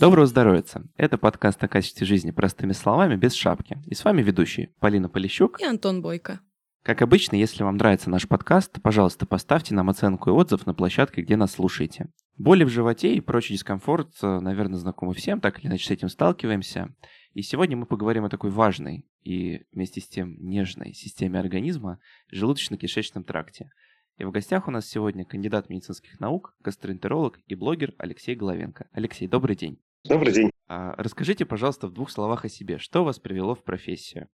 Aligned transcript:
Доброго 0.00 0.26
здоровья! 0.26 0.64
Это 0.96 1.18
подкаст 1.18 1.62
о 1.62 1.68
качестве 1.68 2.06
жизни 2.06 2.30
простыми 2.30 2.72
словами, 2.72 3.16
без 3.16 3.34
шапки. 3.34 3.76
И 3.84 3.94
с 3.94 4.02
вами 4.02 4.22
ведущие 4.22 4.70
Полина 4.80 5.10
Полищук 5.10 5.60
и 5.60 5.64
Антон 5.66 6.00
Бойко. 6.00 6.40
Как 6.82 7.02
обычно, 7.02 7.36
если 7.36 7.64
вам 7.64 7.76
нравится 7.76 8.08
наш 8.08 8.26
подкаст, 8.26 8.80
пожалуйста, 8.80 9.26
поставьте 9.26 9.74
нам 9.74 9.90
оценку 9.90 10.30
и 10.30 10.32
отзыв 10.32 10.64
на 10.64 10.72
площадке, 10.72 11.20
где 11.20 11.36
нас 11.36 11.52
слушаете. 11.52 12.08
Боли 12.38 12.64
в 12.64 12.70
животе 12.70 13.12
и 13.12 13.20
прочий 13.20 13.52
дискомфорт, 13.52 14.14
э, 14.22 14.40
наверное, 14.40 14.78
знакомы 14.78 15.12
всем, 15.12 15.38
так 15.38 15.58
или 15.58 15.66
иначе 15.66 15.88
с 15.88 15.90
этим 15.90 16.08
сталкиваемся. 16.08 16.94
И 17.34 17.42
сегодня 17.42 17.76
мы 17.76 17.84
поговорим 17.84 18.24
о 18.24 18.30
такой 18.30 18.48
важной 18.48 19.06
и 19.22 19.66
вместе 19.70 20.00
с 20.00 20.08
тем 20.08 20.34
нежной 20.38 20.94
системе 20.94 21.38
организма– 21.38 21.98
желудочно-кишечном 22.32 23.24
тракте. 23.24 23.70
И 24.16 24.24
в 24.24 24.30
гостях 24.30 24.66
у 24.66 24.70
нас 24.70 24.88
сегодня 24.88 25.26
кандидат 25.26 25.68
медицинских 25.68 26.20
наук, 26.20 26.54
гастроэнтеролог 26.64 27.38
и 27.46 27.54
блогер 27.54 27.94
Алексей 27.98 28.34
Головенко. 28.34 28.88
Алексей, 28.92 29.28
добрый 29.28 29.56
день. 29.56 29.78
Добрый 30.04 30.32
день. 30.32 30.50
А, 30.68 30.94
расскажите, 30.96 31.44
пожалуйста, 31.44 31.86
в 31.86 31.92
двух 31.92 32.10
словах 32.10 32.44
о 32.44 32.48
себе. 32.48 32.78
Что 32.78 33.04
вас 33.04 33.18
привело 33.18 33.54
в 33.54 33.62
профессию? 33.62 34.28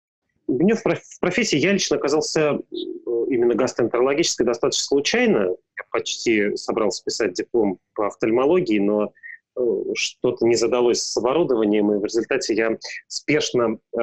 Мне 0.48 0.74
в, 0.74 0.82
в 0.82 1.20
профессии 1.20 1.56
я 1.56 1.72
лично 1.72 1.96
оказался 1.96 2.40
э, 2.50 2.58
именно 3.28 3.54
гастроэнтерологической 3.54 4.44
достаточно 4.44 4.84
случайно. 4.84 5.38
Я 5.38 5.84
почти 5.90 6.56
собрался 6.56 7.04
писать 7.04 7.34
диплом 7.34 7.78
по 7.94 8.08
офтальмологии, 8.08 8.80
но 8.80 9.12
э, 9.56 9.60
что-то 9.94 10.46
не 10.46 10.56
задалось 10.56 11.00
с 11.00 11.16
оборудованием, 11.16 11.92
и 11.92 11.98
в 11.98 12.04
результате 12.04 12.54
я 12.54 12.76
спешно 13.06 13.78
э, 13.96 13.98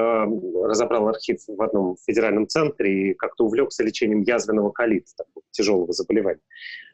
разобрал 0.63 1.09
архив 1.09 1.41
в 1.45 1.61
одном 1.61 1.97
федеральном 2.05 2.47
центре 2.47 3.11
и 3.11 3.13
как-то 3.15 3.45
увлекся 3.45 3.83
лечением 3.83 4.21
язвенного 4.21 4.71
колита, 4.71 5.11
такого 5.17 5.43
тяжелого 5.51 5.91
заболевания. 5.91 6.41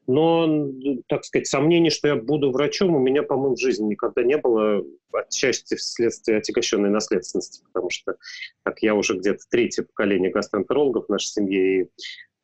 Но, 0.07 0.69
так 1.07 1.25
сказать, 1.25 1.47
сомнений, 1.47 1.89
что 1.89 2.07
я 2.07 2.15
буду 2.15 2.51
врачом, 2.51 2.95
у 2.95 2.99
меня, 2.99 3.23
по-моему, 3.23 3.55
в 3.55 3.59
жизни 3.59 3.85
никогда 3.91 4.23
не 4.23 4.37
было, 4.37 4.83
отчасти 5.11 5.75
вследствие 5.75 6.37
отягощенной 6.37 6.89
наследственности, 6.89 7.63
потому 7.65 7.89
что, 7.89 8.15
как 8.63 8.83
я 8.83 8.93
уже 8.93 9.17
где-то 9.17 9.43
третье 9.49 9.83
поколение 9.83 10.29
гастроэнтерологов 10.29 11.05
в 11.05 11.09
нашей 11.09 11.27
семье, 11.27 11.81
и 11.81 11.89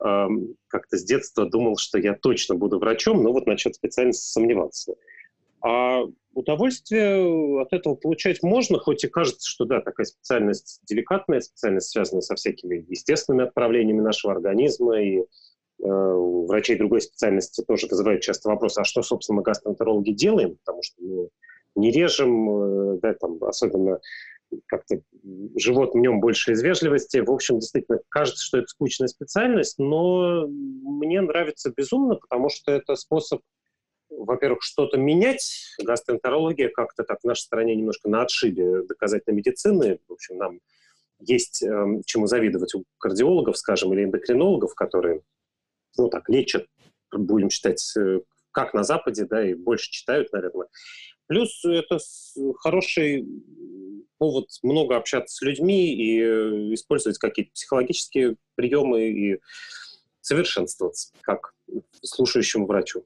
э, 0.04 0.26
как-то 0.68 0.96
с 0.96 1.04
детства 1.04 1.46
думал, 1.46 1.76
что 1.76 1.98
я 1.98 2.14
точно 2.14 2.56
буду 2.56 2.80
врачом, 2.80 3.22
но 3.22 3.32
вот 3.32 3.46
насчет 3.46 3.76
специальности 3.76 4.26
сомневался. 4.26 4.94
А 5.64 6.02
удовольствие 6.34 7.62
от 7.62 7.72
этого 7.72 7.94
получать 7.94 8.42
можно, 8.42 8.78
хоть 8.78 9.04
и 9.04 9.08
кажется, 9.08 9.48
что 9.48 9.64
да, 9.64 9.80
такая 9.80 10.06
специальность 10.06 10.80
деликатная, 10.84 11.40
специальность, 11.40 11.90
связанная 11.90 12.22
со 12.22 12.34
всякими 12.34 12.84
естественными 12.88 13.44
отправлениями 13.46 14.00
нашего 14.00 14.32
организма 14.32 15.00
и 15.00 15.22
у 15.88 16.46
врачей 16.46 16.76
другой 16.76 17.00
специальности 17.00 17.62
тоже 17.66 17.88
вызывает 17.88 18.20
часто 18.20 18.48
вопрос, 18.48 18.78
а 18.78 18.84
что, 18.84 19.02
собственно, 19.02 19.36
мы 19.36 19.42
гастроэнтерологи 19.42 20.12
делаем, 20.12 20.56
потому 20.64 20.82
что 20.82 21.02
мы 21.02 21.28
не 21.74 21.90
режем, 21.90 22.94
э, 22.94 22.98
да, 23.00 23.14
там, 23.14 23.42
особенно 23.42 24.00
как-то 24.66 25.00
живот 25.56 25.94
в 25.94 25.98
нем 25.98 26.20
больше 26.20 26.52
из 26.52 26.62
вежливости. 26.62 27.18
В 27.18 27.30
общем, 27.30 27.58
действительно, 27.58 28.00
кажется, 28.08 28.44
что 28.44 28.58
это 28.58 28.66
скучная 28.68 29.08
специальность, 29.08 29.78
но 29.78 30.46
мне 30.46 31.20
нравится 31.20 31.72
безумно, 31.74 32.16
потому 32.16 32.50
что 32.50 32.70
это 32.70 32.94
способ, 32.96 33.40
во-первых, 34.10 34.62
что-то 34.62 34.98
менять. 34.98 35.74
Гастроэнтерология 35.82 36.68
как-то 36.68 37.02
так 37.02 37.20
в 37.22 37.26
нашей 37.26 37.42
стране 37.42 37.74
немножко 37.74 38.10
на 38.10 38.22
отшибе 38.22 38.82
доказательной 38.82 39.38
медицины. 39.38 40.00
В 40.06 40.12
общем, 40.12 40.36
нам 40.36 40.60
есть 41.18 41.62
э, 41.62 41.86
чему 42.04 42.26
завидовать 42.26 42.74
у 42.74 42.84
кардиологов, 42.98 43.56
скажем, 43.56 43.92
или 43.94 44.04
эндокринологов, 44.04 44.74
которые 44.74 45.22
ну 45.96 46.08
так, 46.08 46.28
лечат, 46.28 46.66
будем 47.12 47.50
считать, 47.50 47.82
э, 47.96 48.20
как 48.50 48.74
на 48.74 48.84
Западе, 48.84 49.24
да, 49.24 49.48
и 49.48 49.54
больше 49.54 49.90
читают, 49.90 50.32
наверное. 50.32 50.68
Плюс 51.26 51.64
это 51.64 51.98
хороший 52.58 53.26
повод 54.18 54.48
много 54.62 54.96
общаться 54.96 55.36
с 55.36 55.42
людьми 55.42 55.94
и 55.94 56.20
э, 56.20 56.74
использовать 56.74 57.18
какие-то 57.18 57.52
психологические 57.52 58.36
приемы 58.54 59.08
и 59.08 59.40
совершенствоваться 60.20 61.12
как 61.22 61.54
слушающему 62.02 62.66
врачу. 62.66 63.04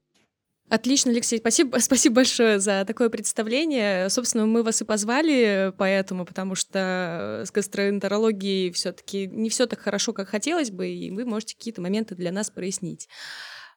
Отлично, 0.69 1.13
Алексей, 1.13 1.39
спасибо, 1.39 1.79
спасибо 1.81 2.17
большое 2.17 2.59
за 2.59 2.85
такое 2.85 3.09
представление. 3.09 4.09
Собственно, 4.11 4.47
мы 4.47 4.63
вас 4.63 4.83
и 4.83 4.85
позвали 4.85 5.73
поэтому, 5.79 6.25
потому 6.25 6.55
что 6.55 7.43
с 7.47 7.53
гастроэнтерологией 7.53 8.73
все-таки 8.73 9.27
не 9.29 9.49
все 9.49 9.67
так 9.67 9.81
хорошо, 9.81 10.13
как 10.13 10.29
хотелось 10.29 10.71
бы, 10.71 10.89
и 10.89 11.11
вы 11.11 11.25
можете 11.25 11.57
какие-то 11.57 11.81
моменты 11.81 12.15
для 12.15 12.33
нас 12.33 12.51
прояснить. 12.51 13.09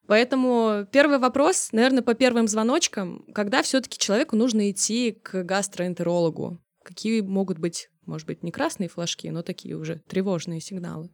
Поэтому 0.08 0.88
первый 0.92 1.20
вопрос, 1.20 1.70
наверное, 1.72 2.02
по 2.02 2.16
первым 2.16 2.48
звоночкам, 2.48 3.24
когда 3.36 3.62
все-таки 3.62 4.00
человеку 4.00 4.36
нужно 4.36 4.72
идти 4.72 5.12
к 5.12 5.44
гастроэнтерологу? 5.44 6.60
Какие 6.84 7.22
могут 7.22 7.60
быть, 7.60 7.90
может 8.08 8.26
быть, 8.26 8.42
не 8.42 8.52
красные 8.52 8.90
флажки, 8.90 9.30
но 9.30 9.44
такие 9.44 9.76
уже 9.76 10.02
тревожные 10.08 10.62
сигналы? 10.62 11.12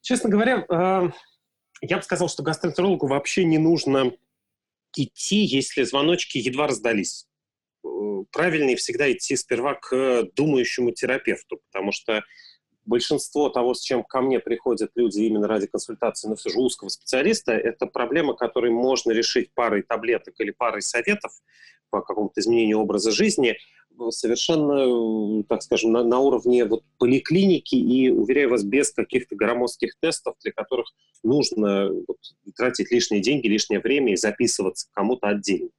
Честно 0.00 0.30
говоря, 0.30 0.64
а, 0.68 1.10
я 1.80 1.96
бы 1.96 2.02
сказал, 2.04 2.28
что 2.28 2.44
гастроэнтерологу 2.44 3.08
вообще 3.08 3.42
не 3.44 3.58
нужно 3.58 4.12
идти, 4.96 5.44
если 5.44 5.82
звоночки 5.82 6.38
едва 6.38 6.66
раздались. 6.66 7.26
Э, 7.84 7.88
правильнее 8.32 8.76
всегда 8.76 9.10
идти 9.10 9.36
сперва 9.36 9.74
к 9.74 10.24
думающему 10.34 10.92
терапевту, 10.92 11.60
потому 11.70 11.92
что 11.92 12.22
большинство 12.84 13.48
того, 13.48 13.74
с 13.74 13.80
чем 13.82 14.02
ко 14.02 14.20
мне 14.20 14.40
приходят 14.40 14.90
люди 14.94 15.20
именно 15.20 15.46
ради 15.46 15.66
консультации, 15.66 16.28
но 16.28 16.36
все 16.36 16.50
же 16.50 16.58
узкого 16.58 16.88
специалиста, 16.88 17.52
это 17.52 17.86
проблема, 17.86 18.34
которую 18.34 18.74
можно 18.74 19.12
решить 19.12 19.52
парой 19.54 19.82
таблеток 19.82 20.34
или 20.38 20.50
парой 20.50 20.82
советов 20.82 21.32
по 21.90 22.02
какому-то 22.02 22.40
изменению 22.40 22.78
образа 22.78 23.10
жизни, 23.10 23.56
совершенно, 24.10 25.42
так 25.44 25.62
скажем, 25.62 25.92
на, 25.92 26.02
на 26.02 26.18
уровне 26.18 26.64
вот 26.64 26.82
поликлиники 26.98 27.74
и, 27.74 28.10
уверяю 28.10 28.50
вас, 28.50 28.62
без 28.62 28.92
каких-то 28.92 29.36
громоздких 29.36 29.94
тестов, 30.00 30.36
для 30.42 30.52
которых 30.52 30.86
нужно 31.22 31.90
вот, 32.08 32.18
тратить 32.56 32.90
лишние 32.90 33.20
деньги, 33.20 33.48
лишнее 33.48 33.80
время 33.80 34.12
и 34.12 34.16
записываться 34.16 34.88
кому-то 34.92 35.28
отдельно. 35.28 35.70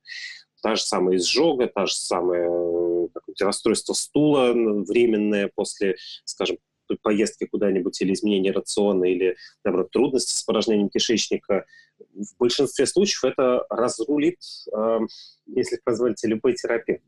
Та 0.61 0.75
же 0.75 0.83
самая 0.83 1.17
изжога, 1.17 1.67
та 1.67 1.88
же 1.88 1.95
самое 1.95 3.09
расстройство 3.39 3.94
стула 3.94 4.53
временное 4.53 5.49
после, 5.53 5.95
скажем, 6.23 6.57
поездки 7.01 7.45
куда-нибудь 7.45 7.99
или 8.01 8.13
изменения 8.13 8.51
рациона, 8.51 9.05
или, 9.05 9.38
наоборот, 9.63 9.91
трудности 9.91 10.31
с 10.31 10.43
порожнением 10.43 10.89
кишечника, 10.89 11.66
в 11.99 12.38
большинстве 12.38 12.85
случаев 12.85 13.23
это 13.25 13.66
разрулит, 13.69 14.39
э, 14.73 14.99
если 15.47 15.79
позволите, 15.83 16.28
любой 16.28 16.53
терапевт. 16.53 17.03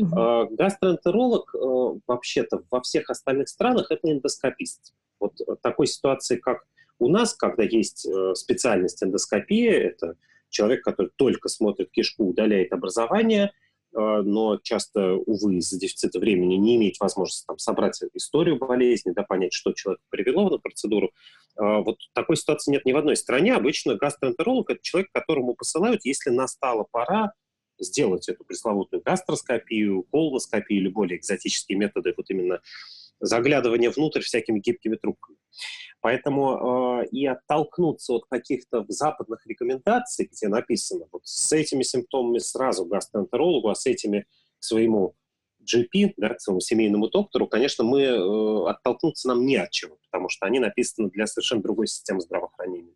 Uh-huh. 0.00 0.48
Гастроэнтеролог 0.50 1.54
э, 1.54 2.00
вообще-то 2.06 2.62
во 2.70 2.80
всех 2.80 3.10
остальных 3.10 3.48
странах 3.48 3.90
это 3.90 4.10
эндоскопист. 4.10 4.94
Вот 5.20 5.34
такой 5.62 5.86
ситуации, 5.86 6.36
как 6.36 6.64
у 6.98 7.08
нас, 7.08 7.34
когда 7.34 7.62
есть 7.62 8.06
э, 8.06 8.34
специальность 8.34 9.02
эндоскопия, 9.02 9.72
это 9.72 10.16
человек, 10.48 10.84
который 10.84 11.10
только 11.16 11.48
смотрит 11.48 11.90
кишку, 11.90 12.24
удаляет 12.28 12.72
образование, 12.72 13.52
но 13.92 14.58
часто, 14.62 15.14
увы, 15.14 15.56
из-за 15.56 15.78
дефицита 15.78 16.18
времени 16.18 16.56
не 16.56 16.76
имеет 16.76 17.00
возможности 17.00 17.46
там, 17.46 17.58
собрать 17.58 17.98
историю 18.12 18.58
болезни, 18.58 19.12
да, 19.12 19.22
понять, 19.22 19.54
что 19.54 19.72
человек 19.72 20.00
привело 20.10 20.50
на 20.50 20.58
процедуру. 20.58 21.10
Вот 21.56 21.96
такой 22.12 22.36
ситуации 22.36 22.70
нет 22.70 22.84
ни 22.84 22.92
в 22.92 22.98
одной 22.98 23.16
стране. 23.16 23.54
Обычно 23.54 23.94
гастроэнтеролог– 23.94 24.70
это 24.70 24.80
человек, 24.82 25.10
которому 25.10 25.54
посылают, 25.54 26.04
если 26.04 26.28
настала 26.28 26.86
пора 26.90 27.32
сделать 27.84 28.28
эту 28.28 28.44
пресловутую 28.44 29.02
гастроскопию, 29.02 30.04
колоноскопию 30.04 30.80
или 30.80 30.88
более 30.88 31.18
экзотические 31.18 31.78
методы 31.78 32.14
вот 32.16 32.30
именно 32.30 32.60
заглядывания 33.20 33.90
внутрь 33.90 34.20
всякими 34.20 34.60
гибкими 34.60 34.96
трубками. 34.96 35.38
Поэтому 36.00 37.02
э, 37.02 37.08
и 37.08 37.26
оттолкнуться 37.26 38.14
от 38.14 38.26
каких-то 38.26 38.84
западных 38.88 39.44
рекомендаций, 39.46 40.28
где 40.30 40.48
написано 40.48 41.06
вот 41.10 41.22
с 41.26 41.52
этими 41.52 41.82
симптомами 41.82 42.38
сразу 42.38 42.84
гастроэнтерологу, 42.84 43.68
а 43.68 43.74
с 43.74 43.86
этими 43.86 44.26
к 44.60 44.64
своему 44.64 45.16
GP, 45.62 46.14
да, 46.16 46.34
к 46.34 46.40
своему 46.40 46.60
семейному 46.60 47.08
доктору, 47.08 47.48
конечно, 47.48 47.84
мы 47.84 48.02
э, 48.02 48.70
оттолкнуться 48.70 49.28
нам 49.28 49.44
не 49.44 49.56
от 49.56 49.70
чего, 49.70 49.98
потому 50.04 50.28
что 50.28 50.46
они 50.46 50.60
написаны 50.60 51.10
для 51.10 51.26
совершенно 51.26 51.62
другой 51.62 51.88
системы 51.88 52.20
здравоохранения. 52.20 52.94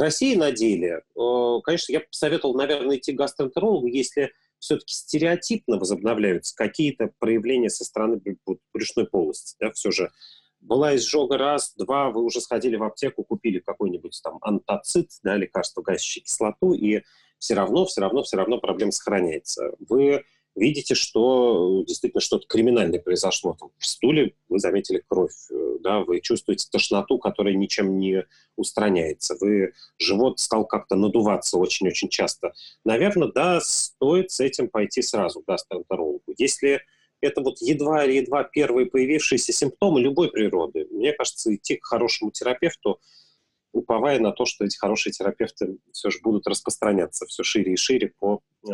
России 0.00 0.34
на 0.34 0.52
деле, 0.52 1.02
э, 1.16 1.60
конечно, 1.64 1.92
я 1.92 2.00
бы 2.00 2.06
посоветовал, 2.06 2.54
наверное, 2.54 2.96
идти 2.96 3.12
к 3.12 3.16
гастроэнтерологу, 3.16 3.86
если 3.86 4.32
все-таки 4.58 4.94
стереотипно 4.94 5.78
возобновляются 5.78 6.54
какие-то 6.54 7.10
проявления 7.18 7.70
со 7.70 7.84
стороны 7.84 8.20
брюшной 8.72 9.06
полости. 9.06 9.56
Да, 9.60 9.70
все 9.72 9.90
же 9.90 10.10
была 10.60 10.96
изжога 10.96 11.38
раз, 11.38 11.74
два, 11.76 12.10
вы 12.10 12.22
уже 12.22 12.40
сходили 12.40 12.76
в 12.76 12.82
аптеку, 12.82 13.24
купили 13.24 13.60
какой-нибудь 13.60 14.20
там 14.22 14.38
антацид, 14.40 15.10
да, 15.22 15.36
лекарство, 15.36 15.82
гасящее 15.82 16.24
кислоту, 16.24 16.74
и 16.74 17.02
все 17.38 17.54
равно, 17.54 17.84
все 17.86 18.00
равно, 18.00 18.22
все 18.22 18.36
равно 18.36 18.58
проблема 18.58 18.90
сохраняется. 18.90 19.72
Вы 19.78 20.24
видите, 20.58 20.94
что 20.94 21.82
действительно 21.86 22.20
что-то 22.20 22.46
криминальное 22.46 23.00
произошло. 23.00 23.56
Там, 23.58 23.70
в 23.78 23.86
стуле 23.86 24.34
вы 24.48 24.58
заметили 24.58 25.02
кровь, 25.06 25.34
э, 25.50 25.76
да, 25.80 26.00
вы 26.00 26.20
чувствуете 26.20 26.68
тошноту, 26.70 27.18
которая 27.18 27.54
ничем 27.54 27.98
не 27.98 28.24
устраняется. 28.56 29.36
Вы, 29.40 29.72
живот 29.98 30.40
стал 30.40 30.66
как-то 30.66 30.96
надуваться 30.96 31.58
очень-очень 31.58 32.08
часто. 32.08 32.52
Наверное, 32.84 33.30
да, 33.32 33.60
стоит 33.60 34.30
с 34.30 34.40
этим 34.40 34.68
пойти 34.68 35.02
сразу 35.02 35.40
к 35.40 35.46
гастроэнтерологу. 35.46 36.34
Если 36.36 36.82
это 37.20 37.40
вот 37.40 37.60
едва-едва 37.60 38.44
первые 38.44 38.86
появившиеся 38.86 39.52
симптомы 39.52 40.00
любой 40.00 40.30
природы, 40.30 40.86
мне 40.90 41.12
кажется, 41.12 41.54
идти 41.54 41.76
к 41.76 41.84
хорошему 41.84 42.30
терапевту, 42.30 43.00
уповая 43.72 44.18
на 44.18 44.32
то, 44.32 44.44
что 44.44 44.64
эти 44.64 44.76
хорошие 44.76 45.12
терапевты 45.12 45.78
все 45.92 46.10
же 46.10 46.20
будут 46.22 46.46
распространяться 46.46 47.26
все 47.26 47.42
шире 47.42 47.74
и 47.74 47.76
шире 47.76 48.12
по 48.18 48.40
э, 48.66 48.70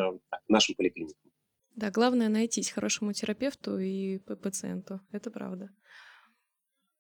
нашим 0.49 0.75
поликлиникам. 0.75 1.34
Да, 1.75 1.91
главное 1.91 2.29
найтись 2.29 2.71
хорошему 2.71 3.13
терапевту 3.13 3.79
и 3.79 4.19
пациенту. 4.19 5.01
Это 5.11 5.31
правда. 5.31 5.71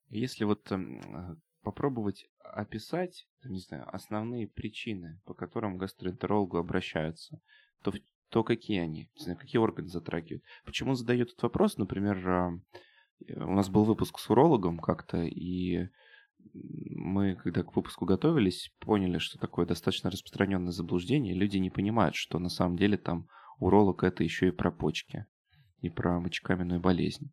Если 0.08 0.44
вот 0.44 0.70
э, 0.70 1.36
попробовать 1.62 2.26
описать, 2.40 3.26
не 3.44 3.60
знаю, 3.60 3.84
основные 3.94 4.48
причины, 4.48 5.20
по 5.24 5.34
которым 5.34 5.78
гастроэнтерологу 5.78 6.58
обращаются, 6.58 7.40
то, 7.82 7.92
то 8.30 8.42
какие 8.42 8.80
они? 8.80 9.10
Не 9.16 9.22
знаю, 9.22 9.38
какие 9.38 9.60
органы 9.60 9.88
затрагивают? 9.88 10.42
Почему 10.64 10.94
задают 10.94 11.30
этот 11.30 11.42
вопрос? 11.42 11.78
Например, 11.78 12.28
э, 12.28 13.34
у 13.36 13.54
нас 13.54 13.68
был 13.68 13.84
выпуск 13.84 14.18
с 14.18 14.28
урологом 14.28 14.78
как-то, 14.78 15.22
и 15.22 15.88
мы, 16.52 17.36
когда 17.36 17.62
к 17.62 17.74
выпуску 17.74 18.04
готовились, 18.04 18.72
поняли, 18.80 19.18
что 19.18 19.38
такое 19.38 19.66
достаточно 19.66 20.10
распространенное 20.10 20.72
заблуждение. 20.72 21.34
Люди 21.34 21.58
не 21.58 21.70
понимают, 21.70 22.16
что 22.16 22.38
на 22.38 22.48
самом 22.48 22.76
деле 22.76 22.98
там 22.98 23.28
уролог 23.64 24.04
это 24.04 24.22
еще 24.22 24.48
и 24.48 24.52
про 24.52 24.70
почки, 24.70 25.26
и 25.80 25.88
про 25.88 26.20
мочекаменную 26.20 26.80
болезнь. 26.80 27.32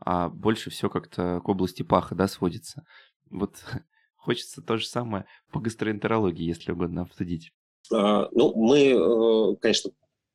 А 0.00 0.28
больше 0.28 0.70
все 0.70 0.88
как-то 0.88 1.40
к 1.44 1.48
области 1.48 1.82
паха, 1.82 2.14
да, 2.14 2.28
сводится. 2.28 2.84
Вот 3.30 3.56
хочется 4.16 4.60
то 4.60 4.76
же 4.76 4.86
самое 4.86 5.24
по 5.52 5.60
гастроэнтерологии, 5.60 6.44
если 6.44 6.72
угодно 6.72 7.02
обсудить. 7.02 7.52
А, 7.92 8.28
ну, 8.32 8.54
мы, 8.54 8.90
э, 8.90 9.56
конечно, 9.60 9.92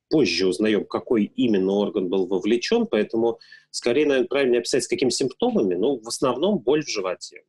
позже 0.10 0.48
узнаем, 0.48 0.86
какой 0.86 1.26
именно 1.26 1.74
орган 1.74 2.10
был 2.10 2.28
вовлечен, 2.28 2.88
поэтому 2.88 3.40
скорее, 3.70 4.06
наверное, 4.06 4.28
правильно 4.28 4.58
описать, 4.60 4.84
с 4.84 4.88
какими 4.88 5.10
симптомами. 5.10 5.76
Ну, 5.76 6.00
в 6.00 6.08
основном 6.08 6.60
боль 6.60 6.84
в 6.84 6.90
животе. 6.90 7.44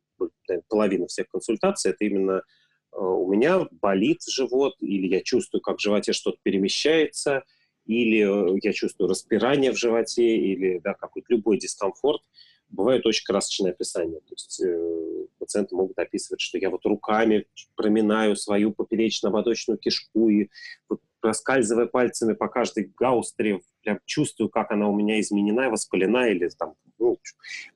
Половина 0.69 1.07
всех 1.07 1.27
консультаций– 1.29 1.91
это 1.91 2.05
именно 2.05 2.41
э, 2.91 2.97
у 2.97 3.27
меня 3.31 3.67
болит 3.71 4.21
живот, 4.27 4.75
или 4.79 5.07
я 5.07 5.21
чувствую, 5.21 5.61
как 5.61 5.77
в 5.77 5.81
животе 5.81 6.11
что-то 6.11 6.37
перемещается– 6.43 7.43
или 7.85 8.55
э, 8.55 8.59
я 8.61 8.73
чувствую 8.73 9.09
распирание 9.09 9.71
в 9.71 9.77
животе, 9.77 10.37
или 10.37 10.79
да, 10.79 10.93
какой-то 10.93 11.27
любой 11.29 11.57
дискомфорт, 11.57 12.21
бывает 12.69 13.05
очень 13.05 13.25
красочное 13.25 13.71
описание. 13.71 14.19
То 14.19 14.33
есть 14.33 14.61
э, 14.61 15.25
пациенты 15.39 15.75
могут 15.75 15.97
описывать, 15.97 16.41
что 16.41 16.57
я 16.57 16.69
вот 16.69 16.85
руками 16.85 17.45
проминаю 17.75 18.35
свою 18.35 18.71
поперечно-ободочную 18.71 19.77
кишку 19.77 20.29
и 20.29 20.49
вот 20.89 21.01
проскальзывая 21.21 21.87
пальцами 21.87 22.33
по 22.33 22.47
каждой 22.47 22.91
гаустре, 22.97 23.61
прям 23.83 23.99
чувствую, 24.05 24.49
как 24.49 24.71
она 24.71 24.87
у 24.87 24.95
меня 24.95 25.19
изменена, 25.19 25.69
воспалена 25.69 26.29
или 26.29 26.49
там, 26.49 26.73
ну, 26.99 27.17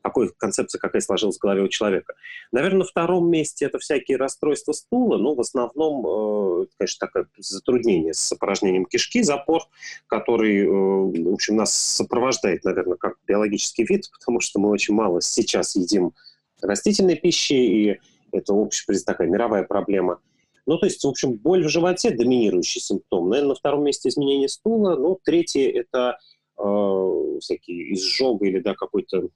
какой 0.02 0.32
концепция 0.38 0.80
какая 0.80 1.02
сложилась 1.02 1.38
в 1.38 1.42
голове 1.42 1.62
у 1.62 1.68
человека. 1.68 2.16
Наверное, 2.52 2.80
на 2.80 2.86
втором 2.86 3.30
месте 3.30 3.66
это 3.66 3.80
всякие 3.80 4.18
расстройства 4.18 4.74
стула, 4.74 5.18
но 5.18 5.36
в 5.36 5.40
основном, 5.40 6.64
э, 6.64 6.66
конечно, 6.78 7.08
такое 7.08 7.28
затруднение 7.38 8.14
с 8.14 8.32
опорожнением 8.32 8.86
кишки, 8.86 9.22
запор, 9.22 9.64
который, 10.08 10.66
э, 10.66 10.70
в 10.70 11.34
общем, 11.34 11.56
нас 11.56 11.74
сопровождает, 11.74 12.64
наверное, 12.64 12.98
как 12.98 13.16
биологический 13.28 13.84
вид, 13.84 14.10
потому 14.20 14.40
что 14.40 14.60
мы 14.60 14.70
очень 14.70 14.96
мало 14.96 15.22
сейчас 15.22 15.76
едим 15.76 16.14
растительной 16.62 17.16
пищи, 17.16 17.54
и 17.54 18.00
это 18.32 18.54
общая 18.54 19.00
такая 19.06 19.28
мировая 19.28 19.64
проблема– 19.64 20.20
ну, 20.70 20.78
то 20.78 20.86
есть, 20.86 21.04
в 21.04 21.08
общем, 21.08 21.34
боль 21.34 21.66
в 21.66 21.70
животе– 21.70 22.12
доминирующий 22.12 22.80
симптом. 22.80 23.28
Наверное, 23.28 23.50
на 23.50 23.56
втором 23.56 23.84
месте 23.86 24.08
изменение 24.08 24.48
стула. 24.48 24.96
Ну, 24.96 25.20
третье– 25.24 25.68
это 25.74 26.20
э, 26.60 27.38
всякие 27.40 27.96
изжога 27.96 28.46
или 28.46 28.60
да, 28.60 28.76
какой-то 28.76 29.30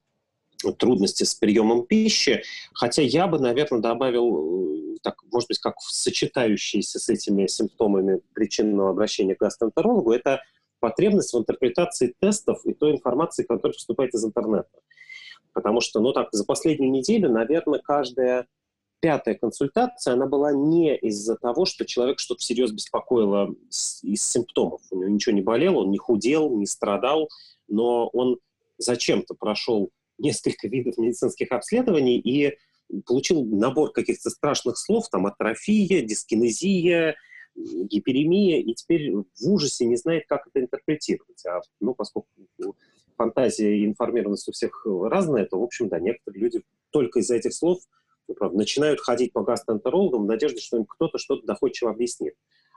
трудности 0.77 1.24
с 1.24 1.33
приемом 1.33 1.88
пищи. 1.88 2.44
Хотя 2.75 3.01
я 3.01 3.25
бы, 3.25 3.39
наверное, 3.39 3.80
добавил, 3.80 4.94
э, 4.94 4.97
так, 5.01 5.15
может 5.31 5.47
быть, 5.47 5.57
как 5.57 5.74
сочетающиеся 5.80 7.00
с 7.00 7.09
этими 7.09 7.47
симптомами 7.47 8.21
причинного 8.35 8.91
обращения 8.91 9.33
к 9.33 9.39
гастроэнтерологу, 9.39 10.12
это 10.12 10.39
потребность 10.80 11.33
в 11.33 11.39
интерпретации 11.39 12.13
тестов 12.19 12.63
и 12.63 12.75
той 12.75 12.91
информации, 12.91 13.41
которая 13.41 13.74
поступает 13.74 14.13
из 14.13 14.24
интернета. 14.24 14.69
Потому 15.51 15.81
что, 15.81 16.00
ну 16.00 16.13
так, 16.13 16.27
за 16.31 16.45
последнюю 16.45 16.91
неделю, 16.91 17.31
наверное, 17.31 17.80
каждая 17.80 18.45
пятая 19.04 19.36
консультация, 19.36 20.14
она 20.14 20.28
была 20.28 20.54
не 20.54 20.96
из-за 20.96 21.36
того, 21.36 21.66
что 21.66 21.84
человек 21.86 22.20
что-то 22.20 22.40
всерьез 22.40 22.72
беспокоило 22.72 23.54
из 24.02 24.24
симптомов. 24.24 24.80
У 24.92 24.96
него 24.96 25.10
ничего 25.10 25.36
не 25.36 25.42
болело, 25.42 25.80
он 25.80 25.92
не 25.92 25.98
худел, 25.98 26.50
не 26.58 26.66
страдал, 26.66 27.28
но 27.68 28.08
он 28.08 28.40
зачем-то 28.78 29.36
прошел 29.36 29.90
несколько 30.18 30.68
видов 30.70 30.98
медицинских 30.98 31.52
обследований 31.52 32.18
и 32.18 32.58
получил 33.06 33.44
набор 33.44 33.92
каких-то 33.92 34.30
страшных 34.30 34.78
слов, 34.78 35.10
там 35.10 35.26
атрофия, 35.26 36.02
дискинезия, 36.02 37.18
гиперемия, 37.56 38.62
и 38.62 38.74
теперь 38.74 39.12
в 39.12 39.26
ужасе 39.46 39.84
не 39.84 39.98
знает, 39.98 40.28
как 40.30 40.48
это 40.48 40.62
интерпретировать. 40.62 41.46
А, 41.46 41.60
ну, 41.82 41.94
поскольку 41.94 42.30
фантазия 43.18 43.80
и 43.80 43.86
информированность 43.86 44.48
у 44.48 44.54
всех 44.54 44.86
разная, 44.86 45.46
то, 45.46 45.60
в 45.60 45.64
общем, 45.64 45.90
да, 45.90 46.00
некоторые 46.00 46.42
люди 46.42 46.62
только 46.92 47.20
из-за 47.20 47.36
этих 47.36 47.54
слов– 47.54 47.82
начинают 48.28 49.00
ходить 49.00 49.34
по 49.34 49.44
гастроэнтерологам 49.44 50.24
в 50.24 50.28
надежде, 50.28 50.62
что 50.62 50.78
им 50.78 50.86
кто-то 50.86 51.18
что-то 51.18 51.46
доходчиво 51.46 51.92
объяснит. 51.92 52.36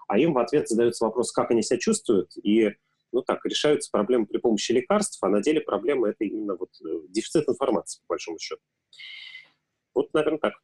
А 0.08 0.19
им 0.19 0.34
в 0.34 0.38
ответ 0.38 0.69
задается 0.69 1.04
вопрос, 1.04 1.32
как 1.32 1.50
они 1.50 1.62
себя 1.62 1.78
чувствуют, 1.78 2.37
и 2.37 2.72
ну 3.12 3.22
так, 3.22 3.44
решаются 3.44 3.90
проблемы 3.90 4.26
при 4.26 4.38
помощи 4.38 4.72
лекарств, 4.72 5.19
а 5.22 5.28
на 5.28 5.40
деле 5.40 5.60
проблема 5.60 6.08
это 6.08 6.25
именно 6.25 6.56
вот 6.56 6.70
э, 6.84 7.08
дефицит 7.08 7.48
информации, 7.48 8.00
по 8.06 8.14
большому 8.14 8.38
счету. 8.38 8.60
Вот, 9.94 10.12
наверное, 10.12 10.38
так. 10.38 10.54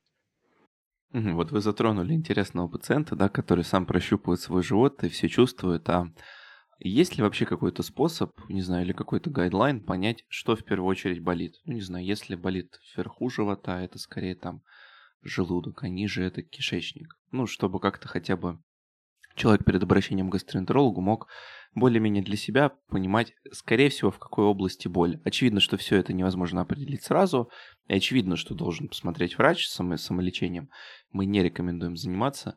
Вот 1.13 1.51
вы 1.51 1.61
затронули 1.61 2.15
интересного 2.15 2.69
пациента, 2.69 3.17
да, 3.17 3.29
который 3.29 3.65
сам 3.65 3.87
прощупывает 3.87 4.41
свой 4.41 4.63
живот 4.63 5.05
и 5.05 5.09
все 5.09 5.29
чувствует, 5.29 5.89
а 5.89 6.07
есть 6.89 7.17
ли 7.17 7.23
вообще 7.23 7.47
какой-то 7.47 7.83
способ, 7.83 8.33
не 8.49 8.63
знаю, 8.63 8.85
или 8.85 8.93
какой-то 8.93 9.31
гайдлайн 9.31 9.81
понять, 9.81 10.25
что 10.29 10.57
в 10.57 10.65
первую 10.65 10.89
очередь 10.89 11.23
болит? 11.23 11.55
Ну, 11.65 11.75
не 11.75 11.81
знаю, 11.81 12.05
если 12.05 12.35
болит 12.35 12.79
вверху 12.95 13.29
живота, 13.29 13.81
это 13.81 13.99
скорее 13.99 14.35
там 14.35 14.63
желудок, 15.23 15.83
а 15.83 15.89
ниже 15.89 16.25
это 16.25 16.43
кишечник. 16.43 17.17
Ну, 17.31 17.47
чтобы 17.47 17.79
как-то 17.81 18.09
хотя 18.09 18.37
бы 18.37 18.61
человек 19.35 19.65
перед 19.65 19.83
обращением 19.83 20.29
к 20.29 20.33
гастроэнтерологу 20.33 21.01
мог 21.01 21.29
более-менее 21.75 22.23
для 22.23 22.37
себя 22.37 22.71
понимать, 22.89 23.33
скорее 23.53 23.89
всего, 23.89 24.11
в 24.11 24.19
какой 24.19 24.45
области 24.45 24.89
боль. 24.89 25.21
Очевидно, 25.25 25.61
что 25.61 25.77
все 25.77 25.97
это 25.97 26.13
невозможно 26.13 26.61
определить 26.61 27.03
сразу, 27.03 27.51
и 27.87 27.95
очевидно, 27.95 28.37
что 28.37 28.55
должен 28.55 28.89
посмотреть 28.89 29.39
врач 29.39 29.67
с 29.67 29.81
самолечением. 29.97 30.69
Мы 31.13 31.27
не 31.27 31.43
рекомендуем 31.43 31.97
заниматься, 31.97 32.57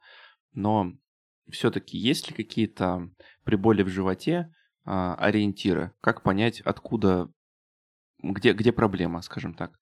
но 0.53 0.93
все-таки 1.49 1.97
есть 1.97 2.29
ли 2.29 2.35
какие-то 2.35 3.09
при 3.45 3.55
боли 3.55 3.83
в 3.83 3.87
животе 3.87 4.53
а, 4.83 5.15
ориентиры? 5.15 5.93
Как 6.01 6.23
понять, 6.23 6.61
откуда, 6.61 7.29
где, 8.21 8.51
где 8.53 8.71
проблема, 8.71 9.21
скажем 9.21 9.53
так? 9.53 9.79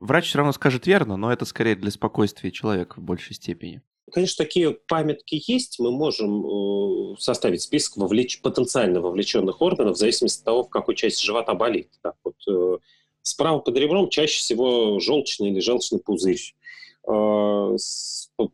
Врач 0.00 0.26
все 0.26 0.38
равно 0.38 0.52
скажет 0.52 0.86
верно, 0.88 1.16
но 1.16 1.32
это 1.32 1.44
скорее 1.44 1.76
для 1.76 1.92
спокойствия 1.92 2.50
человека 2.50 2.98
в 2.98 3.04
большей 3.04 3.36
степени. 3.36 3.82
Конечно, 4.10 4.44
такие 4.44 4.72
памятки 4.72 5.40
есть. 5.46 5.78
Мы 5.78 5.92
можем 5.92 6.44
э, 6.44 7.16
составить 7.18 7.62
список 7.62 7.98
вовлеч... 7.98 8.40
потенциально 8.40 9.00
вовлеченных 9.00 9.62
органов 9.62 9.94
в 9.96 9.98
зависимости 9.98 10.40
от 10.40 10.44
того, 10.44 10.64
в 10.64 10.70
какой 10.70 10.96
части 10.96 11.24
живота 11.24 11.54
болит. 11.54 11.88
Так 12.02 12.16
вот, 12.24 12.34
э, 12.48 12.78
справа 13.22 13.60
под 13.60 13.76
ребром 13.76 14.10
чаще 14.10 14.38
всего 14.40 14.98
желчный 14.98 15.50
или 15.50 15.60
желчный 15.60 16.00
пузырь. 16.00 16.54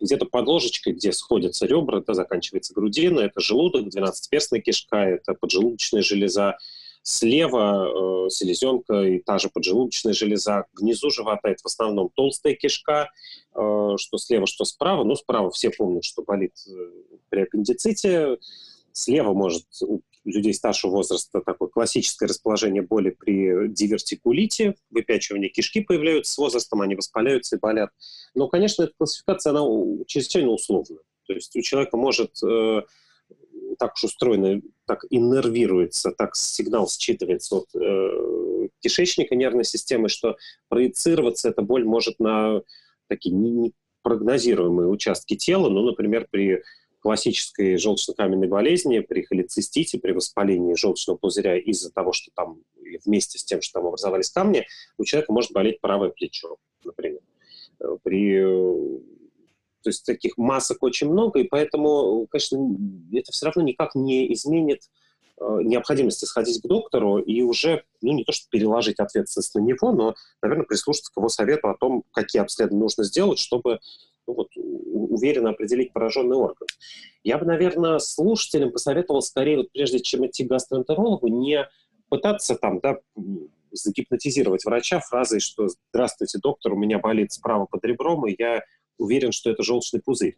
Где-то 0.00 0.26
под 0.26 0.46
ложечкой, 0.46 0.94
где 0.94 1.12
сходятся 1.12 1.66
ребра, 1.66 1.98
это 1.98 2.14
заканчивается 2.14 2.74
грудина, 2.74 3.20
это 3.20 3.40
желудок, 3.40 3.88
двенадцатиперстная 3.88 4.60
кишка, 4.60 4.96
это 4.96 5.34
поджелудочная 5.34 6.02
железа. 6.02 6.56
Слева 7.02 8.26
э, 8.26 8.30
селезенка 8.30 9.02
и 9.02 9.20
та 9.20 9.38
же 9.38 9.48
поджелудочная 9.48 10.12
железа. 10.12 10.66
Внизу 10.74 11.10
живота 11.10 11.48
это 11.48 11.62
в 11.62 11.66
основном 11.66 12.10
толстая 12.14 12.54
кишка, 12.54 13.10
э, 13.54 13.94
что 13.96 14.18
слева, 14.18 14.46
что 14.46 14.64
справа. 14.64 15.04
Ну, 15.04 15.16
справа 15.16 15.50
все 15.50 15.70
помнят, 15.70 16.04
что 16.04 16.22
болит 16.22 16.52
э, 16.68 16.72
при 17.30 17.42
аппендиците. 17.42 18.36
Слева 18.92 19.32
может 19.32 19.64
людей 20.28 20.54
старшего 20.54 20.92
возраста 20.92 21.40
такое 21.40 21.68
классическое 21.68 22.28
расположение 22.28 22.82
боли 22.82 23.10
при 23.10 23.68
дивертикулите, 23.68 24.74
выпячивание 24.90 25.50
кишки 25.50 25.80
появляются 25.80 26.32
с 26.32 26.38
возрастом, 26.38 26.80
они 26.82 26.94
воспаляются 26.94 27.56
и 27.56 27.58
болят. 27.58 27.90
Но, 28.34 28.48
конечно, 28.48 28.84
эта 28.84 28.92
классификация, 28.96 29.50
она 29.50 29.64
чрезвычайно 30.06 30.50
условна. 30.50 30.98
То 31.26 31.34
есть 31.34 31.54
у 31.56 31.60
человека 31.60 31.96
может 31.96 32.42
э, 32.42 32.82
так 33.78 33.94
уж 33.94 34.04
устроена 34.04 34.60
так 34.86 35.04
иннервируется, 35.10 36.10
так 36.10 36.34
сигнал 36.34 36.86
считывается 36.86 37.56
от 37.56 37.68
э, 37.74 38.68
кишечника 38.80 39.34
нервной 39.34 39.64
системы, 39.64 40.08
что 40.08 40.36
проецироваться 40.68 41.48
эта 41.48 41.62
боль 41.62 41.84
может 41.84 42.18
на 42.18 42.62
такие 43.08 43.34
непрогнозируемые 43.34 44.88
участки 44.88 45.36
тела, 45.36 45.68
ну, 45.68 45.82
например, 45.82 46.26
при 46.30 46.62
классической 47.08 47.76
желчно-каменной 47.76 48.48
болезни, 48.48 48.98
при 48.98 49.22
холецистите, 49.22 49.98
при 49.98 50.12
воспалении 50.12 50.74
желчного 50.74 51.16
пузыря 51.16 51.56
из-за 51.56 51.90
того, 51.90 52.12
что 52.12 52.30
там, 52.34 52.60
вместе 53.06 53.38
с 53.38 53.44
тем, 53.44 53.62
что 53.62 53.80
там 53.80 53.86
образовались 53.86 54.28
камни, 54.28 54.66
у 54.98 55.04
человека 55.04 55.32
может 55.32 55.52
болеть 55.52 55.80
правое 55.80 56.10
плечо, 56.10 56.58
например. 56.84 57.20
Э, 57.80 57.96
при 58.02 58.42
то 59.82 59.88
есть 59.88 60.04
таких 60.04 60.36
масок 60.36 60.82
очень 60.82 61.10
много, 61.10 61.40
и 61.40 61.44
поэтому, 61.44 62.26
конечно, 62.30 62.58
это 63.10 63.32
все 63.32 63.46
равно 63.46 63.62
никак 63.62 63.94
не 63.94 64.30
изменит 64.34 64.82
э, 65.40 65.58
необходимости 65.62 66.24
сходить 66.24 66.62
к 66.62 66.66
доктору 66.66 67.18
и 67.18 67.42
уже, 67.42 67.84
ну, 68.02 68.12
не 68.12 68.24
то 68.24 68.32
что 68.32 68.48
переложить 68.50 68.98
ответственность 68.98 69.54
на 69.54 69.60
него, 69.60 69.92
но, 69.92 70.14
наверное, 70.42 70.66
прислушаться 70.66 71.12
к 71.12 71.16
его 71.16 71.28
совету 71.28 71.68
о 71.68 71.76
том, 71.76 72.04
какие 72.12 72.42
обследования 72.42 72.82
нужно 72.82 73.04
сделать, 73.04 73.38
чтобы 73.38 73.80
ну, 74.26 74.34
вот, 74.34 74.48
уверенно 74.56 75.50
определить 75.50 75.92
пораженный 75.92 76.36
орган. 76.36 76.68
Я 77.24 77.38
бы, 77.38 77.46
наверное, 77.46 77.98
слушателям 77.98 78.72
посоветовал 78.72 79.22
скорее, 79.22 79.58
вот, 79.58 79.72
прежде 79.72 80.00
чем 80.00 80.26
идти 80.26 80.44
к 80.44 80.48
гастроэнтерологу, 80.48 81.28
не 81.28 81.68
пытаться 82.08 82.54
там, 82.54 82.80
да, 82.80 82.98
загипнотизировать 83.72 84.64
врача 84.64 85.00
фразой, 85.00 85.40
что 85.40 85.68
«Здравствуйте, 85.92 86.38
доктор, 86.42 86.72
у 86.72 86.76
меня 86.76 86.98
болит 86.98 87.32
справа 87.32 87.66
под 87.66 87.84
ребром, 87.84 88.26
и 88.26 88.34
я 88.38 88.62
уверен, 88.98 89.32
что 89.32 89.50
это 89.50 89.62
желчный 89.62 90.00
пузырь. 90.00 90.36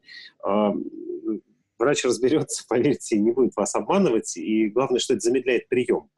Врач 1.80 2.04
разберется, 2.04 2.64
поверьте, 2.68 3.18
не 3.18 3.32
будет 3.32 3.56
вас 3.56 3.74
обманывать, 3.74 4.36
и 4.36 4.68
главное, 4.68 5.00
что 5.00 5.14
это 5.14 5.22
замедляет 5.22 5.68
прием. 5.68 6.10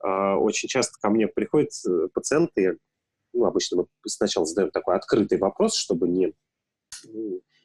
А, 0.00 0.36
очень 0.36 0.68
часто 0.68 0.98
ко 1.00 1.10
мне 1.10 1.26
приходят 1.26 1.70
э, 1.86 2.08
пациенты, 2.14 2.78
ну, 3.34 3.44
обычно 3.44 3.78
мы 3.78 3.86
сначала 4.06 4.46
задаем 4.46 4.70
такой 4.70 4.96
открытый 4.96 5.38
вопрос, 5.38 5.74
чтобы 5.74 6.08
не 6.08 6.32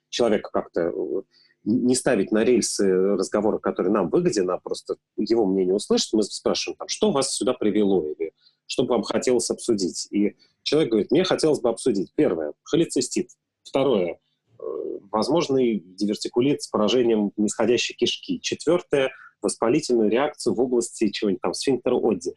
человека 0.10 0.50
как-то 0.52 0.82
э, 0.82 1.22
не 1.64 1.96
ставить 1.96 2.32
на 2.32 2.44
рельсы 2.44 2.92
разговора, 2.92 3.60
который 3.60 3.92
нам 3.92 4.10
выгоден, 4.10 4.50
а 4.50 4.58
просто 4.58 4.98
его 5.16 5.46
мнение 5.46 5.76
услышать, 5.76 6.12
мы 6.14 6.24
спрашиваем, 6.24 6.78
там, 6.78 6.88
что 6.88 7.12
вас 7.12 7.34
сюда 7.34 7.54
привело, 7.54 8.06
или 8.08 8.34
что 8.66 8.84
бы 8.84 8.90
вам 8.90 9.04
хотелось 9.04 9.50
обсудить. 9.52 10.08
И 10.12 10.36
человек 10.64 10.90
говорит, 10.90 11.12
мне 11.12 11.24
хотелось 11.24 11.62
бы 11.62 11.70
обсудить, 11.70 12.12
первое, 12.16 12.54
холецистит, 12.64 13.30
второе, 13.64 14.20
возможный 15.12 15.80
дивертикулит 15.80 16.62
с 16.62 16.68
поражением 16.68 17.32
нисходящей 17.38 17.96
кишки. 17.96 18.40
Четвертое– 18.40 19.12
воспалительную 19.44 20.10
реакцию 20.10 20.56
в 20.56 20.62
области 20.62 21.10
чего-нибудь 21.10 21.42
там, 21.42 21.54
сфинктера 21.54 22.00
Одди. 22.02 22.34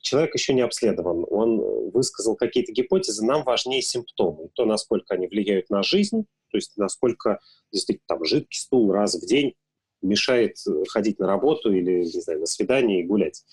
Человек 0.00 0.34
еще 0.34 0.54
не 0.54 0.60
обследован, 0.62 1.26
он 1.28 1.90
высказал 1.90 2.36
какие-то 2.36 2.72
гипотезы, 2.72 3.26
нам 3.26 3.42
важнее 3.42 3.82
симптомы, 3.82 4.48
то, 4.54 4.64
насколько 4.64 5.14
они 5.14 5.26
влияют 5.26 5.70
на 5.70 5.82
жизнь, 5.82 6.24
то 6.50 6.56
есть 6.56 6.76
насколько 6.76 7.40
действительно 7.72 8.06
там 8.06 8.24
жидкий 8.24 8.58
стул 8.58 8.92
раз 8.92 9.16
в 9.16 9.26
день 9.26 9.54
мешает 10.00 10.56
ходить 10.88 11.18
на 11.18 11.26
работу 11.26 11.72
или, 11.72 12.04
не 12.04 12.20
знаю, 12.20 12.40
на 12.40 12.46
свидание 12.46 13.00
и 13.00 13.04
гулять. 13.04 13.44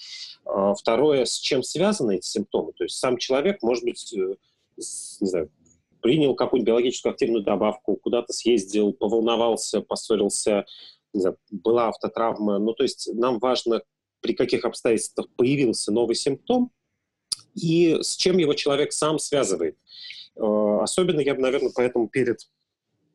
А 0.46 0.76
второе, 0.76 1.26
с 1.26 1.40
чем 1.40 1.64
связаны 1.64 2.18
эти 2.18 2.28
симптомы? 2.28 2.74
То 2.74 2.84
есть 2.84 2.98
сам 2.98 3.18
человек, 3.18 3.64
может 3.64 3.84
быть, 3.84 4.14
э, 4.14 4.36
не 4.78 5.28
знаю, 5.28 5.50
принял 6.06 6.36
какую-нибудь 6.36 6.68
биологическую 6.68 7.14
активную 7.14 7.44
добавку, 7.44 7.96
куда-то 7.96 8.32
съездил, 8.32 8.94
поволновался, 8.94 9.82
поссорился, 9.82 10.68
не 11.14 11.22
знаю, 11.22 11.38
была 11.50 11.88
автотравма. 11.88 12.60
Ну, 12.60 12.74
то 12.74 12.84
есть 12.84 13.10
нам 13.16 13.40
важно, 13.40 13.82
при 14.22 14.36
каких 14.36 14.66
обстоятельствах 14.66 15.28
появился 15.36 15.92
новый 15.92 16.14
симптом 16.14 16.70
и 17.56 17.98
с 18.04 18.18
чем 18.18 18.38
его 18.38 18.54
человек 18.54 18.94
сам 18.94 19.18
связывает. 19.18 19.80
Э, 20.36 20.78
особенно 20.84 21.22
я 21.22 21.34
бы, 21.34 21.42
наверное, 21.42 21.72
поэтому 21.76 22.08
перед 22.08 22.38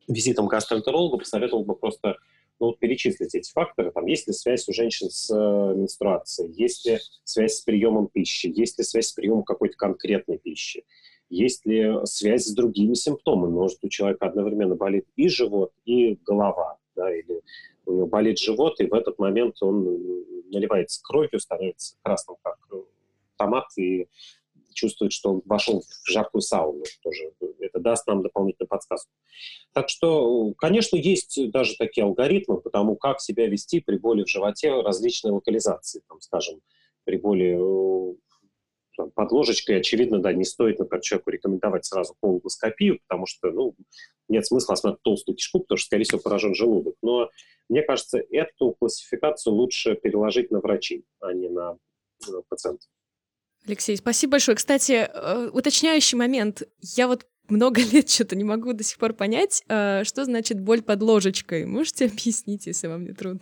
визитом 0.09 0.49
к 0.49 0.51
гастроэнтерологу 0.51 1.17
посоветовал 1.17 1.63
бы 1.63 1.77
просто 1.77 2.17
ну, 2.59 2.67
вот 2.67 2.79
перечислить 2.79 3.33
эти 3.33 3.49
факторы. 3.53 3.91
Там, 3.91 4.05
есть 4.05 4.27
ли 4.27 4.33
связь 4.33 4.67
у 4.67 4.73
женщин 4.73 5.09
с 5.09 5.33
э, 5.33 5.75
менструацией, 5.77 6.51
есть 6.61 6.85
ли 6.85 6.99
связь 7.23 7.55
с 7.55 7.61
приемом 7.61 8.09
пищи, 8.09 8.47
есть 8.47 8.77
ли 8.79 8.83
связь 8.83 9.07
с 9.07 9.13
приемом 9.13 9.43
какой-то 9.43 9.77
конкретной 9.77 10.39
пищи, 10.39 10.83
есть 11.31 11.65
ли 11.65 11.91
связь 12.03 12.45
с 12.45 12.53
другими 12.53 12.93
симптомами? 12.93 13.51
Может, 13.51 13.79
у 13.83 13.89
человека 13.89 14.27
одновременно 14.27 14.75
болит 14.75 15.05
и 15.15 15.29
живот, 15.29 15.71
и 15.85 16.15
голова, 16.25 16.77
да, 16.95 17.13
или 17.13 17.41
у 17.85 17.93
него 17.93 18.07
болит 18.07 18.37
живот, 18.37 18.79
и 18.79 18.85
в 18.85 18.93
этот 18.93 19.17
момент 19.17 19.55
он 19.61 19.83
наливается 20.51 21.01
кровью, 21.03 21.39
становится 21.39 21.95
красным, 22.03 22.37
как 22.43 22.57
томат, 23.37 23.65
и 23.77 24.07
чувствует, 24.73 25.11
что 25.11 25.31
он 25.31 25.41
вошел 25.45 25.81
в 25.81 26.09
жаркую 26.09 26.41
сауну. 26.41 26.83
Тоже 27.01 27.31
это 27.59 27.79
даст 27.79 28.07
нам 28.07 28.23
дополнительную 28.23 28.69
подсказку. 28.69 29.11
Так 29.73 29.89
что, 29.89 30.53
конечно, 30.57 30.97
есть 30.97 31.39
даже 31.51 31.75
такие 31.77 32.03
алгоритмы 32.03 32.59
по 32.59 32.69
тому, 32.69 32.95
как 32.95 33.21
себя 33.21 33.47
вести 33.47 33.79
при 33.79 33.97
боли 33.97 34.23
в 34.23 34.29
животе 34.29 34.81
различной 34.81 35.31
локализации. 35.31 36.01
Там, 36.07 36.19
скажем, 36.21 36.61
при 37.03 37.17
боли 37.17 37.57
под 39.07 39.31
ложечкой, 39.31 39.79
очевидно, 39.79 40.19
да, 40.19 40.33
не 40.33 40.43
стоит, 40.43 40.79
например, 40.79 41.01
человеку 41.01 41.29
рекомендовать 41.29 41.85
сразу 41.85 42.15
колоноскопию, 42.21 42.99
потому 43.07 43.25
что, 43.25 43.51
ну, 43.51 43.75
нет 44.27 44.45
смысла 44.45 44.73
осмотреть 44.73 45.03
толстую 45.03 45.35
кишку, 45.35 45.59
потому 45.59 45.77
что, 45.77 45.87
скорее 45.87 46.03
всего, 46.03 46.19
поражен 46.19 46.55
желудок. 46.55 46.95
Но 47.01 47.29
мне 47.69 47.83
кажется, 47.83 48.21
эту 48.31 48.75
классификацию 48.79 49.53
лучше 49.53 49.95
переложить 49.95 50.51
на 50.51 50.59
врачей, 50.59 51.05
а 51.19 51.33
не 51.33 51.49
на, 51.49 51.77
на 52.27 52.41
пациентов. 52.49 52.89
Alексей, 53.67 53.95
спасибо 53.97 54.31
большое. 54.31 54.55
Кстати, 54.55 55.07
э, 55.13 55.49
уточняющий 55.53 56.17
момент. 56.17 56.63
Я 56.81 57.07
вот 57.07 57.27
много 57.47 57.81
лет 57.91 58.09
что-то 58.09 58.35
не 58.35 58.43
могу 58.43 58.73
до 58.73 58.83
сих 58.83 58.97
пор 58.97 59.13
понять, 59.13 59.63
э, 59.67 60.03
что 60.03 60.25
значит 60.25 60.59
боль 60.59 60.81
под 60.81 61.01
ложечкой. 61.01 61.65
Можете 61.65 62.05
объяснить, 62.05 62.65
если 62.65 62.87
вам 62.87 63.03
не 63.03 63.13
трудно? 63.13 63.41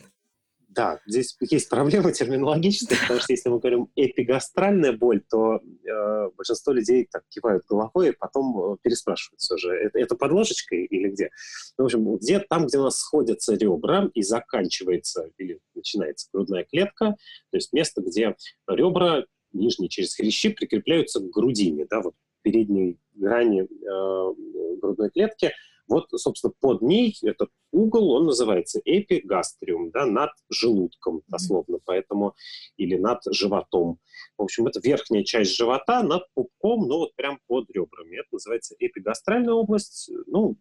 Да, 0.70 1.00
здесь 1.08 1.36
есть 1.42 1.68
проблема 1.68 2.12
терминологическая, 2.14 2.98
потому 3.02 3.20
что 3.20 3.34
если 3.34 3.50
мы 3.50 3.60
говорим 3.60 3.90
эпигастральная 3.96 4.94
боль, 4.94 5.22
то 5.28 5.56
э, 5.58 6.30
большинство 6.38 6.72
людей 6.74 7.08
так 7.12 7.24
кивают 7.28 7.66
головой 7.68 8.10
и 8.10 8.12
потом 8.12 8.74
э, 8.74 8.78
переспрашивают 8.84 9.40
все 9.40 9.58
же, 9.58 9.72
это, 9.72 9.98
это 9.98 10.16
под 10.16 10.32
ложечкой 10.32 10.86
или 10.86 11.10
где? 11.10 11.32
Ну, 11.78 11.86
в 11.86 11.88
общем, 11.88 12.16
где, 12.18 12.40
там, 12.40 12.68
где 12.68 12.78
у 12.78 12.84
нас 12.84 12.98
сходятся 13.00 13.56
ребра 13.56 14.10
и 14.14 14.22
заканчивается 14.22 15.32
или 15.38 15.60
начинается 15.74 16.30
грудная 16.32 16.64
клетка, 16.64 17.16
то 17.50 17.58
есть 17.58 17.74
место, 17.74 18.02
где 18.02 18.36
ребра 18.68 19.24
нижние 19.52 19.90
через 19.90 20.16
хрящи 20.16 20.50
прикрепляются 20.50 21.20
к 21.20 21.32
грудине, 21.32 21.88
да, 21.90 22.02
вот 22.02 22.14
передней 22.44 23.00
грани 23.16 23.64
э, 23.64 24.78
грудной 24.80 25.10
клетки– 25.10 25.52
вот, 25.90 26.08
собственно, 26.16 26.54
под 26.60 26.82
ней 26.82 27.18
этот 27.24 27.50
угол, 27.72 28.12
он 28.12 28.28
называется 28.28 28.80
эпигастриум, 28.86 29.90
да, 29.90 30.06
над 30.06 30.30
желудком, 30.50 31.24
дословно, 31.28 31.80
поэтому, 31.84 32.36
или 32.78 32.96
над 32.96 33.22
животом. 33.32 34.00
В 34.38 34.44
общем, 34.44 34.68
это 34.68 34.80
верхняя 34.82 35.24
часть 35.24 35.56
живота 35.56 36.04
над 36.04 36.24
пупком, 36.36 36.88
но 36.88 37.00
вот 37.00 37.16
прям 37.16 37.40
под 37.48 37.70
ребрами. 37.72 38.20
Это 38.20 38.30
называется 38.32 38.76
эпигастральная 38.78 39.54
область. 39.54 40.12
Ну, 40.28 40.58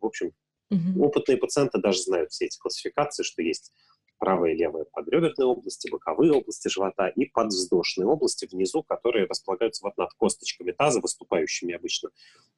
в 0.00 0.06
общем, 0.06 0.32
угу. 0.70 1.06
опытные 1.06 1.38
пациенты 1.38 1.78
даже 1.80 2.02
знают 2.02 2.30
все 2.30 2.46
эти 2.46 2.58
классификации, 2.58 3.22
что 3.22 3.42
есть 3.42 3.72
правая 4.18 4.52
и 4.52 4.56
левая 4.56 4.84
подреберные 4.84 5.46
области, 5.46 5.90
боковые 5.90 6.32
области 6.32 6.68
живота 6.68 7.08
и 7.08 7.26
подвздошные 7.26 8.06
области 8.06 8.48
внизу, 8.50 8.82
которые 8.82 9.26
располагаются 9.26 9.84
вот 9.84 9.96
над 9.96 10.12
косточками 10.14 10.72
таза, 10.72 11.00
выступающими 11.00 11.74
обычно, 11.74 12.10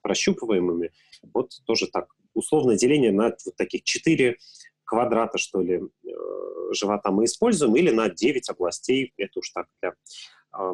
прощупываемыми. 0.02 0.92
Вот 1.32 1.52
тоже 1.64 1.86
так, 1.86 2.08
условное 2.34 2.76
деление 2.76 3.12
на 3.12 3.34
вот 3.44 3.56
таких 3.56 3.84
четыре 3.84 4.38
квадрата, 4.84 5.38
что 5.38 5.60
ли, 5.60 5.80
э, 5.80 6.08
живота 6.72 7.10
мы 7.12 7.24
используем, 7.24 7.76
или 7.76 7.90
на 7.90 8.08
9 8.08 8.48
областей, 8.50 9.12
это 9.16 9.38
уж 9.38 9.50
так 9.50 9.66
для 9.80 9.94
э, 10.58 10.72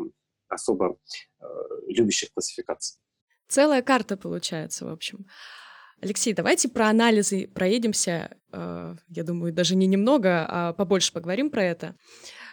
особо 0.48 0.96
э, 1.40 1.44
любящих 1.88 2.32
классификаций. 2.32 2.98
Целая 3.48 3.82
карта 3.82 4.16
получается, 4.16 4.86
в 4.86 4.88
общем. 4.92 5.26
Алексей, 6.02 6.34
давайте 6.34 6.68
про 6.68 6.88
анализы 6.88 7.48
проедемся. 7.48 8.36
Э, 8.52 8.96
я 9.08 9.24
думаю, 9.24 9.52
даже 9.52 9.76
не 9.76 9.86
немного, 9.86 10.44
а 10.46 10.72
побольше 10.74 11.12
поговорим 11.12 11.50
про 11.50 11.64
это. 11.64 11.96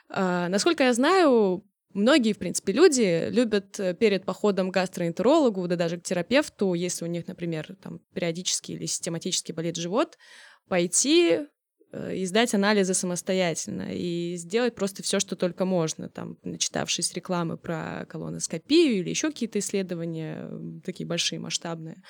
Э, 0.09 0.47
насколько 0.47 0.83
я 0.83 0.93
знаю, 0.93 1.65
многие, 1.93 2.31
в 2.31 2.37
принципе, 2.37 2.71
люди 2.71 3.27
любят 3.29 3.77
э, 3.81 3.95
перед 3.95 4.23
походом 4.23 4.71
к 4.71 4.73
гастроэнтерологу, 4.73 5.67
да 5.67 5.75
даже 5.75 5.97
к 5.97 6.03
терапевту, 6.03 6.73
если 6.73 7.03
у 7.03 7.07
них, 7.09 7.27
например, 7.27 7.75
там 7.81 7.99
периодически 8.13 8.71
или 8.71 8.85
систематически 8.85 9.51
болит 9.51 9.75
живот, 9.75 10.17
пойти 10.69 11.39
и 12.11 12.25
сдать 12.25 12.55
анализы 12.55 12.95
самостоятельно 12.95 13.93
и 13.93 14.35
сделать 14.35 14.73
просто 14.73 15.03
все, 15.03 15.19
что 15.19 15.35
только 15.35 15.63
можно, 15.63 16.09
там, 16.09 16.39
начитавшись 16.41 17.13
рекламы 17.13 17.55
про 17.55 18.07
колоноскопию 18.09 18.95
или 18.95 19.11
еще 19.11 19.29
какие-то 19.29 19.59
исследования, 19.59 20.49
такие 20.83 21.05
большие, 21.05 21.39
масштабные. 21.39 22.01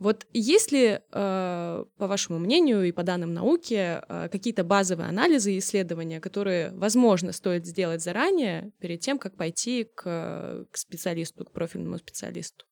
Вот 0.00 0.26
есть 0.32 0.72
ли, 0.72 0.98
э, 1.12 1.84
по 1.98 2.06
вашему 2.06 2.38
мнению 2.38 2.84
и 2.84 2.90
по 2.90 3.02
данным 3.02 3.34
науки, 3.34 3.74
э, 3.74 4.28
какие-то 4.30 4.64
базовые 4.64 5.08
анализы 5.08 5.52
и 5.52 5.58
исследования, 5.58 6.20
которые, 6.20 6.70
возможно, 6.72 7.32
стоит 7.32 7.66
сделать 7.66 8.02
заранее, 8.02 8.72
перед 8.80 9.00
тем, 9.00 9.18
как 9.18 9.36
пойти 9.36 9.84
к, 9.84 10.66
к 10.70 10.76
специалисту, 10.78 11.44
к 11.44 11.52
профильному 11.52 11.98
специалисту? 11.98 12.64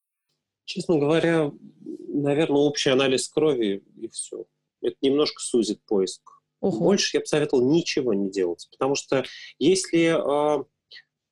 Честно 0.64 0.98
говоря, 0.98 1.52
наверное, 2.08 2.62
общий 2.62 2.88
анализ 2.88 3.28
крови 3.28 3.84
и 3.96 4.08
все. 4.08 4.46
Это 4.80 4.96
немножко 5.02 5.42
сузит 5.42 5.82
поиск. 5.84 6.22
Ого. 6.60 6.78
Больше 6.78 7.18
я 7.18 7.20
бы 7.20 7.26
советовал 7.26 7.70
ничего 7.70 8.14
не 8.14 8.30
делать, 8.30 8.66
потому 8.70 8.94
что 8.94 9.24
если 9.58 10.16
э, 10.16 10.64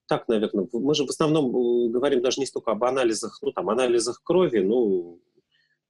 так, 0.07 0.29
наверное, 0.29 0.69
мы 0.73 0.95
же 0.95 1.07
в 1.07 1.11
основном 1.11 1.49
э, 1.49 1.91
говорим 1.91 2.21
даже 2.21 2.39
не 2.39 2.47
столько 2.47 2.73
об 2.73 2.85
анализах, 2.85 3.39
ну 3.41 3.51
там 3.51 3.71
анализах 3.71 4.23
крови, 4.23 4.59
ну 4.59 5.23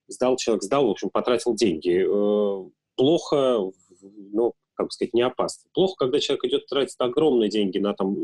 сдал 0.09 0.37
человек, 0.37 0.63
сдал, 0.63 0.87
в 0.87 0.91
общем, 0.91 1.11
потратил 1.11 1.55
деньги. 1.55 2.05
Э, 2.07 2.71
плохо, 2.97 3.71
ну 4.01 4.55
как 4.77 4.87
бы 4.87 4.93
сказать, 4.93 5.15
не 5.15 5.23
опасно. 5.23 5.69
Плохо, 5.73 5.95
когда 5.99 6.21
человек 6.21 6.45
идет 6.45 6.67
тратить 6.67 6.97
огромные 6.99 7.49
деньги 7.49 7.79
на 7.79 7.95
там 7.95 8.15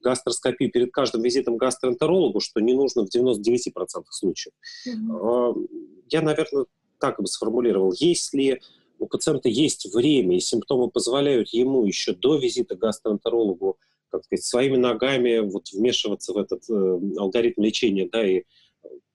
гастроскопию 0.00 0.70
перед 0.70 0.90
каждым 0.90 1.22
визитом 1.22 1.56
к 1.56 1.60
гастроэнтерологу, 1.60 2.40
что 2.40 2.60
не 2.60 2.72
нужно 2.72 3.04
в 3.04 3.14
99% 3.14 4.04
случаев. 4.08 4.54
Mm-hmm. 4.88 5.68
Я, 6.08 6.22
наверное, 6.22 6.64
так 6.98 7.20
бы 7.20 7.26
сформулировал. 7.26 7.92
Если 7.98 8.60
у 8.98 9.06
пациента 9.06 9.48
есть 9.48 9.92
время, 9.94 10.36
и 10.36 10.40
симптомы 10.40 10.90
позволяют 10.90 11.50
ему 11.50 11.84
еще 11.84 12.14
до 12.14 12.36
визита 12.36 12.74
к 12.74 12.78
гастроэнтерологу 12.78 13.78
как 14.10 14.24
сказать, 14.24 14.44
своими 14.44 14.76
ногами 14.76 15.38
вот 15.38 15.68
вмешиваться 15.70 16.32
в 16.32 16.38
этот 16.38 16.62
э, 16.70 17.00
алгоритм 17.18 17.60
лечения, 17.60 18.08
да, 18.10 18.26
и 18.26 18.44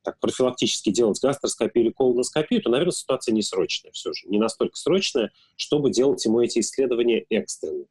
так, 0.04 0.20
профилактически 0.20 0.90
делать 0.90 1.20
гастроскопию 1.22 1.86
или 1.86 1.92
колоноскопию, 1.92 2.62
то, 2.62 2.70
наверное, 2.70 2.92
ситуация 2.92 3.34
не 3.34 3.42
срочная 3.42 3.92
все 3.92 4.14
же, 4.14 4.28
не 4.28 4.38
настолько 4.38 4.78
срочная, 4.78 5.32
чтобы 5.56 5.92
делать 5.92 6.24
ему 6.26 6.42
эти 6.42 6.60
исследования 6.60 7.26
экстренными. 7.30 7.88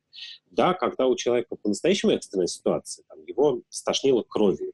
Да, 0.51 0.75
когда 0.75 1.07
у 1.07 1.17
человека 1.17 1.57
по-настоящему 1.57 2.13
экстренная 2.13 2.47
ситуация, 2.47 3.05
там, 3.09 3.25
его 3.27 3.63
стошнило 3.71 4.23
кровью, 4.23 4.73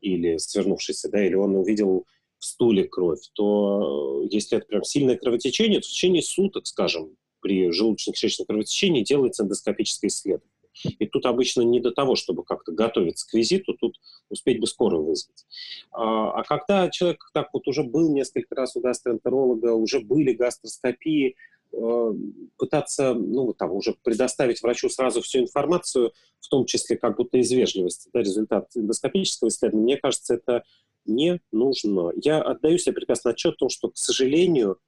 или 0.00 0.36
свернувшийся, 0.36 1.08
да, 1.08 1.24
или 1.24 1.34
он 1.34 1.54
увидел 1.56 2.06
в 2.38 2.44
стуле 2.44 2.84
кровь, 2.84 3.20
то 3.34 4.22
э, 4.24 4.28
если 4.30 4.58
это 4.58 4.66
прям 4.66 4.82
сильное 4.82 5.16
кровотечение, 5.16 5.80
то 5.80 5.86
в 5.86 5.90
течение 5.90 6.22
суток, 6.22 6.66
скажем, 6.66 7.16
при 7.40 7.68
желудочно-кишечном 7.68 8.46
кровотечении 8.46 9.02
делается 9.02 9.44
эндоскопическое 9.44 10.08
исследование. 10.08 10.50
И 10.84 11.06
тут 11.06 11.26
обычно 11.26 11.62
не 11.62 11.80
до 11.80 11.90
того, 11.90 12.16
чтобы 12.16 12.44
как-то 12.44 12.72
готовиться 12.72 13.28
к 13.28 13.34
визиту, 13.34 13.74
тут 13.74 14.00
успеть 14.28 14.60
бы 14.60 14.66
скорую 14.66 15.04
вызвать. 15.04 15.46
А, 15.92 16.40
а 16.40 16.44
когда 16.44 16.88
человек 16.90 17.30
так 17.32 17.48
вот 17.52 17.66
уже 17.68 17.82
был 17.82 18.12
несколько 18.12 18.54
раз 18.54 18.76
у 18.76 18.80
гастроэнтеролога, 18.80 19.72
уже 19.72 20.00
были 20.00 20.32
гастроскопии, 20.32 21.36
э, 21.72 22.14
пытаться, 22.56 23.14
ну, 23.14 23.52
там, 23.52 23.72
уже 23.72 23.94
предоставить 24.02 24.62
врачу 24.62 24.88
сразу 24.88 25.20
всю 25.20 25.40
информацию, 25.40 26.12
в 26.40 26.48
том 26.48 26.64
числе 26.64 26.96
как 26.96 27.16
будто 27.16 27.38
из 27.38 27.50
вежливости, 27.52 28.10
да, 28.12 28.20
результат 28.20 28.70
эндоскопического 28.74 29.48
исследования, 29.48 29.84
мне 29.84 29.96
кажется, 29.96 30.34
это 30.34 30.64
не 31.06 31.40
нужно. 31.52 32.12
Я 32.22 32.42
отдаю 32.42 32.78
себе 32.78 32.94
прекрасно 32.94 33.30
отчет 33.30 33.54
о 33.54 33.58
том, 33.58 33.68
что, 33.68 33.88
к 33.90 33.96
сожалению, 33.96 34.78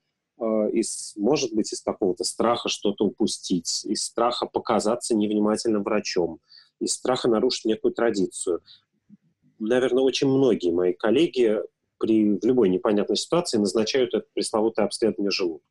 из, 0.73 1.15
может 1.17 1.53
быть, 1.53 1.73
из 1.73 1.81
какого-то 1.83 2.25
страха 2.25 2.69
что-то 2.69 3.05
упустить, 3.05 3.85
из 3.85 4.03
страха 4.03 4.47
показаться 4.47 5.15
невнимательным 5.15 5.83
врачом, 5.83 6.41
из 6.81 6.95
страха 6.95 7.29
нарушить 7.29 7.67
некую 7.67 7.93
традицию. 7.93 8.61
Наверное, 9.59 10.03
очень 10.03 10.29
многие 10.29 10.73
мои 10.73 10.93
коллеги 10.93 11.61
при 11.99 12.37
в 12.37 12.45
любой 12.45 12.69
непонятной 12.69 13.17
ситуации 13.17 13.59
назначают 13.59 14.15
это 14.15 14.27
пресловутое 14.35 14.87
обследование 14.87 15.31
желудка. 15.31 15.67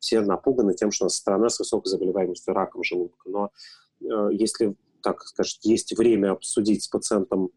Все 0.00 0.20
напуганы 0.20 0.74
тем, 0.74 0.90
что 0.90 1.04
у 1.04 1.06
нас 1.06 1.14
страна 1.14 1.48
с 1.48 1.58
высокой 1.60 1.88
заболеваемостью 1.88 2.54
раком 2.54 2.82
желудка. 2.82 3.28
Но 3.28 3.50
э, 4.00 4.30
если, 4.32 4.74
так 5.02 5.22
скажем, 5.22 5.58
есть 5.62 5.96
время 5.96 6.32
обсудить 6.32 6.82
с 6.82 6.88
пациентом 6.88 7.50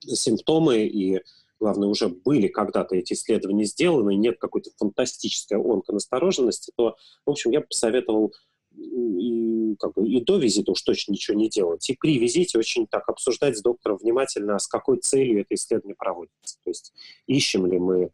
симптомы 0.00 0.86
и 0.86 1.22
главное, 1.60 1.88
уже 1.88 2.08
были 2.08 2.48
когда-то 2.48 2.96
эти 2.96 3.12
исследования 3.12 3.64
сделаны, 3.64 4.14
нет 4.14 4.38
какой-то 4.38 4.70
фантастической 4.76 5.58
онконастороженности, 5.58 6.72
то, 6.76 6.96
в 7.26 7.30
общем, 7.30 7.50
я 7.50 7.60
бы 7.60 7.66
посоветовал 7.66 8.32
и, 8.74 9.74
как 9.78 9.94
бы, 9.94 10.08
и 10.08 10.20
до 10.20 10.38
визита 10.38 10.70
уж 10.72 10.82
точно 10.82 11.12
ничего 11.12 11.36
не 11.36 11.48
делать. 11.48 11.88
И 11.90 11.96
при 11.98 12.18
визите 12.18 12.58
очень 12.58 12.86
так 12.86 13.08
обсуждать 13.08 13.56
с 13.58 13.62
доктором 13.62 13.98
внимательно, 13.98 14.58
с 14.58 14.66
какой 14.66 14.98
целью 14.98 15.40
это 15.40 15.54
исследование 15.54 15.96
проводится. 15.96 16.58
То 16.64 16.70
есть 16.70 16.92
ищем 17.26 17.66
ли 17.66 17.78
мы 17.78 18.10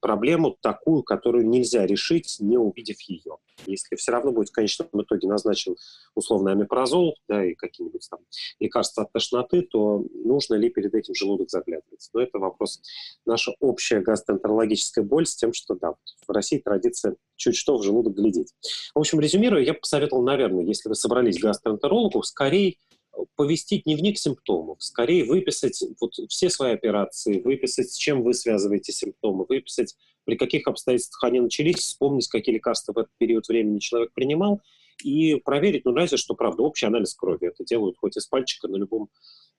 проблему 0.00 0.56
такую, 0.60 1.02
которую 1.02 1.48
нельзя 1.48 1.86
решить, 1.86 2.36
не 2.40 2.58
увидев 2.58 3.00
ее. 3.02 3.36
Если 3.66 3.96
все 3.96 4.12
равно 4.12 4.32
будет 4.32 4.48
в 4.48 4.52
конечном 4.52 4.88
итоге 4.92 5.28
назначен 5.28 5.76
условный 6.14 6.52
амипрозол 6.52 7.16
да, 7.28 7.44
и 7.44 7.54
какие-нибудь 7.54 8.06
там 8.10 8.20
лекарства 8.58 9.04
от 9.04 9.12
тошноты, 9.12 9.62
то 9.62 10.04
нужно 10.24 10.54
ли 10.54 10.70
перед 10.70 10.94
этим 10.94 11.14
желудок 11.14 11.50
заглядывать? 11.50 12.08
Но 12.12 12.20
это 12.20 12.38
вопрос, 12.38 12.80
наша 13.26 13.52
общая 13.60 14.00
гастроэнтерологическая 14.00 15.04
боль 15.04 15.26
с 15.26 15.36
тем, 15.36 15.52
что 15.52 15.74
да, 15.74 15.94
в 16.26 16.32
России 16.32 16.58
традиция 16.58 17.16
чуть 17.36 17.56
что 17.56 17.76
в 17.76 17.82
желудок 17.82 18.14
глядеть. 18.14 18.54
В 18.94 18.98
общем, 18.98 19.20
резюмируя, 19.20 19.62
я 19.62 19.74
бы 19.74 19.80
посоветовал, 19.80 20.22
наверное, 20.22 20.64
если 20.64 20.88
вы 20.88 20.94
собрались 20.94 21.38
к 21.38 21.42
гастроэнтерологу, 21.42 22.22
скорее 22.22 22.76
повести 23.36 23.82
дневник 23.82 24.18
симптомов, 24.18 24.82
скорее 24.82 25.24
выписать 25.24 25.82
вот 26.00 26.14
все 26.28 26.50
свои 26.50 26.72
операции, 26.72 27.40
выписать, 27.40 27.90
с 27.90 27.96
чем 27.96 28.22
вы 28.22 28.34
связываете 28.34 28.92
симптомы, 28.92 29.44
выписать, 29.48 29.96
при 30.24 30.36
каких 30.36 30.66
обстоятельствах 30.66 31.24
они 31.24 31.40
начались, 31.40 31.76
вспомнить, 31.76 32.28
какие 32.28 32.54
лекарства 32.54 32.92
в 32.92 32.98
этот 32.98 33.12
период 33.18 33.48
времени 33.48 33.78
человек 33.78 34.12
принимал, 34.14 34.60
и 35.02 35.36
проверить, 35.36 35.84
ну, 35.84 35.94
разве 35.94 36.16
что, 36.16 36.34
правда, 36.34 36.62
общий 36.62 36.86
анализ 36.86 37.14
крови. 37.14 37.48
Это 37.48 37.64
делают 37.64 37.96
хоть 37.98 38.16
из 38.16 38.26
пальчика 38.26 38.68
на 38.68 38.76
любом 38.76 39.08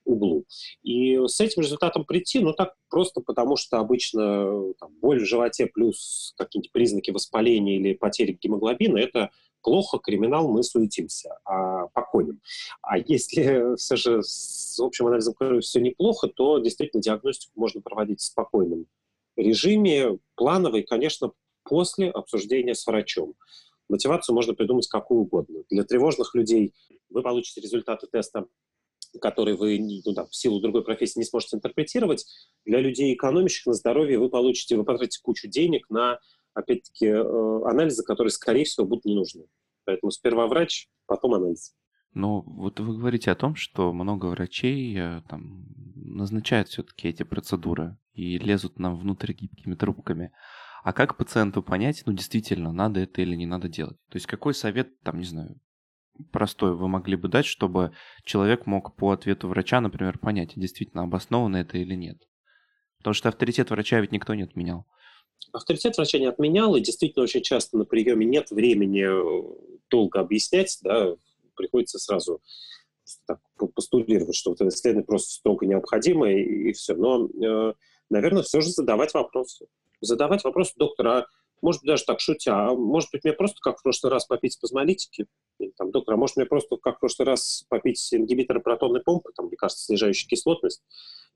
углу. 0.06 0.46
И 0.84 1.20
с 1.28 1.40
этим 1.40 1.62
результатом 1.62 2.06
прийти, 2.06 2.40
ну, 2.40 2.54
так 2.54 2.76
просто 2.90 3.22
потому, 3.22 3.56
что 3.56 3.78
обычно 3.78 4.74
там, 4.80 4.92
боль 5.02 5.22
в 5.22 5.26
животе 5.26 5.66
плюс 5.66 6.34
какие-нибудь 6.38 6.72
признаки 6.72 7.12
воспаления 7.12 7.78
или 7.78 7.94
потери 7.94 8.38
гемоглобина– 8.40 8.98
это 9.00 9.32
плохо, 9.64 9.98
криминал, 9.98 10.48
мы 10.48 10.62
суетимся, 10.62 11.40
а 11.46 11.88
поконим. 11.88 12.42
А 12.82 12.98
если 12.98 13.76
все 13.78 13.96
же 13.96 14.22
с 14.22 14.80
общим 14.80 15.08
анализом 15.08 15.34
крови 15.34 15.62
все 15.62 15.80
неплохо, 15.80 16.28
то 16.28 16.60
действительно 16.60 17.02
диагностику 17.02 17.54
можно 17.56 17.82
проводить 17.82 18.20
в 18.20 18.26
спокойном 18.26 18.86
режиме, 19.36 20.20
плановой, 20.36 20.84
конечно, 20.84 21.32
после 21.64 22.12
обсуждения 22.12 22.76
с 22.76 22.86
врачом. 22.86 23.34
Мотивацию 23.90 24.36
можно 24.36 24.54
придумать 24.54 24.88
какую 24.88 25.22
угодно. 25.22 25.64
Для 25.70 25.84
тревожных 25.84 26.36
людей 26.36 26.74
вы 27.10 27.24
получите 27.24 27.62
результаты 27.62 28.08
теста 28.12 28.46
который 29.22 29.56
вы 29.56 29.80
ну, 30.06 30.14
да, 30.14 30.26
в 30.26 30.36
силу 30.36 30.60
другой 30.60 30.84
профессии 30.84 31.20
не 31.20 31.26
сможете 31.26 31.58
интерпретировать, 31.58 32.26
для 32.66 32.80
людей, 32.80 33.14
экономящих 33.14 33.68
на 33.68 33.74
здоровье, 33.74 34.18
вы 34.18 34.30
получите, 34.30 34.76
вы 34.76 34.84
потратите 34.84 35.20
кучу 35.22 35.48
денег 35.48 35.90
на 35.90 36.20
опять-таки, 36.54 37.08
э, 37.08 37.62
анализы, 37.66 38.04
которые, 38.04 38.32
скорее 38.32 38.66
всего, 38.66 38.86
будут 38.86 39.06
не 39.06 39.16
нужны. 39.16 39.46
Поэтому 39.86 40.12
сперва 40.12 40.48
врач, 40.48 40.88
потом 41.06 41.34
анализ. 41.34 41.76
Ну, 42.14 42.44
вот 42.46 42.80
вы 42.80 42.98
говорите 42.98 43.32
о 43.32 43.36
том, 43.36 43.56
что 43.56 43.92
много 43.92 44.28
врачей 44.28 44.96
э, 44.98 45.22
там, 45.28 45.66
назначают 45.96 46.70
все-таки 46.70 47.08
эти 47.08 47.24
процедуры 47.24 47.98
и 48.14 48.38
лезут 48.38 48.78
нам 48.78 48.98
внутрь 48.98 49.34
гибкими 49.34 49.74
трубками. 49.76 50.32
А 50.84 50.94
как 50.94 51.18
пациенту 51.18 51.64
понять, 51.64 52.04
ну, 52.06 52.14
действительно, 52.14 52.72
надо 52.72 53.00
это 53.00 53.22
или 53.22 53.36
не 53.36 53.46
надо 53.46 53.68
делать? 53.68 53.98
То 54.10 54.18
есть 54.18 54.28
какой 54.28 54.54
совет, 54.54 55.00
там, 55.02 55.20
не 55.20 55.26
знаю, 55.26 55.60
простой 56.32 56.76
вы 56.76 56.88
могли 56.88 57.16
бы 57.16 57.30
дать, 57.30 57.46
чтобы 57.46 57.94
человек 58.24 58.66
мог 58.68 58.96
по 58.96 59.12
ответу 59.12 59.48
врача, 59.48 59.82
например, 59.82 60.20
понять, 60.20 60.54
действительно 60.56 61.04
обосновано 61.04 61.58
это 61.58 61.78
или 61.78 61.96
нет? 61.96 62.18
Потому 62.98 63.14
что 63.14 63.30
авторитет 63.30 63.70
врача 63.72 64.00
ведь 64.00 64.12
никто 64.12 64.36
не 64.36 64.44
отменял. 64.44 64.86
Авторитет 65.52 65.98
врача 65.98 66.18
не 66.18 66.26
отменял, 66.26 66.76
и 66.76 66.82
действительно 66.82 67.24
очень 67.24 67.42
часто 67.42 67.78
на 67.78 67.86
приеме 67.86 68.26
нет 68.26 68.50
времени 68.52 69.04
э, 69.04 69.56
долго 69.90 70.20
объяснять, 70.20 70.80
да, 70.82 71.16
приходится 71.56 72.00
сразу 72.00 72.42
так, 73.28 73.40
постулировать, 73.76 74.36
что 74.36 74.52
вот 74.52 74.62
это 74.62 74.70
исследование 74.70 75.06
просто 75.06 75.34
строго 75.34 75.66
необходимо, 75.66 76.32
и, 76.32 76.70
и 76.70 76.74
все. 76.74 76.96
Но, 76.96 77.28
э, 77.28 77.74
наверное, 78.10 78.44
все 78.44 78.62
же 78.62 78.70
задавать 78.70 79.14
вопросы. 79.14 79.68
Задавать 80.02 80.44
вопросы 80.44 80.74
доктора, 80.76 81.20
а 81.20 81.26
может 81.62 81.82
быть, 81.82 81.88
даже 81.88 82.04
так 82.04 82.20
шутя, 82.20 82.68
а 82.68 82.76
может 82.76 83.10
быть, 83.12 83.24
мне 83.24 83.34
просто, 83.34 83.58
как 83.62 83.80
в 83.80 83.84
прошлый 83.84 84.12
раз, 84.12 84.26
попить 84.26 84.54
спазмолитики, 84.54 85.28
или, 85.60 85.72
там, 85.78 85.92
доктор, 85.92 86.16
а 86.16 86.18
может 86.18 86.36
мне 86.36 86.46
просто, 86.46 86.76
как 86.78 86.98
в 86.98 87.00
прошлый 87.00 87.26
раз, 87.26 87.66
попить 87.70 88.14
ингибиторы 88.14 88.60
протонной 88.60 89.02
помпы, 89.02 89.32
там, 89.34 89.50
лекарства, 89.50 89.86
снижающие 89.86 90.28
кислотность, 90.28 90.82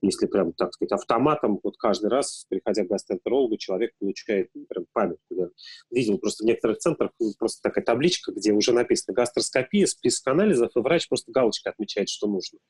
если 0.00 0.26
прям, 0.26 0.52
так 0.52 0.72
сказать, 0.72 0.92
автоматом, 0.92 1.58
вот 1.62 1.76
каждый 1.76 2.08
раз, 2.08 2.46
приходя 2.48 2.84
к 2.84 2.88
гастроэнтерологу, 2.88 3.56
человек 3.56 3.92
получает 3.98 4.50
ну, 4.54 4.64
прям 4.66 4.86
памятку. 4.92 5.24
Я 5.30 5.48
видел 5.90 6.18
просто 6.18 6.44
в 6.44 6.46
некоторых 6.46 6.78
центрах 6.78 7.10
ну, 7.18 7.32
просто 7.38 7.60
такая 7.62 7.84
табличка, 7.84 8.32
где 8.32 8.52
уже 8.52 8.72
написано 8.72 9.14
гастроскопия, 9.14 9.86
список 9.86 10.28
анализов, 10.28 10.70
и 10.74 10.80
врач 10.80 11.08
просто 11.08 11.32
галочкой 11.32 11.72
отмечает, 11.72 12.08
что 12.08 12.28
нужно. 12.28 12.60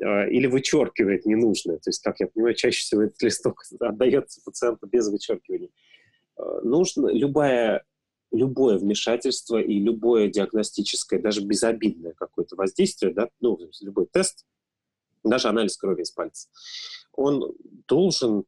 А, 0.00 0.26
или 0.26 0.46
вычеркивает 0.46 1.26
ненужное. 1.26 1.78
То 1.78 1.90
есть, 1.90 2.02
как 2.02 2.20
я 2.20 2.28
понимаю, 2.28 2.54
чаще 2.54 2.80
всего 2.80 3.02
этот 3.02 3.20
листок 3.22 3.62
отдается 3.80 4.40
пациенту 4.44 4.86
без 4.86 5.08
вычеркивания. 5.08 5.70
нужно 6.62 7.08
любая 7.08 7.84
любое 8.32 8.78
вмешательство 8.78 9.60
и 9.60 9.80
любое 9.80 10.28
диагностическое, 10.28 11.20
даже 11.20 11.44
безобидное 11.44 12.12
какое-то 12.12 12.54
воздействие, 12.54 13.12
да, 13.12 13.28
ну, 13.40 13.58
любой 13.80 14.06
тест, 14.06 14.46
даже 15.24 15.48
анализ 15.48 15.76
крови 15.76 16.02
из 16.02 16.10
пальца, 16.10 16.48
он 17.12 17.54
должен 17.88 18.44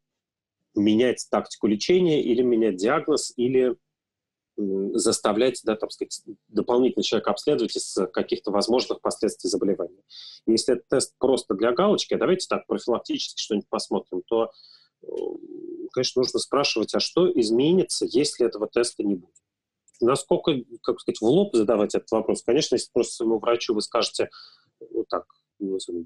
менять 0.75 1.27
тактику 1.31 1.67
лечения 1.67 2.23
или 2.23 2.43
менять 2.43 2.77
диагноз, 2.77 3.33
или 3.37 3.77
заставлять, 4.57 5.61
да, 5.65 5.77
там 5.77 5.91
сказать, 5.91 6.23
дополнительно 6.49 7.03
человека 7.03 7.31
обследовать 7.31 7.75
из 7.77 7.97
каких-то 8.13 8.51
возможных 8.51 9.01
последствий 9.01 9.49
заболевания. 9.49 10.03
Если 10.47 10.75
это 10.75 10.85
тест 10.89 11.15
просто 11.19 11.55
для 11.55 11.73
галочки, 11.73 12.15
а 12.15 12.19
давайте 12.19 12.47
так 12.49 12.67
профилактически 12.67 13.41
что-нибудь 13.41 13.69
посмотрим, 13.69 14.23
то, 14.27 14.51
э, 15.03 15.07
конечно, 15.93 16.21
нужно 16.21 16.39
спрашивать, 16.39 16.95
а 16.95 17.01
что 17.01 17.31
изменится, 17.41 18.07
если 18.09 18.47
этого 18.47 18.69
теста 18.69 19.03
не 19.03 19.15
будет? 19.15 19.35
Насколько, 20.01 20.53
как 20.83 21.01
сказать, 21.01 21.21
в 21.21 21.25
лоб 21.25 21.55
задавать 21.55 21.95
этот 21.95 22.11
вопрос? 22.11 22.43
Конечно, 22.43 22.75
если 22.75 22.91
просто 22.93 23.15
своему 23.15 23.39
врачу 23.39 23.73
вы 23.73 23.81
скажете, 23.81 24.31
вот 24.91 25.09
так, 25.09 25.25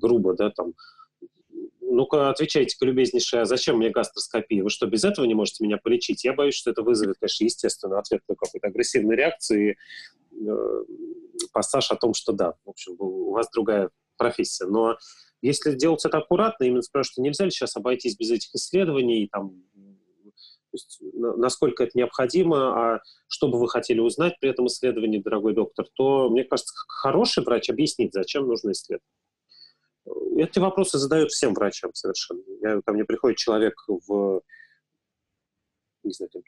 грубо, 0.00 0.34
да, 0.34 0.50
там, 0.50 0.74
ну-ка, 1.80 2.30
отвечайте-ка, 2.30 2.84
любезнейшая, 2.84 3.42
а 3.42 3.44
зачем 3.46 3.78
мне 3.78 3.90
гастроскопия? 3.90 4.62
Вы 4.62 4.70
что, 4.70 4.86
без 4.86 5.04
этого 5.04 5.24
не 5.24 5.34
можете 5.34 5.64
меня 5.64 5.78
полечить? 5.78 6.24
Я 6.24 6.32
боюсь, 6.34 6.54
что 6.54 6.70
это 6.70 6.82
вызовет, 6.82 7.16
конечно, 7.18 7.44
естественно, 7.44 7.98
ответную 7.98 8.36
какую-то 8.36 8.66
агрессивную 8.68 9.16
реакцию 9.16 9.70
и 9.70 9.76
э, 10.46 10.84
пассаж 11.52 11.90
о 11.90 11.96
том, 11.96 12.14
что 12.14 12.32
да, 12.32 12.54
в 12.64 12.70
общем, 12.70 12.96
у 12.98 13.30
вас 13.32 13.48
другая 13.52 13.90
профессия. 14.16 14.66
Но 14.66 14.96
если 15.42 15.74
делать 15.74 16.04
это 16.04 16.18
аккуратно, 16.18 16.64
именно 16.64 16.82
спрашивать, 16.82 17.18
нельзя 17.18 17.44
ли 17.44 17.50
сейчас 17.50 17.76
обойтись 17.76 18.16
без 18.16 18.30
этих 18.30 18.54
исследований, 18.54 19.28
там, 19.30 19.62
есть, 20.76 21.00
насколько 21.12 21.84
это 21.84 21.96
необходимо, 21.96 22.94
а 22.94 23.02
что 23.28 23.48
бы 23.48 23.58
вы 23.58 23.68
хотели 23.68 24.00
узнать 24.00 24.38
при 24.40 24.50
этом 24.50 24.66
исследовании, 24.66 25.18
дорогой 25.18 25.54
доктор, 25.54 25.86
то, 25.94 26.28
мне 26.28 26.44
кажется, 26.44 26.74
хороший 26.88 27.44
врач 27.44 27.70
объяснит, 27.70 28.12
зачем 28.12 28.46
нужно 28.46 28.72
исследовать. 28.72 29.04
Эти 30.36 30.58
вопросы 30.58 30.98
задают 30.98 31.32
всем 31.32 31.54
врачам 31.54 31.94
совершенно. 31.94 32.42
Я, 32.60 32.80
ко 32.82 32.92
мне 32.92 33.04
приходит 33.04 33.38
человек 33.38 33.74
в... 33.88 34.42
Не 36.02 36.12
знаю, 36.12 36.30
там, 36.30 36.42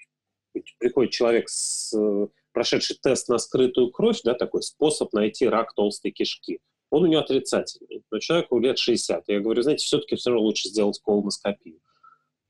приходит 0.78 1.12
человек 1.12 1.48
с 1.48 1.94
прошедший 2.52 2.96
тест 3.00 3.28
на 3.28 3.38
скрытую 3.38 3.90
кровь, 3.90 4.20
да, 4.22 4.34
такой 4.34 4.62
способ 4.62 5.12
найти 5.12 5.48
рак 5.48 5.74
толстой 5.74 6.10
кишки. 6.10 6.60
Он 6.90 7.04
у 7.04 7.06
него 7.06 7.20
отрицательный, 7.20 8.02
но 8.10 8.18
человеку 8.18 8.58
лет 8.58 8.78
60. 8.78 9.24
Я 9.26 9.40
говорю, 9.40 9.62
знаете, 9.62 9.84
все-таки 9.84 10.16
все 10.16 10.30
равно 10.30 10.44
лучше 10.44 10.68
сделать 10.68 11.00
колоноскопию. 11.00 11.80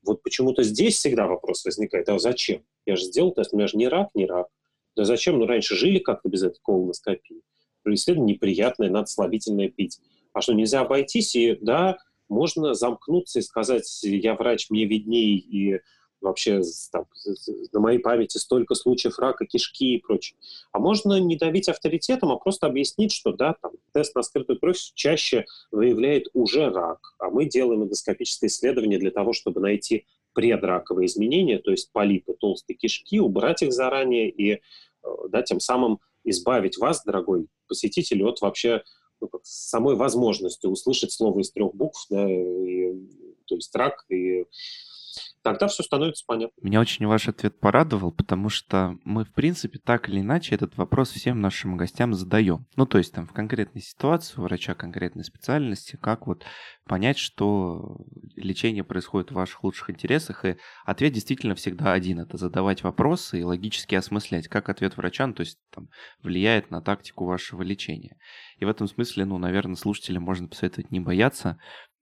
Вот 0.03 0.23
почему-то 0.23 0.63
здесь 0.63 0.95
всегда 0.95 1.27
вопрос 1.27 1.65
возникает, 1.65 2.07
а 2.09 2.19
зачем? 2.19 2.65
Я 2.85 2.95
же 2.95 3.03
сделал 3.03 3.33
тест, 3.33 3.53
у 3.53 3.57
меня 3.57 3.67
же 3.67 3.77
не 3.77 3.87
рак, 3.87 4.09
не 4.13 4.25
рак. 4.25 4.47
Да 4.95 5.03
зачем? 5.03 5.39
Ну, 5.39 5.45
раньше 5.45 5.75
жили 5.75 5.99
как-то 5.99 6.29
без 6.29 6.43
этой 6.43 6.59
колоноскопии. 6.61 7.41
Исследование 7.85 8.35
неприятное, 8.35 8.89
надо 8.89 9.07
слабительное 9.07 9.69
пить. 9.69 9.99
А 10.33 10.41
что, 10.41 10.53
нельзя 10.53 10.81
обойтись? 10.81 11.35
И 11.35 11.57
да, 11.61 11.97
можно 12.27 12.73
замкнуться 12.73 13.39
и 13.39 13.43
сказать, 13.43 13.99
я 14.03 14.35
врач, 14.35 14.69
мне 14.69 14.85
видней, 14.85 15.37
и 15.37 15.81
вообще 16.21 16.61
там, 16.91 17.05
на 17.71 17.79
моей 17.79 17.99
памяти 17.99 18.37
столько 18.37 18.75
случаев 18.75 19.19
рака 19.19 19.45
кишки 19.45 19.95
и 19.95 19.99
прочее. 19.99 20.37
А 20.71 20.79
можно 20.79 21.19
не 21.19 21.37
давить 21.37 21.69
авторитетом, 21.69 22.31
а 22.31 22.37
просто 22.37 22.67
объяснить, 22.67 23.13
что 23.13 23.31
да, 23.31 23.55
там, 23.61 23.71
тест 23.93 24.15
на 24.15 24.21
скрытую 24.21 24.59
кровь 24.59 24.77
чаще 24.95 25.45
выявляет 25.71 26.27
уже 26.33 26.69
рак, 26.69 26.99
а 27.19 27.29
мы 27.29 27.45
делаем 27.45 27.83
эндоскопическое 27.83 28.49
исследование 28.49 28.99
для 28.99 29.11
того, 29.11 29.33
чтобы 29.33 29.61
найти 29.61 30.05
предраковые 30.33 31.07
изменения, 31.07 31.57
то 31.57 31.71
есть 31.71 31.91
полипы 31.91 32.33
толстой 32.33 32.75
кишки, 32.75 33.19
убрать 33.19 33.61
их 33.61 33.73
заранее 33.73 34.29
и 34.29 34.53
э, 34.53 34.59
да, 35.29 35.41
тем 35.41 35.59
самым 35.59 35.99
избавить 36.23 36.77
вас, 36.77 37.03
дорогой 37.03 37.47
посетитель, 37.67 38.23
от 38.23 38.41
вообще 38.41 38.83
ну, 39.21 39.29
самой 39.43 39.95
возможностью 39.95 40.69
услышать 40.71 41.11
слово 41.11 41.39
из 41.39 41.51
трех 41.51 41.73
букв, 41.73 42.05
да, 42.09 42.29
и, 42.29 42.93
то 43.45 43.55
есть 43.55 43.75
рак, 43.75 44.05
и 44.09 44.45
тогда 45.43 45.67
все 45.67 45.83
становится 45.83 46.23
понятно. 46.27 46.53
Меня 46.61 46.79
очень 46.79 47.05
ваш 47.05 47.27
ответ 47.27 47.59
порадовал, 47.59 48.11
потому 48.11 48.49
что 48.49 48.97
мы, 49.03 49.25
в 49.25 49.33
принципе, 49.33 49.79
так 49.79 50.09
или 50.09 50.19
иначе 50.19 50.55
этот 50.55 50.77
вопрос 50.77 51.11
всем 51.11 51.41
нашим 51.41 51.77
гостям 51.77 52.13
задаем. 52.13 52.65
Ну, 52.75 52.85
то 52.85 52.97
есть 52.97 53.13
там 53.13 53.27
в 53.27 53.33
конкретной 53.33 53.81
ситуации 53.81 54.39
у 54.39 54.43
врача 54.43 54.75
конкретной 54.75 55.23
специальности, 55.23 55.97
как 56.01 56.27
вот 56.27 56.45
понять, 56.85 57.17
что 57.17 57.97
лечение 58.35 58.83
происходит 58.83 59.31
в 59.31 59.35
ваших 59.35 59.63
лучших 59.63 59.91
интересах, 59.91 60.45
и 60.45 60.57
ответ 60.85 61.13
действительно 61.13 61.55
всегда 61.55 61.93
один. 61.93 62.19
Это 62.19 62.37
задавать 62.37 62.83
вопросы 62.83 63.39
и 63.39 63.43
логически 63.43 63.95
осмыслять, 63.95 64.47
как 64.47 64.69
ответ 64.69 64.97
врача, 64.97 65.27
ну, 65.27 65.33
то 65.33 65.41
есть 65.41 65.59
там 65.73 65.89
влияет 66.21 66.71
на 66.71 66.81
тактику 66.81 67.25
вашего 67.25 67.61
лечения. 67.61 68.17
И 68.57 68.65
в 68.65 68.69
этом 68.69 68.87
смысле, 68.87 69.25
ну, 69.25 69.37
наверное, 69.37 69.75
слушателям 69.75 70.23
можно 70.23 70.47
посоветовать 70.47 70.91
не 70.91 70.99
бояться, 70.99 71.59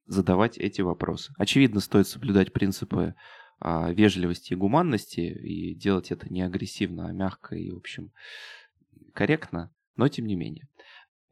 задавать 0.08 0.58
эти 0.58 0.82
вопросы. 0.82 1.34
Очевидно, 1.38 1.80
стоит 1.80 2.08
соблюдать 2.08 2.54
принципы 2.54 3.16
а, 3.60 3.92
вежливости 3.92 4.54
и 4.54 4.56
гуманности 4.56 5.20
и 5.22 5.76
делать 5.76 6.12
это 6.12 6.32
не 6.32 6.42
агрессивно, 6.42 7.08
а 7.08 7.12
мягко 7.12 7.56
и, 7.56 7.72
в 7.72 7.78
общем, 7.78 8.12
корректно, 9.14 9.72
но 9.96 10.08
тем 10.08 10.26
не 10.26 10.36
менее. 10.36 10.68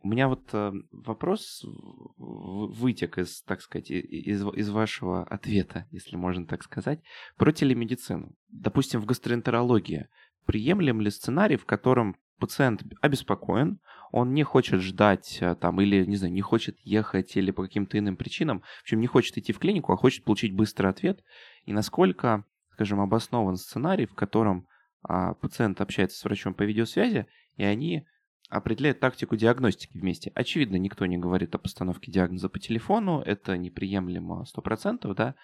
У 0.01 0.07
меня 0.07 0.27
вот 0.27 0.49
э, 0.53 0.71
вопрос 0.91 1.65
вытек 2.17 3.17
из, 3.17 3.41
так 3.41 3.61
сказать, 3.61 3.89
из, 3.89 4.45
из 4.45 4.69
вашего 4.69 5.23
ответа, 5.23 5.87
если 5.89 6.15
можно 6.15 6.45
так 6.45 6.63
сказать, 6.63 7.01
про 7.37 7.51
телемедицину. 7.51 8.35
Допустим, 8.49 9.01
в 9.01 9.05
гастроэнтерологии 9.05 10.07
приемлем 10.45 11.01
ли 11.01 11.09
сценарий, 11.09 11.57
в 11.57 11.65
котором 11.65 12.17
пациент 12.37 12.83
обеспокоен, 13.01 13.79
он 14.11 14.33
не 14.33 14.43
хочет 14.43 14.81
ждать 14.81 15.39
э, 15.41 15.55
там 15.55 15.81
или, 15.81 16.05
не 16.05 16.15
знаю, 16.15 16.33
не 16.33 16.41
хочет 16.41 16.77
ехать 16.83 17.35
или 17.35 17.51
по 17.51 17.63
каким-то 17.63 17.97
иным 17.97 18.15
причинам, 18.15 18.61
в 18.61 18.81
общем, 18.83 18.99
не 18.99 19.07
хочет 19.07 19.37
идти 19.37 19.51
в 19.51 19.59
клинику, 19.59 19.91
а 19.91 19.97
хочет 19.97 20.23
получить 20.23 20.53
быстрый 20.53 20.87
ответ, 20.87 21.23
и 21.65 21.73
насколько, 21.73 22.45
скажем, 22.71 23.01
обоснован 23.01 23.57
сценарий, 23.57 24.05
в 24.05 24.15
котором 24.15 24.67
а, 25.03 25.33
пациент 25.33 25.81
общается 25.81 26.17
с 26.17 26.23
врачом 26.23 26.53
по 26.53 26.63
видеосвязи, 26.63 27.27
и 27.57 27.63
они 27.63 28.05
определяют 28.49 28.99
тактику 28.99 29.35
диагностики 29.35 29.97
вместе. 29.97 30.31
Очевидно, 30.35 30.77
никто 30.77 31.05
не 31.05 31.17
говорит 31.17 31.53
о 31.55 31.59
постановке 31.59 32.11
диагноза 32.11 32.49
по 32.49 32.59
телефону, 32.59 33.21
это 33.21 33.57
неприемлемо 33.57 34.45
100%, 34.55 35.13
да, 35.13 35.35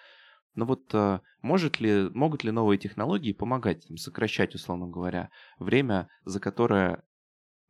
но 0.54 0.66
вот 0.66 0.82
э, 0.92 1.20
может 1.40 1.80
ли, 1.80 2.08
могут 2.10 2.44
ли 2.44 2.50
новые 2.50 2.78
технологии 2.78 3.32
помогать 3.32 3.86
там, 3.86 3.96
сокращать, 3.96 4.54
условно 4.54 4.86
говоря, 4.86 5.30
время, 5.58 6.08
за 6.24 6.40
которое 6.40 7.04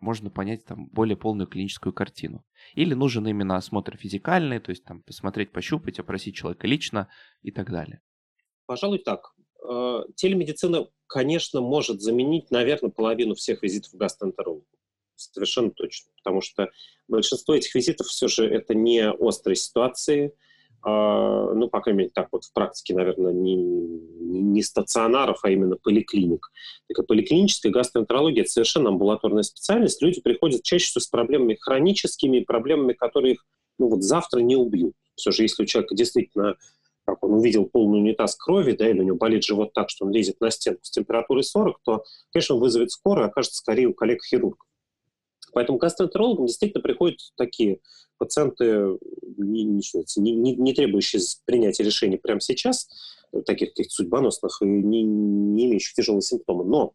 можно 0.00 0.30
понять 0.30 0.64
там 0.64 0.88
более 0.88 1.16
полную 1.16 1.46
клиническую 1.46 1.92
картину? 1.92 2.44
Или 2.74 2.94
нужен 2.94 3.26
именно 3.26 3.56
осмотр 3.56 3.96
физикальный, 3.96 4.58
то 4.58 4.70
есть 4.70 4.84
там 4.84 5.02
посмотреть, 5.02 5.52
пощупать, 5.52 6.00
опросить 6.00 6.34
человека 6.34 6.66
лично 6.66 7.08
и 7.42 7.52
так 7.52 7.70
далее? 7.70 8.00
Пожалуй, 8.66 8.98
так. 8.98 9.32
Э, 9.68 10.00
телемедицина, 10.16 10.88
конечно, 11.06 11.60
может 11.60 12.00
заменить, 12.00 12.50
наверное, 12.50 12.90
половину 12.90 13.34
всех 13.34 13.62
визитов 13.62 13.92
к 13.92 13.96
гастроэнтерологу. 13.96 14.66
Совершенно 15.14 15.70
точно. 15.70 16.10
Потому 16.16 16.40
что 16.40 16.68
большинство 17.06 17.54
этих 17.54 17.72
визитов 17.76 18.08
все 18.08 18.26
же 18.26 18.44
это 18.44 18.74
не 18.74 19.08
острые 19.08 19.54
ситуации– 19.54 20.34
ну, 20.84 21.68
по 21.68 21.80
крайней 21.80 21.98
мере, 21.98 22.10
так 22.12 22.28
вот 22.32 22.44
в 22.44 22.52
практике, 22.52 22.94
наверное, 22.94 23.32
не, 23.32 23.54
не 23.54 24.62
стационаров, 24.62 25.40
а 25.42 25.50
именно 25.50 25.76
поликлиник. 25.76 26.50
Так 26.88 27.06
поликлиническая 27.06 27.70
гастроэнтерология– 27.70 28.42
это 28.42 28.50
совершенно 28.50 28.88
амбулаторная 28.88 29.42
специальность. 29.42 30.02
Люди 30.02 30.20
приходят 30.20 30.62
чаще 30.62 30.86
всего 30.86 31.00
с 31.00 31.06
проблемами 31.06 31.56
хроническими, 31.60 32.40
проблемами, 32.40 32.94
которые 32.94 33.34
их 33.34 33.46
ну, 33.78 33.88
вот 33.88 34.02
завтра 34.02 34.40
не 34.40 34.56
убьют. 34.56 34.94
Все 35.14 35.30
же, 35.30 35.42
если 35.42 35.62
у 35.62 35.66
человека 35.66 35.94
действительно 35.94 36.56
как 37.04 37.22
он 37.24 37.34
увидел 37.34 37.66
полный 37.66 37.98
унитаз 37.98 38.36
крови, 38.36 38.72
да, 38.72 38.88
или 38.88 39.00
у 39.00 39.02
него 39.02 39.16
болит 39.16 39.44
живот 39.44 39.72
так, 39.72 39.90
что 39.90 40.04
он 40.04 40.12
лезет 40.12 40.40
на 40.40 40.50
стенку 40.50 40.84
с 40.84 40.90
температурой 40.90 41.42
40, 41.42 41.80
то, 41.82 42.04
конечно, 42.32 42.54
он 42.54 42.60
вызовет 42.60 42.92
скорую, 42.92 43.26
окажется 43.26 43.56
скорее 43.56 43.86
у 43.86 43.94
коллег-хирургов. 43.94 44.66
Поэтому 45.52 45.78
к 45.78 45.82
гастроэнтерологам 45.82 46.46
действительно 46.46 46.82
приходят 46.82 47.18
такие 47.36 47.80
пациенты, 48.18 48.98
не, 49.36 49.64
не, 49.64 49.82
не, 50.16 50.54
не 50.54 50.74
требующие 50.74 51.20
принятия 51.44 51.82
решений 51.82 52.16
прямо 52.16 52.40
сейчас, 52.40 52.88
таких 53.46 53.70
каких-то 53.70 53.94
судьбоносных 53.94 54.60
и 54.62 54.66
не, 54.66 55.02
не 55.02 55.66
имеющих 55.66 55.94
тяжелые 55.94 56.22
симптомы. 56.22 56.64
Но 56.64 56.94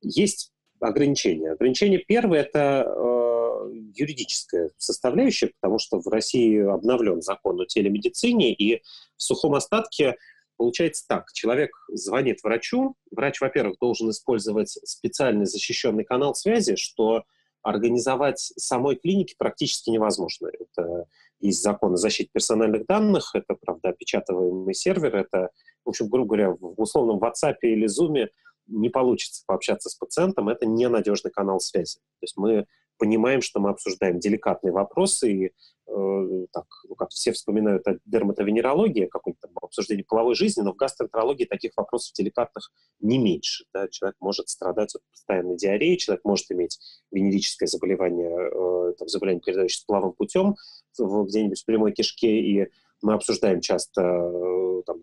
есть 0.00 0.52
ограничения. 0.80 1.52
Ограничение 1.52 1.98
первое– 1.98 2.40
это 2.40 2.84
э, 2.86 3.72
юридическая 3.94 4.70
составляющая, 4.76 5.52
потому 5.60 5.78
что 5.78 6.00
в 6.00 6.06
России 6.08 6.58
обновлен 6.60 7.22
закон 7.22 7.60
о 7.60 7.66
телемедицине, 7.66 8.52
и 8.52 8.82
в 9.16 9.22
сухом 9.22 9.54
остатке 9.54 10.16
получается 10.56 11.04
так. 11.08 11.32
Человек 11.32 11.70
звонит 11.88 12.42
врачу, 12.42 12.94
врач, 13.10 13.40
во-первых, 13.40 13.78
должен 13.80 14.10
использовать 14.10 14.70
специальный 14.84 15.46
защищенный 15.46 16.04
канал 16.04 16.34
связи, 16.34 16.76
что 16.76 17.24
организовать 17.66 18.38
самой 18.38 18.96
клинике 18.96 19.34
практически 19.36 19.90
невозможно. 19.90 20.48
Это 20.48 21.06
есть 21.40 21.62
закон 21.62 21.94
о 21.94 21.96
персональных 22.32 22.86
данных, 22.86 23.30
это, 23.34 23.56
правда, 23.60 23.90
опечатываемый 23.90 24.74
сервер, 24.74 25.16
это, 25.16 25.50
в 25.84 25.90
общем, 25.90 26.08
грубо 26.08 26.28
говоря, 26.28 26.50
в 26.52 26.80
условном 26.80 27.18
WhatsApp 27.18 27.56
или 27.62 27.86
Zoom 27.86 28.28
не 28.66 28.88
получится 28.88 29.42
пообщаться 29.46 29.88
с 29.88 29.94
пациентом, 29.94 30.48
это 30.48 30.66
ненадежный 30.66 31.30
канал 31.30 31.60
связи. 31.60 31.98
То 31.98 32.22
есть 32.22 32.36
мы 32.36 32.66
понимаем, 32.98 33.42
что 33.42 33.60
мы 33.60 33.70
обсуждаем 33.70 34.18
деликатные 34.18 34.72
вопросы, 34.72 35.30
и 35.30 35.44
э, 35.46 36.46
так, 36.52 36.64
ну, 36.88 36.94
как 36.94 37.10
все 37.10 37.32
вспоминают 37.32 37.86
о 37.86 37.98
дерматовенерологии, 38.04 39.10
там 39.12 39.50
обсуждение 39.60 40.04
половой 40.04 40.34
жизни, 40.34 40.62
но 40.62 40.72
в 40.72 40.76
гастроэнтерологии 40.76 41.44
таких 41.44 41.72
вопросов 41.76 42.14
деликатных 42.14 42.70
не 43.00 43.18
меньше. 43.18 43.64
Да? 43.74 43.88
Человек 43.88 44.16
может 44.20 44.48
страдать 44.48 44.94
от 44.94 45.02
постоянной 45.10 45.56
диареи, 45.56 45.96
человек 45.96 46.24
может 46.24 46.50
иметь 46.50 46.78
венерическое 47.10 47.66
заболевание, 47.66 48.30
э, 48.30 48.94
там, 48.98 49.08
заболевание, 49.08 49.42
передающееся 49.42 49.84
половым 49.86 50.12
путем 50.12 50.56
где-нибудь 50.98 51.60
в 51.60 51.64
прямой 51.66 51.92
кишке, 51.92 52.40
и 52.40 52.68
мы 53.02 53.12
обсуждаем 53.12 53.60
часто 53.60 54.02
э, 54.02 54.82
там, 54.86 55.02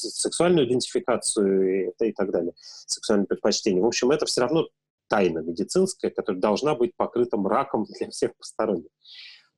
сексуальную 0.00 0.66
идентификацию 0.66 1.88
и, 1.88 2.08
и 2.08 2.12
так 2.12 2.30
далее, 2.30 2.52
сексуальные 2.86 3.26
предпочтения. 3.26 3.82
В 3.82 3.86
общем, 3.86 4.10
это 4.10 4.26
все 4.26 4.42
равно 4.42 4.68
тайна 5.08 5.40
медицинская, 5.40 6.10
которая 6.10 6.40
должна 6.40 6.74
быть 6.74 6.94
покрыта 6.96 7.36
мраком 7.36 7.84
для 7.84 8.10
всех 8.10 8.36
посторонних. 8.36 8.90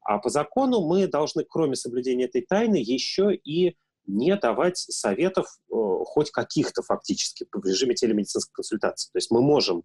А 0.00 0.18
по 0.18 0.30
закону 0.30 0.80
мы 0.80 1.06
должны, 1.06 1.44
кроме 1.44 1.76
соблюдения 1.76 2.24
этой 2.24 2.42
тайны, 2.42 2.76
еще 2.76 3.34
и 3.34 3.76
не 4.06 4.34
давать 4.36 4.78
советов 4.78 5.46
э, 5.70 5.74
хоть 6.04 6.30
каких-то 6.30 6.82
фактически 6.82 7.46
в 7.52 7.64
режиме 7.64 7.94
телемедицинской 7.94 8.52
консультации. 8.52 9.10
То 9.12 9.18
есть 9.18 9.30
мы 9.30 9.42
можем 9.42 9.84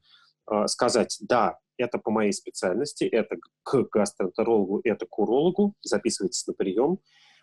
э, 0.49 0.67
сказать, 0.67 1.17
да, 1.21 1.59
это 1.77 1.99
по 1.99 2.09
моей 2.09 2.33
специальности, 2.33 3.03
это 3.03 3.37
к 3.63 3.83
гастроэнтерологу, 3.91 4.81
это 4.83 5.05
к 5.05 5.19
урологу, 5.19 5.75
записывайтесь 5.83 6.47
на 6.47 6.53
прием. 6.53 6.99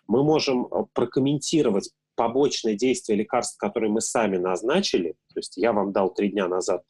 Мы 0.07 0.23
можем 0.23 0.65
э, 0.65 0.85
прокомментировать 0.93 1.91
побочные 2.15 2.75
действия 2.75 3.15
лекарств, 3.15 3.57
которые 3.57 3.91
мы 3.91 4.01
сами 4.01 4.37
назначили. 4.37 5.13
То 5.33 5.39
есть 5.39 5.57
я 5.57 5.73
вам 5.73 5.91
дал 5.91 6.13
три 6.13 6.29
дня 6.29 6.47
назад 6.47 6.83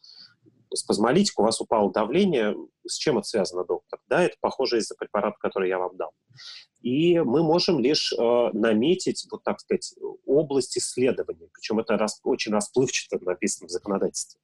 спазмолитик, 0.74 1.40
у 1.40 1.44
вас 1.44 1.62
упало 1.62 1.92
давление. 1.92 2.56
С 2.88 2.98
чем 2.98 3.18
это 3.18 3.28
связано, 3.28 3.64
доктор? 3.66 4.00
Да, 4.08 4.24
это 4.24 4.36
похоже 4.40 4.78
из-за 4.78 4.96
препарата, 4.96 5.38
который 5.40 5.70
я 5.70 5.80
вам 5.80 5.96
дал. 5.98 6.12
И 6.82 7.20
мы 7.20 7.44
можем 7.44 7.80
лишь 7.80 8.14
э, 8.14 8.50
наметить, 8.54 9.26
вот 9.32 9.44
так 9.44 9.60
сказать, 9.60 9.96
область 10.26 10.78
исследования. 10.78 11.48
Причем 11.52 11.80
это 11.80 11.98
рас, 11.98 12.20
очень 12.24 12.52
расплывчато 12.52 13.24
написано 13.24 13.68
в 13.68 13.72
законодательстве. 13.72 14.40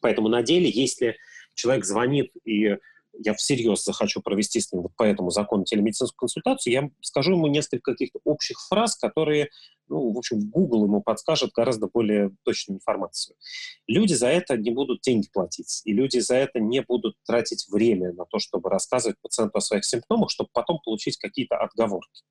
Поэтому 0.00 0.28
на 0.28 0.42
деле, 0.42 0.70
если 0.70 1.16
человек 1.54 1.84
звонит 1.84 2.32
и 2.44 2.78
я 3.18 3.34
всерьез 3.34 3.84
захочу 3.84 4.20
провести 4.20 4.60
с 4.60 4.72
ним 4.72 4.82
вот 4.82 4.94
по 4.96 5.02
этому 5.02 5.30
закону 5.30 5.64
телемедицинскую 5.64 6.18
консультацию, 6.18 6.72
я 6.72 6.90
скажу 7.00 7.32
ему 7.32 7.46
несколько 7.46 7.92
каких-то 7.92 8.20
общих 8.24 8.58
фраз, 8.68 8.96
которые, 8.96 9.50
ну, 9.88 10.12
в 10.12 10.18
общем, 10.18 10.50
Google 10.50 10.84
ему 10.84 11.02
подскажет 11.02 11.52
гораздо 11.52 11.88
более 11.88 12.30
точную 12.44 12.78
информацию. 12.78 13.36
Люди 13.86 14.14
за 14.14 14.28
это 14.28 14.56
не 14.56 14.70
будут 14.70 15.00
деньги 15.02 15.28
платить, 15.32 15.82
и 15.84 15.92
люди 15.92 16.18
за 16.18 16.36
это 16.36 16.60
не 16.60 16.82
будут 16.82 17.16
тратить 17.24 17.66
время 17.68 18.12
на 18.12 18.24
то, 18.26 18.38
чтобы 18.38 18.70
рассказывать 18.70 19.18
пациенту 19.20 19.58
о 19.58 19.60
своих 19.60 19.84
симптомах, 19.84 20.30
чтобы 20.30 20.50
потом 20.52 20.80
получить 20.84 21.16
какие-то 21.16 21.56
отговорки. 21.56 22.24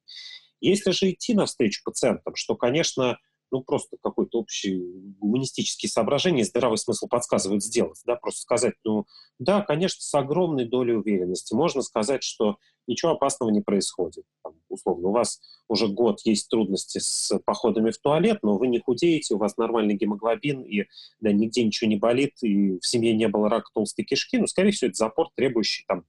Если 0.62 0.92
же 0.92 1.12
идти 1.12 1.34
навстречу 1.34 1.82
пациентам, 1.84 2.36
что, 2.36 2.56
конечно, 2.56 3.18
ну, 3.52 3.62
просто 3.62 3.98
какой-то 4.02 4.40
общий 4.40 4.82
гуманистический 5.20 5.90
соображения, 5.90 6.44
здравый 6.44 6.78
смысл 6.78 7.08
подсказывает 7.08 7.64
сделать, 7.64 8.02
да, 8.06 8.16
просто 8.16 8.42
сказать, 8.42 8.74
ну, 8.84 9.06
да, 9.40 9.62
конечно, 9.62 10.02
с 10.02 10.14
огромной 10.14 10.66
долей 10.66 10.94
уверенности 10.94 11.54
можно 11.54 11.82
сказать, 11.82 12.24
что 12.24 12.58
ничего 12.88 13.12
опасного 13.12 13.50
не 13.50 13.62
происходит. 13.62 14.26
Там, 14.44 14.54
условно, 14.70 15.10
у 15.10 15.12
вас 15.12 15.42
уже 15.68 15.88
год 15.88 16.22
есть 16.24 16.50
трудности 16.50 17.00
с 17.00 17.38
походами 17.46 17.92
в 17.92 17.98
туалет, 17.98 18.40
но 18.44 18.58
вы 18.58 18.68
не 18.68 18.80
худеете, 18.80 19.36
у 19.36 19.38
вас 19.38 19.58
нормальный 19.58 19.96
гемоглобин, 19.96 20.62
и 20.62 20.86
да, 21.20 21.32
нигде 21.32 21.64
ничего 21.64 21.90
не 21.90 21.98
болит, 21.98 22.34
и 22.42 22.80
в 22.80 22.86
семье 22.86 23.14
не 23.16 23.28
было 23.28 23.50
рака 23.50 23.70
толстой 23.74 24.06
кишки, 24.06 24.38
ну, 24.38 24.48
скорее 24.48 24.72
всего, 24.72 24.90
это 24.90 24.98
запор, 24.98 25.30
требующий 25.36 25.86
там 25.88 26.06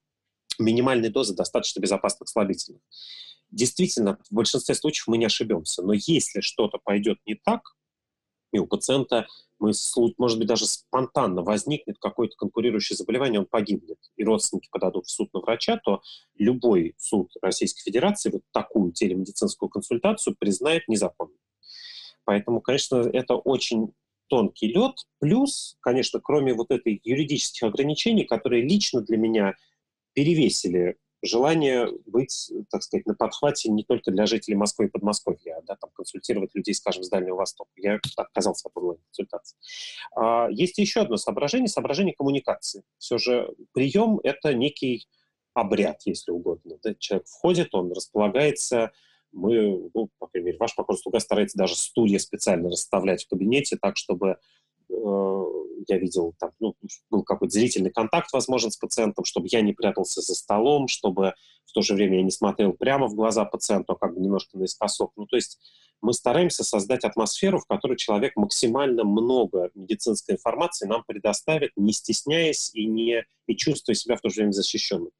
минимальной 0.58 1.10
дозы 1.10 1.34
достаточно 1.34 1.80
безопасных 1.80 2.28
слабительных. 2.28 2.80
Действительно, 3.56 4.18
в 4.28 4.34
большинстве 4.34 4.74
случаев 4.74 5.06
мы 5.06 5.16
не 5.16 5.24
ошибемся. 5.24 5.82
Но 5.82 5.94
если 5.94 6.42
что-то 6.42 6.76
пойдет 6.76 7.18
не 7.24 7.36
так, 7.36 7.62
и 8.52 8.58
у 8.58 8.66
пациента, 8.66 9.26
мы, 9.58 9.72
может 10.18 10.38
быть, 10.38 10.46
даже 10.46 10.66
спонтанно 10.66 11.42
возникнет 11.42 11.96
какое-то 11.98 12.36
конкурирующее 12.36 12.98
заболевание, 12.98 13.40
он 13.40 13.46
погибнет, 13.46 13.96
и 14.16 14.24
родственники 14.24 14.68
подадут 14.70 15.06
в 15.06 15.10
суд 15.10 15.32
на 15.32 15.40
врача, 15.40 15.80
то 15.82 16.02
любой 16.36 16.94
суд 16.98 17.32
Российской 17.40 17.82
Федерации 17.82 18.30
вот 18.30 18.42
такую 18.52 18.92
телемедицинскую 18.92 19.70
консультацию 19.70 20.36
признает 20.38 20.86
незаконной. 20.86 21.38
Поэтому, 22.24 22.60
конечно, 22.60 22.96
это 22.96 23.36
очень 23.36 23.94
тонкий 24.26 24.68
лед. 24.68 24.96
Плюс, 25.18 25.78
конечно, 25.80 26.20
кроме 26.20 26.52
вот 26.52 26.70
этой 26.70 27.00
юридических 27.02 27.62
ограничений, 27.62 28.24
которые 28.24 28.68
лично 28.68 29.00
для 29.00 29.16
меня 29.16 29.54
перевесили 30.12 30.98
желание 31.22 31.88
быть, 32.06 32.50
так 32.70 32.82
сказать, 32.82 33.06
на 33.06 33.14
подхвате 33.14 33.70
не 33.70 33.84
только 33.84 34.10
для 34.10 34.26
жителей 34.26 34.56
Москвы 34.56 34.86
и 34.86 34.88
Подмосковья, 34.88 35.58
а 35.58 35.62
да, 35.62 35.76
там, 35.76 35.90
консультировать 35.94 36.54
людей, 36.54 36.74
скажем, 36.74 37.02
с 37.02 37.08
Дальнего 37.08 37.36
Востока. 37.36 37.70
Я 37.76 37.98
отказался 38.16 38.68
от 38.68 38.76
онлайн-консультации. 38.76 39.56
А, 40.14 40.48
есть 40.50 40.78
еще 40.78 41.00
одно 41.00 41.16
соображение, 41.16 41.68
соображение 41.68 42.14
коммуникации. 42.14 42.84
Все 42.98 43.18
же 43.18 43.54
прием— 43.72 44.20
это 44.22 44.54
некий 44.54 45.06
обряд, 45.54 46.02
если 46.04 46.32
угодно. 46.32 46.78
Да? 46.82 46.94
Человек 46.98 47.26
входит, 47.26 47.74
он 47.74 47.92
располагается, 47.92 48.92
мы, 49.32 49.90
ну, 49.94 50.10
по 50.18 50.26
крайней 50.28 50.46
мере, 50.46 50.58
ваш 50.58 50.74
покорный 50.74 51.00
слуга 51.00 51.20
старается 51.20 51.58
даже 51.58 51.76
стулья 51.76 52.18
специально 52.18 52.70
расставлять 52.70 53.24
в 53.24 53.28
кабинете 53.28 53.76
так, 53.80 53.96
чтобы 53.96 54.38
я 54.88 55.98
видел, 55.98 56.34
там, 56.38 56.50
ну, 56.60 56.74
был 57.10 57.22
какой-то 57.22 57.52
зрительный 57.52 57.90
контакт, 57.90 58.32
возможен, 58.32 58.70
с 58.70 58.76
пациентом, 58.76 59.24
чтобы 59.24 59.48
я 59.50 59.60
не 59.60 59.72
прятался 59.72 60.20
за 60.20 60.34
столом, 60.34 60.88
чтобы 60.88 61.34
в 61.64 61.72
то 61.72 61.82
же 61.82 61.94
время 61.94 62.18
я 62.18 62.22
не 62.22 62.30
смотрел 62.30 62.72
прямо 62.72 63.06
в 63.06 63.14
глаза 63.14 63.44
пациенту, 63.44 63.92
а 63.92 63.96
как 63.96 64.14
бы 64.14 64.20
немножко 64.20 64.58
наискосок. 64.58 65.12
Ну, 65.16 65.26
то 65.26 65.36
есть 65.36 65.58
мы 66.02 66.12
стараемся 66.12 66.64
создать 66.64 67.04
атмосферу, 67.04 67.58
в 67.58 67.66
которой 67.66 67.96
человек 67.96 68.36
максимально 68.36 69.04
много 69.04 69.70
медицинской 69.74 70.34
информации 70.34 70.86
нам 70.86 71.04
предоставит, 71.06 71.72
не 71.76 71.92
стесняясь 71.92 72.70
и, 72.74 72.86
не, 72.86 73.24
и 73.46 73.56
чувствуя 73.56 73.94
себя 73.94 74.16
в 74.16 74.20
то 74.20 74.28
же 74.28 74.40
время 74.40 74.52
защищенным. 74.52 75.10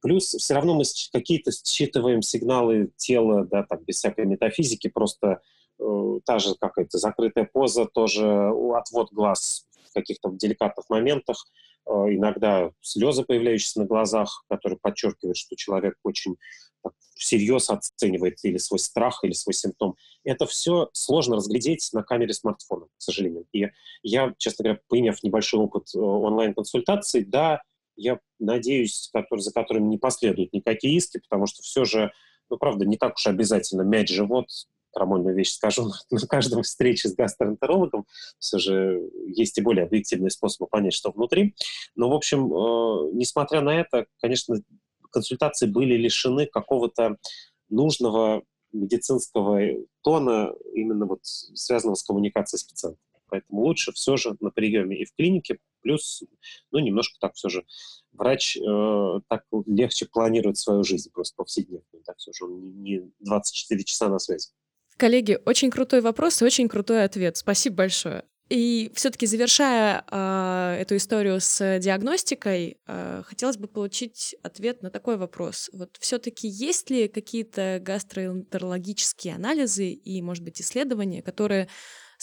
Плюс 0.00 0.26
все 0.26 0.54
равно 0.54 0.74
мы 0.74 0.84
какие-то 1.12 1.50
считываем 1.52 2.22
сигналы 2.22 2.90
тела, 2.96 3.44
да, 3.44 3.64
там, 3.64 3.82
без 3.84 3.96
всякой 3.96 4.26
метафизики, 4.26 4.88
просто 4.88 5.40
та 6.24 6.38
же 6.38 6.54
какая-то 6.54 6.98
закрытая 6.98 7.48
поза, 7.52 7.86
тоже 7.86 8.26
отвод 8.74 9.12
глаз 9.12 9.66
в 9.90 9.92
каких-то 9.92 10.30
деликатных 10.30 10.88
моментах, 10.88 11.46
э, 11.86 11.90
иногда 11.90 12.70
слезы, 12.80 13.24
появляющиеся 13.24 13.80
на 13.80 13.86
глазах, 13.86 14.44
которые 14.48 14.78
подчеркивают, 14.80 15.36
что 15.36 15.56
человек 15.56 15.96
очень 16.02 16.36
всерьез 17.14 17.70
оценивает 17.70 18.38
или 18.42 18.58
свой 18.58 18.78
страх, 18.78 19.20
или 19.22 19.32
свой 19.32 19.54
симптом. 19.54 19.96
Это 20.24 20.46
все 20.46 20.90
сложно 20.92 21.36
разглядеть 21.36 21.88
на 21.92 22.02
камере 22.02 22.34
смартфона, 22.34 22.86
к 22.86 23.02
сожалению. 23.02 23.46
И 23.52 23.66
я, 24.02 24.34
честно 24.38 24.64
говоря, 24.64 24.80
поимев 24.88 25.22
небольшой 25.22 25.60
опыт 25.60 25.94
э, 25.94 25.98
онлайн-консультаций, 25.98 27.24
да, 27.24 27.62
я 27.96 28.18
надеюсь, 28.40 29.08
который, 29.12 29.40
за 29.40 29.52
которым 29.52 29.88
не 29.88 29.98
последуют 29.98 30.52
никакие 30.52 30.96
иски, 30.96 31.18
потому 31.18 31.46
что 31.46 31.62
все 31.62 31.84
же, 31.84 32.12
ну, 32.50 32.56
правда, 32.56 32.84
не 32.84 32.96
так 32.96 33.14
уж 33.14 33.26
обязательно 33.26 33.82
мять 33.82 34.08
живот 34.08 34.48
крамольную 34.94 35.34
вещь 35.34 35.52
скажу, 35.52 35.90
на 36.10 36.26
каждом 36.26 36.62
встрече 36.62 37.08
с 37.08 37.14
гастроэнтерологом 37.14 38.06
все 38.38 38.58
же 38.58 39.02
есть 39.26 39.58
и 39.58 39.62
более 39.62 39.84
объективные 39.84 40.30
способы 40.30 40.68
понять, 40.68 40.94
что 40.94 41.10
внутри. 41.10 41.54
Но, 41.94 42.08
в 42.08 42.14
общем, 42.14 42.52
э, 42.52 43.10
несмотря 43.14 43.60
на 43.60 43.80
это, 43.80 44.06
конечно, 44.20 44.56
консультации 45.10 45.66
были 45.66 45.94
лишены 45.94 46.46
какого-то 46.46 47.16
нужного 47.68 48.42
медицинского 48.72 49.60
тона, 50.02 50.52
именно 50.74 51.06
вот 51.06 51.20
связанного 51.22 51.94
с 51.94 52.02
коммуникацией 52.02 52.58
с 52.58 52.64
пациентом. 52.64 53.00
Поэтому 53.28 53.62
лучше 53.62 53.92
все 53.92 54.16
же 54.16 54.36
на 54.40 54.50
приеме 54.50 54.98
и 54.98 55.06
в 55.06 55.14
клинике, 55.14 55.58
плюс, 55.80 56.22
ну, 56.70 56.78
немножко 56.78 57.16
так 57.20 57.34
все 57.34 57.48
же 57.48 57.64
врач 58.12 58.56
э, 58.56 59.20
так 59.28 59.44
легче 59.66 60.06
планирует 60.06 60.58
свою 60.58 60.84
жизнь 60.84 61.10
просто 61.12 61.34
повседневно, 61.36 61.84
так 62.04 62.16
все 62.18 62.32
же 62.32 62.44
он 62.44 62.82
не 62.82 63.10
24 63.20 63.84
часа 63.84 64.08
на 64.08 64.18
связи. 64.18 64.50
Коллеги, 64.96 65.38
очень 65.44 65.70
крутой 65.70 66.00
вопрос 66.00 66.40
и 66.40 66.44
очень 66.44 66.68
крутой 66.68 67.04
ответ. 67.04 67.36
Спасибо 67.36 67.76
большое. 67.76 68.24
И 68.50 68.92
все-таки 68.94 69.26
завершая 69.26 70.04
э, 70.10 70.76
эту 70.80 70.96
историю 70.96 71.40
с 71.40 71.78
диагностикой, 71.78 72.76
э, 72.86 73.22
хотелось 73.24 73.56
бы 73.56 73.68
получить 73.68 74.36
ответ 74.42 74.82
на 74.82 74.90
такой 74.90 75.16
вопрос. 75.16 75.70
Вот 75.72 75.96
все-таки 75.98 76.46
есть 76.46 76.90
ли 76.90 77.08
какие-то 77.08 77.78
гастроэнтерологические 77.80 79.36
анализы 79.36 79.88
и, 79.90 80.20
может 80.20 80.44
быть, 80.44 80.60
исследования, 80.60 81.22
которые 81.22 81.68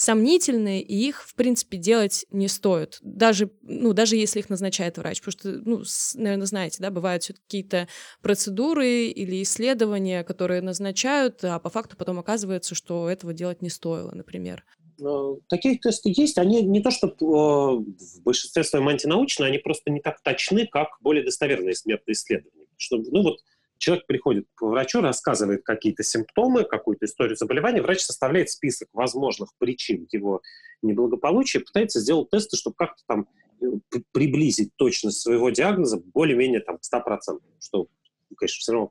сомнительные, 0.02 0.82
и 0.82 1.08
их, 1.08 1.22
в 1.22 1.34
принципе, 1.36 1.78
делать 1.78 2.26
не 2.30 2.48
стоит, 2.48 2.98
даже, 3.02 3.50
ну, 3.62 3.92
даже 3.92 4.16
если 4.16 4.40
их 4.40 4.50
назначает 4.50 4.98
врач, 4.98 5.20
потому 5.20 5.32
что, 5.32 5.48
ну, 5.64 5.84
с, 5.84 6.14
наверное, 6.16 6.46
знаете, 6.46 6.78
да, 6.80 6.90
бывают 6.90 7.22
все 7.22 7.34
какие-то 7.34 7.86
процедуры 8.20 9.06
или 9.06 9.42
исследования, 9.42 10.24
которые 10.24 10.60
назначают, 10.60 11.44
а 11.44 11.60
по 11.60 11.70
факту 11.70 11.96
потом 11.96 12.18
оказывается, 12.18 12.74
что 12.74 13.08
этого 13.08 13.32
делать 13.32 13.62
не 13.62 13.70
стоило, 13.70 14.10
например. 14.12 14.64
Э, 15.00 15.36
такие 15.48 15.78
тесты 15.78 16.12
есть. 16.14 16.36
Они 16.36 16.62
не 16.62 16.82
то, 16.82 16.90
что 16.90 17.06
э, 17.06 17.14
в 17.20 18.22
большинстве 18.24 18.64
своем 18.64 18.88
антинаучные, 18.88 19.48
они 19.48 19.58
просто 19.58 19.90
не 19.90 20.00
так 20.00 20.20
точны, 20.22 20.66
как 20.66 20.88
более 21.00 21.24
достоверные 21.24 21.74
методы 21.84 22.12
исследований. 22.12 22.66
Что, 22.76 22.96
ну 22.96 23.22
вот 23.22 23.38
человек 23.82 24.06
приходит 24.06 24.46
к 24.54 24.62
врачу, 24.62 25.00
рассказывает 25.00 25.64
какие-то 25.64 26.04
симптомы, 26.04 26.64
какую-то 26.64 27.06
историю 27.06 27.36
заболевания, 27.36 27.82
врач 27.82 28.00
составляет 28.00 28.48
список 28.48 28.88
возможных 28.92 29.50
причин 29.58 30.06
его 30.12 30.40
неблагополучия, 30.82 31.60
пытается 31.60 32.00
сделать 32.00 32.30
тесты, 32.30 32.56
чтобы 32.56 32.76
как-то 32.76 33.02
там 33.06 33.26
э, 33.60 33.66
приблизить 34.12 34.74
точность 34.76 35.20
своего 35.20 35.50
диагноза 35.50 36.00
более-менее 36.14 36.60
там, 36.60 36.78
к 36.78 36.82
100%, 36.82 37.40
что 37.60 37.88
конечно, 38.36 38.60
все 38.60 38.72
равно 38.72 38.90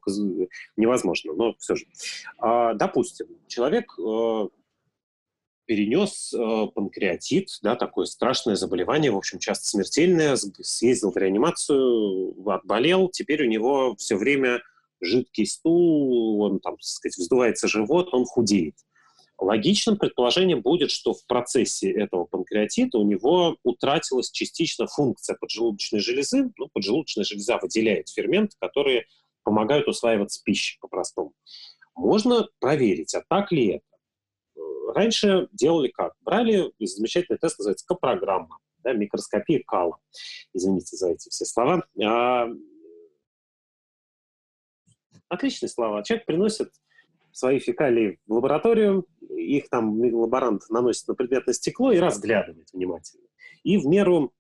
невозможно, 0.78 1.34
но 1.34 1.56
все 1.58 1.76
же. 1.76 1.86
А, 2.38 2.76
допустим, 2.76 3.28
человек 3.48 3.98
перенес 5.66 6.34
э, 6.34 6.68
панкреатит, 6.76 7.48
да, 7.62 7.78
такое 7.78 8.06
страшное 8.06 8.56
заболевание, 8.56 9.10
в 9.10 9.16
общем, 9.16 9.40
часто 9.40 9.70
смертельное, 9.70 10.36
съездил 10.36 11.12
в 11.12 11.18
реанимацию, 11.18 12.36
отболел, 12.50 13.08
теперь 13.08 13.46
у 13.46 13.48
него 13.48 13.96
все 13.96 14.18
время 14.18 14.62
жидкий 15.02 15.46
стул, 15.46 16.42
он 16.42 16.60
там, 16.60 16.76
так 16.76 16.84
сказать, 16.84 17.18
вздувается 17.18 17.68
живот, 17.68 18.14
он 18.14 18.26
худеет. 18.26 18.76
Логичным 19.42 19.98
предположением 19.98 20.62
будет, 20.62 20.92
что 20.92 21.14
в 21.14 21.26
процессе 21.26 21.92
этого 21.92 22.26
панкреатита 22.26 23.00
у 23.00 23.04
него 23.04 23.58
утратилась 23.64 24.30
частично 24.30 24.86
функция 24.86 25.36
поджелудочной 25.36 26.00
железы. 26.00 26.52
Ну, 26.58 26.70
поджелудочная 26.72 27.24
железа 27.24 27.58
выделяет 27.60 28.10
ферменты, 28.10 28.56
которые 28.60 29.08
помогают 29.44 29.88
усваиваться 29.88 30.42
пищи 30.44 30.78
по-простому. 30.80 31.34
Можно 31.96 32.48
проверить, 32.60 33.16
а 33.16 33.24
так 33.28 33.52
ли 33.52 33.68
это. 33.68 33.86
Раньше 34.94 35.48
делали 35.52 35.88
как? 35.88 36.14
Брали 36.22 36.72
замечательный 36.80 37.40
тест, 37.40 37.58
называется 37.58 37.86
К-программа, 37.88 38.60
да, 38.84 38.94
микроскопия 38.94 39.64
кала. 39.66 39.98
Извините 40.54 40.98
за 40.98 41.10
эти 41.10 41.30
все 41.30 41.46
слова. 41.46 41.84
Отличные 45.32 45.70
слова. 45.70 46.04
Человек 46.04 46.26
приносит 46.26 46.74
свои 47.32 47.60
фекалии 47.60 48.20
в 48.28 48.34
лабораторию, 48.34 49.06
их 49.30 49.70
там 49.70 49.98
лаборант 50.14 50.64
наносит 50.70 51.08
на 51.08 51.16
предметное 51.16 51.54
стекло 51.54 51.94
и 51.94 52.00
разглядывает 52.00 52.68
внимательно. 52.74 53.24
И 53.64 53.78
в 53.78 53.86
меру, 53.86 54.34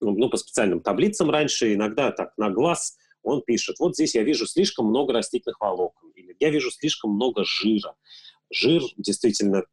ну, 0.00 0.28
по 0.28 0.36
специальным 0.36 0.80
таблицам 0.80 1.30
раньше, 1.30 1.72
иногда 1.72 2.12
так 2.12 2.34
на 2.36 2.50
глаз 2.50 2.98
он 3.22 3.40
пишет, 3.40 3.76
вот 3.78 3.94
здесь 3.94 4.14
я 4.16 4.22
вижу 4.22 4.46
слишком 4.46 4.84
много 4.84 5.14
растительных 5.14 5.58
волокон, 5.60 6.10
или 6.10 6.36
я 6.38 6.50
вижу 6.50 6.70
слишком 6.70 7.12
много 7.12 7.42
жира, 7.46 7.94
жир 8.50 8.82
действительно 8.98 9.64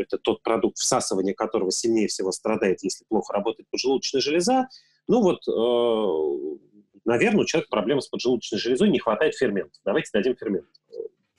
это 0.00 0.18
тот 0.18 0.42
продукт, 0.42 0.78
всасывания 0.78 1.32
которого 1.32 1.70
сильнее 1.70 2.08
всего 2.08 2.32
страдает, 2.32 2.82
если 2.82 3.04
плохо 3.04 3.34
работает 3.34 3.68
поджелудочная 3.70 4.20
железа. 4.20 4.68
Ну 5.06 5.22
вот, 5.22 5.46
э, 5.46 6.71
наверное, 7.04 7.42
у 7.42 7.44
человека 7.44 7.70
проблема 7.70 8.00
с 8.00 8.08
поджелудочной 8.08 8.58
железой, 8.58 8.90
не 8.90 8.98
хватает 8.98 9.34
ферментов. 9.34 9.80
Давайте 9.84 10.10
дадим 10.12 10.36
фермент. 10.36 10.66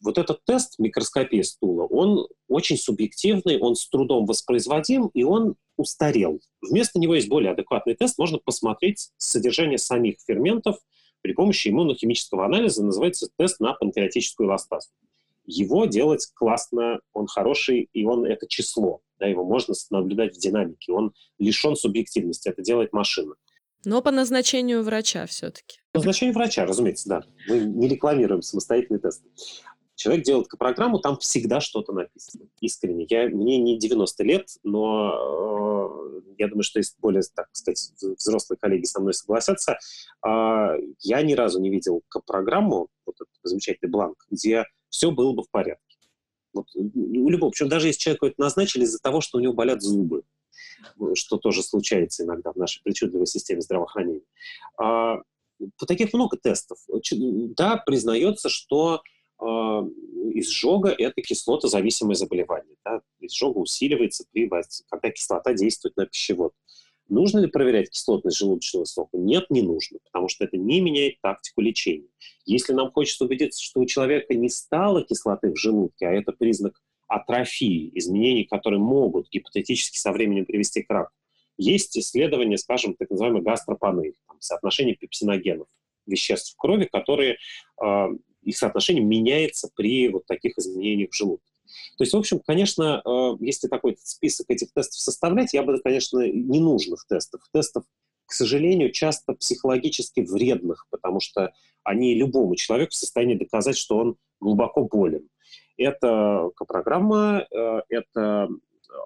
Вот 0.01 0.17
этот 0.17 0.43
тест 0.43 0.79
микроскопии 0.79 1.41
стула, 1.41 1.85
он 1.85 2.27
очень 2.49 2.77
субъективный, 2.77 3.57
он 3.59 3.75
с 3.75 3.87
трудом 3.87 4.25
воспроизводим, 4.25 5.07
и 5.13 5.23
он 5.23 5.55
устарел. 5.77 6.41
Вместо 6.61 6.99
него 6.99 7.15
есть 7.15 7.29
более 7.29 7.51
адекватный 7.51 7.95
тест. 7.95 8.17
Можно 8.17 8.37
посмотреть 8.37 9.11
содержание 9.17 9.77
самих 9.77 10.17
ферментов 10.27 10.77
при 11.21 11.33
помощи 11.33 11.69
иммунохимического 11.69 12.45
анализа. 12.45 12.83
Называется 12.83 13.29
тест 13.37 13.61
на 13.61 13.73
панкреатическую 13.73 14.49
эластазу 14.49 14.89
его 15.45 15.85
делать 15.85 16.29
классно, 16.33 16.99
он 17.13 17.27
хороший, 17.27 17.89
и 17.93 18.05
он 18.05 18.25
это 18.25 18.47
число, 18.47 19.01
да, 19.19 19.27
его 19.27 19.43
можно 19.43 19.73
наблюдать 19.89 20.35
в 20.35 20.39
динамике, 20.39 20.91
он 20.91 21.13
лишен 21.37 21.75
субъективности, 21.75 22.49
это 22.49 22.61
делает 22.61 22.93
машина. 22.93 23.35
Но 23.85 24.01
по 24.01 24.11
назначению 24.11 24.83
врача 24.83 25.25
все-таки. 25.25 25.79
По 25.91 25.99
назначению 25.99 26.33
врача, 26.33 26.65
разумеется, 26.65 27.09
да. 27.09 27.23
Мы 27.47 27.59
не 27.59 27.87
рекламируем 27.87 28.41
самостоятельные 28.41 28.99
тесты. 28.99 29.27
Человек 29.95 30.25
делает 30.25 30.47
программу, 30.57 30.99
там 30.99 31.17
всегда 31.17 31.59
что-то 31.59 31.93
написано. 31.93 32.47
Искренне. 32.59 33.05
Я, 33.09 33.27
мне 33.29 33.59
не 33.59 33.77
90 33.77 34.23
лет, 34.23 34.49
но 34.63 35.13
э, 35.13 36.21
я 36.39 36.47
думаю, 36.47 36.63
что 36.63 36.79
есть 36.79 36.95
более, 36.99 37.21
так 37.35 37.47
сказать, 37.51 37.91
взрослые 38.01 38.57
коллеги 38.57 38.85
со 38.85 38.99
мной 38.99 39.13
согласятся. 39.13 39.77
Э, 40.25 40.77
я 40.99 41.21
ни 41.21 41.33
разу 41.33 41.61
не 41.61 41.69
видел 41.69 42.01
программу, 42.25 42.87
вот 43.05 43.15
этот 43.15 43.33
замечательный 43.43 43.89
бланк, 43.89 44.25
где 44.31 44.65
все 44.89 45.11
было 45.11 45.33
бы 45.33 45.43
в 45.43 45.49
порядке. 45.51 45.83
Вот, 46.53 46.67
у 46.75 47.29
любого, 47.29 47.49
причем 47.49 47.69
даже 47.69 47.87
если 47.87 47.99
человеку 47.99 48.27
это 48.27 48.35
назначили 48.39 48.83
из-за 48.83 48.99
того, 48.99 49.21
что 49.21 49.37
у 49.37 49.41
него 49.41 49.53
болят 49.53 49.81
зубы, 49.81 50.23
что 51.15 51.37
тоже 51.37 51.63
случается 51.63 52.23
иногда 52.23 52.51
в 52.51 52.55
нашей 52.55 52.81
причудливой 52.83 53.27
системе 53.27 53.61
здравоохранения. 53.61 54.25
А, 54.77 55.21
таких 55.87 56.13
много 56.13 56.37
тестов. 56.37 56.77
Да, 57.55 57.77
признается, 57.77 58.49
что 58.49 59.01
а, 59.39 59.83
изжога– 60.33 60.89
это 60.97 61.21
кислотозависимое 61.21 62.15
заболевание. 62.15 62.75
Да? 62.85 63.01
Изжога 63.19 63.59
усиливается, 63.59 64.25
при, 64.31 64.49
когда 64.89 65.11
кислота 65.11 65.53
действует 65.53 65.97
на 65.97 66.05
пищевод. 66.05 66.53
Нужно 67.09 67.39
ли 67.39 67.47
проверять 67.47 67.89
кислотность 67.89 68.37
желудочного 68.37 68.85
сока? 68.85 69.17
Нет, 69.17 69.49
не 69.49 69.61
нужно, 69.61 69.99
потому 70.05 70.29
что 70.29 70.45
это 70.45 70.57
не 70.57 70.79
меняет 70.81 71.19
тактику 71.21 71.61
лечения. 71.61 72.07
Если 72.45 72.73
нам 72.73 72.91
хочется 72.91 73.25
убедиться, 73.25 73.61
что 73.61 73.81
у 73.81 73.85
человека 73.85 74.33
не 74.33 74.49
стало 74.49 75.03
кислоты 75.03 75.51
в 75.51 75.57
желудке, 75.57 76.07
а 76.07 76.11
это 76.11 76.31
признак 76.31 76.81
атрофии, 77.13 77.91
изменений, 77.93 78.45
которые 78.45 78.79
могут 78.79 79.29
гипотетически 79.29 79.97
со 79.97 80.11
временем 80.11 80.45
привести 80.45 80.81
к 80.83 80.89
раку, 80.89 81.11
есть 81.57 81.97
исследования, 81.97 82.57
скажем, 82.57 82.95
так 82.95 83.09
называемый 83.09 83.41
гастропанель, 83.41 84.15
там, 84.27 84.37
соотношение 84.39 84.95
пепсиногенов, 84.95 85.67
веществ 86.07 86.53
в 86.53 86.57
крови, 86.57 86.89
которые, 86.91 87.37
э, 87.81 88.07
их 88.41 88.57
соотношение 88.57 89.03
меняется 89.03 89.69
при 89.75 90.09
вот 90.09 90.25
таких 90.25 90.57
изменениях 90.57 91.11
в 91.11 91.15
желудке. 91.15 91.51
То 91.97 92.03
есть, 92.03 92.13
в 92.13 92.17
общем, 92.17 92.39
конечно, 92.39 93.01
э, 93.05 93.31
если 93.39 93.67
такой 93.67 93.95
список 94.03 94.49
этих 94.49 94.73
тестов 94.73 94.99
составлять, 94.99 95.53
я 95.53 95.63
бы, 95.63 95.79
конечно, 95.79 96.19
ненужных 96.27 97.05
тестов, 97.07 97.41
тестов, 97.53 97.83
к 98.25 98.31
сожалению, 98.33 98.91
часто 98.91 99.33
психологически 99.33 100.21
вредных, 100.21 100.87
потому 100.89 101.19
что 101.19 101.53
они 101.83 102.15
любому 102.15 102.55
человеку 102.55 102.91
в 102.91 102.95
состоянии 102.95 103.35
доказать, 103.35 103.77
что 103.77 103.97
он 103.97 104.15
глубоко 104.39 104.83
болен. 104.83 105.29
Это 105.77 106.49
программа, 106.67 107.47
э, 107.49 107.81
это 107.89 108.49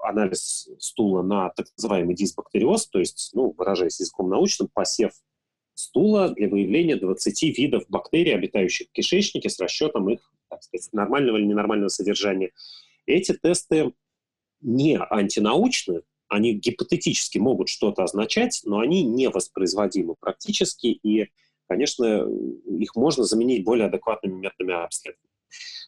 анализ 0.03 0.69
стула 0.79 1.21
на 1.21 1.49
так 1.49 1.67
называемый 1.77 2.15
дисбактериоз, 2.15 2.87
то 2.87 2.99
есть, 2.99 3.31
ну, 3.33 3.53
выражаясь 3.57 3.99
языком 3.99 4.29
научным, 4.29 4.69
посев 4.73 5.11
стула 5.73 6.29
для 6.29 6.49
выявления 6.49 6.97
20 6.97 7.57
видов 7.57 7.85
бактерий, 7.87 8.35
обитающих 8.35 8.87
в 8.87 8.91
кишечнике, 8.91 9.49
с 9.49 9.59
расчетом 9.59 10.09
их 10.09 10.33
так 10.49 10.63
сказать, 10.63 10.89
нормального 10.93 11.37
или 11.37 11.45
ненормального 11.45 11.89
содержания. 11.89 12.51
Эти 13.05 13.33
тесты 13.33 13.93
не 14.61 14.97
антинаучны, 14.97 16.01
они 16.27 16.53
гипотетически 16.53 17.37
могут 17.37 17.69
что-то 17.69 18.03
означать, 18.03 18.61
но 18.65 18.79
они 18.79 19.03
не 19.03 19.29
воспроизводимы 19.29 20.15
практически, 20.19 20.87
и, 20.87 21.29
конечно, 21.67 22.27
их 22.79 22.95
можно 22.95 23.23
заменить 23.23 23.63
более 23.63 23.87
адекватными 23.87 24.39
методами 24.39 24.83
обследования. 24.83 25.26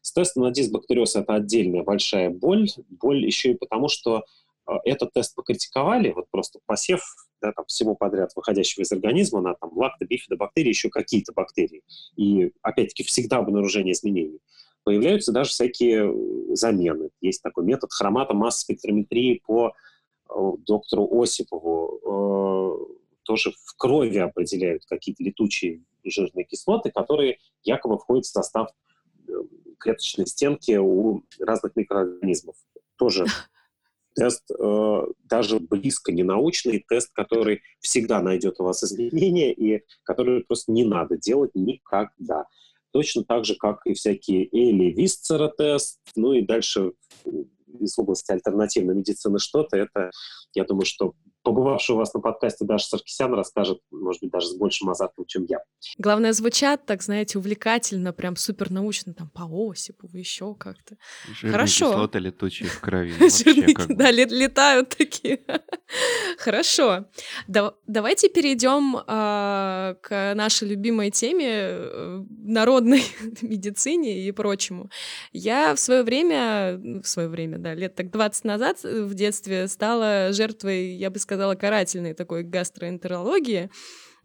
С 0.01 0.11
тестом 0.11 0.43
на 0.43 0.51
дисбактериоз 0.51 1.15
это 1.15 1.35
отдельная 1.35 1.83
большая 1.83 2.29
боль. 2.29 2.69
Боль 2.89 3.25
еще 3.25 3.51
и 3.51 3.57
потому, 3.57 3.89
что 3.89 4.23
э, 4.67 4.71
этот 4.85 5.13
тест 5.13 5.35
покритиковали, 5.35 6.11
вот 6.11 6.29
просто 6.29 6.59
посев 6.65 7.01
да, 7.41 7.51
там, 7.53 7.65
всему 7.67 7.95
подряд 7.95 8.31
выходящего 8.35 8.83
из 8.83 8.91
организма 8.91 9.41
на 9.41 9.55
там, 9.55 9.71
лакто, 9.75 10.05
бифидобактерии, 10.05 10.69
еще 10.69 10.89
какие-то 10.89 11.33
бактерии. 11.33 11.83
И, 12.15 12.51
опять-таки, 12.61 13.03
всегда 13.03 13.37
обнаружение 13.37 13.93
изменений. 13.93 14.39
Появляются 14.83 15.31
даже 15.31 15.51
всякие 15.51 16.11
э, 16.11 16.55
замены. 16.55 17.09
Есть 17.21 17.43
такой 17.43 17.65
метод 17.65 17.91
хроматомасс-спектрометрии 17.91 19.41
по 19.45 19.73
э, 20.29 20.33
доктору 20.65 21.09
Осипову. 21.21 22.95
Тоже 23.23 23.51
в 23.63 23.75
крови 23.77 24.17
определяют 24.17 24.85
какие-то 24.85 25.23
летучие 25.23 25.83
жирные 26.03 26.45
кислоты, 26.45 26.89
которые 26.89 27.37
якобы 27.63 27.99
входят 27.99 28.25
в 28.25 28.29
состав 28.29 28.69
клеточной 29.79 30.27
стенки 30.27 30.77
у 30.77 31.23
разных 31.39 31.75
микроорганизмов. 31.75 32.55
Тоже 32.97 33.25
тест 34.15 34.43
э, 34.51 35.01
даже 35.23 35.59
близко 35.59 36.11
не 36.11 36.23
научный, 36.23 36.83
тест, 36.87 37.11
который 37.13 37.61
всегда 37.79 38.21
найдет 38.21 38.59
у 38.59 38.63
вас 38.63 38.83
изменения 38.83 39.53
и 39.53 39.83
который 40.03 40.43
просто 40.43 40.71
не 40.71 40.83
надо 40.83 41.17
делать 41.17 41.51
никогда. 41.53 42.45
Точно 42.91 43.23
так 43.23 43.45
же, 43.45 43.55
как 43.55 43.85
и 43.85 43.93
всякие 43.93 44.47
Эли 44.51 44.91
Висцера 44.91 45.47
тест, 45.47 45.99
ну 46.15 46.33
и 46.33 46.41
дальше 46.41 46.93
из 47.79 47.97
области 47.97 48.31
альтернативной 48.31 48.95
медицины 48.95 49.39
что-то, 49.39 49.77
это, 49.77 50.11
я 50.53 50.65
думаю, 50.65 50.85
что 50.85 51.13
побывавший 51.43 51.95
у 51.95 51.97
вас 51.97 52.13
на 52.13 52.19
подкасте 52.19 52.65
Даша 52.65 52.87
Саркисян 52.87 53.33
расскажет, 53.33 53.79
может 53.91 54.21
быть, 54.21 54.31
даже 54.31 54.47
с 54.47 54.55
большим 54.55 54.89
азартом, 54.89 55.25
чем 55.25 55.45
я. 55.49 55.59
Главное, 55.97 56.33
звучат 56.33 56.85
так, 56.85 57.01
знаете, 57.01 57.37
увлекательно, 57.37 58.13
прям 58.13 58.35
супер 58.35 58.71
научно, 58.71 59.13
там, 59.13 59.29
по 59.29 59.43
Осипову, 59.71 60.17
еще 60.17 60.55
как-то. 60.55 60.95
Жирные 61.27 61.51
Хорошо. 61.51 61.91
кислоты 61.91 62.19
летучие 62.19 62.69
в 62.69 62.79
крови. 62.79 63.13
Да, 63.89 64.11
ле- 64.11 64.25
летают 64.25 64.89
такие. 64.89 65.39
Хорошо. 66.37 67.05
Да- 67.47 67.73
давайте 67.87 68.29
перейдем 68.29 68.97
а, 69.07 69.95
к 70.01 70.33
нашей 70.35 70.67
любимой 70.67 71.11
теме 71.11 71.49
э, 71.51 72.23
народной 72.43 73.03
медицине 73.41 74.27
и 74.27 74.31
прочему. 74.31 74.89
Я 75.31 75.75
в 75.75 75.79
свое 75.79 76.03
время, 76.03 76.77
ну, 76.77 77.01
в 77.01 77.07
свое 77.07 77.27
время, 77.29 77.57
да, 77.57 77.73
лет 77.73 77.95
так 77.95 78.11
20 78.11 78.43
назад 78.45 78.79
э, 78.83 79.03
в 79.03 79.13
детстве 79.13 79.67
стала 79.67 80.31
жертвой, 80.31 80.93
я 80.95 81.09
бы 81.09 81.19
сказала, 81.19 81.28
карательной 81.37 82.13
такой 82.13 82.43
гастроэнтерологии. 82.43 83.69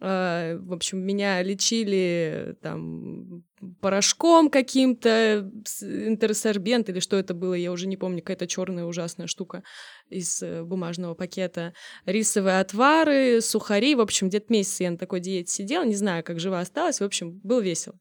А, 0.01 0.57
В 0.59 0.73
общем, 0.73 0.99
меня 0.99 1.43
лечили 1.43 2.57
там 2.61 3.45
порошком 3.81 4.51
каким-то, 4.51 5.51
интерсорбент 5.81 6.89
или 6.89 7.01
что 7.01 7.17
это 7.17 7.33
было, 7.33 7.55
я 7.55 7.73
уже 7.73 7.87
не 7.87 7.97
помню, 7.97 8.21
какая-то 8.21 8.47
черная 8.47 8.85
ужасная 8.85 9.27
штука 9.27 9.63
из 10.11 10.43
э, 10.43 10.63
бумажного 10.63 11.15
пакета, 11.15 11.73
рисовые 12.05 12.61
отвары, 12.61 13.41
сухари, 13.41 13.95
в 13.95 14.01
общем, 14.01 14.29
где-то 14.29 14.47
месяц 14.53 14.81
я 14.81 14.91
на 14.91 14.99
такой 14.99 15.21
диете 15.21 15.51
сидела, 15.51 15.85
не 15.85 15.95
знаю, 15.95 16.23
как 16.23 16.41
жива 16.41 16.61
осталась, 16.61 17.01
в 17.01 17.05
общем, 17.05 17.41
было 17.43 17.61
весело. 17.61 17.99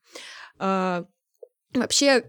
А, 0.59 1.05
Вообще, 1.73 2.25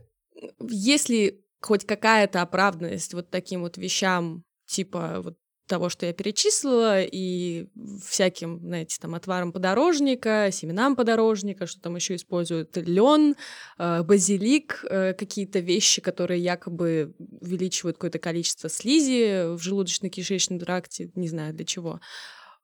если 0.60 1.44
хоть 1.60 1.86
какая-то 1.86 2.42
оправданность 2.42 3.14
вот 3.14 3.30
таким 3.30 3.60
вот 3.62 3.76
вещам, 3.76 4.44
типа 4.66 5.20
вот 5.22 5.36
того, 5.66 5.88
что 5.88 6.06
я 6.06 6.12
перечислила, 6.12 7.02
и 7.02 7.66
всяким, 8.06 8.60
знаете, 8.60 8.98
там, 9.00 9.14
отваром 9.14 9.52
подорожника, 9.52 10.50
семенам 10.52 10.96
подорожника, 10.96 11.66
что 11.66 11.80
там 11.80 11.96
еще 11.96 12.16
используют, 12.16 12.76
лен, 12.76 13.36
базилик, 13.78 14.84
э, 14.88 15.14
какие-то 15.14 15.60
вещи, 15.60 16.00
которые 16.02 16.42
якобы 16.42 17.14
увеличивают 17.18 17.96
какое-то 17.96 18.18
количество 18.18 18.68
слизи 18.68 19.54
в 19.54 19.60
желудочно-кишечном 19.60 20.58
тракте, 20.58 21.10
не 21.14 21.28
знаю 21.28 21.54
для 21.54 21.64
чего. 21.64 22.00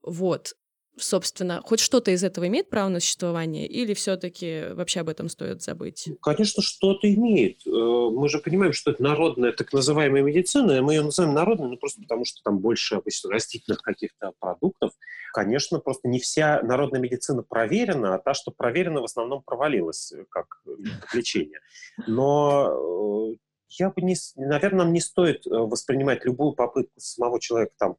Вот. 0.02 0.54
Собственно, 0.98 1.62
хоть 1.64 1.80
что-то 1.80 2.10
из 2.10 2.24
этого 2.24 2.46
имеет 2.48 2.68
право 2.68 2.88
на 2.88 3.00
существование, 3.00 3.66
или 3.66 3.94
все-таки 3.94 4.64
вообще 4.72 5.00
об 5.00 5.08
этом 5.08 5.28
стоит 5.28 5.62
забыть? 5.62 6.08
Конечно, 6.20 6.62
что-то 6.62 7.12
имеет. 7.12 7.66
Э, 7.66 7.70
Мы 7.70 8.28
же 8.28 8.38
понимаем, 8.38 8.72
что 8.72 8.90
это 8.90 9.02
народная 9.02 9.52
так 9.52 9.72
называемая 9.72 10.22
медицина, 10.22 10.82
мы 10.82 10.94
ее 10.94 11.02
называем 11.02 11.34
народной, 11.34 11.68
ну 11.68 11.76
просто 11.76 12.02
потому, 12.02 12.24
что 12.24 12.42
там 12.42 12.58
больше 12.58 12.96
обычно 12.96 13.30
растительных 13.30 13.82
каких-то 13.82 14.32
продуктов. 14.40 14.92
Конечно, 15.32 15.78
просто 15.78 16.08
не 16.08 16.18
вся 16.18 16.60
народная 16.62 17.00
медицина 17.00 17.42
проверена, 17.42 18.14
а 18.14 18.18
та, 18.18 18.34
что 18.34 18.50
проверена, 18.50 19.00
в 19.00 19.04
основном 19.04 19.42
провалилась 19.42 20.12
э, 20.12 20.24
как 20.28 20.62
метод 20.66 21.14
лечения. 21.14 21.60
Но 22.08 23.32
э, 23.32 23.36
я 23.70 23.90
бы 23.90 24.02
не, 24.02 24.16
наверное, 24.36 24.84
нам 24.84 24.92
не 24.92 25.00
стоит 25.00 25.46
воспринимать 25.46 26.24
любую 26.24 26.52
попытку 26.52 26.98
самого 26.98 27.40
человека 27.40 27.72
там 27.78 27.96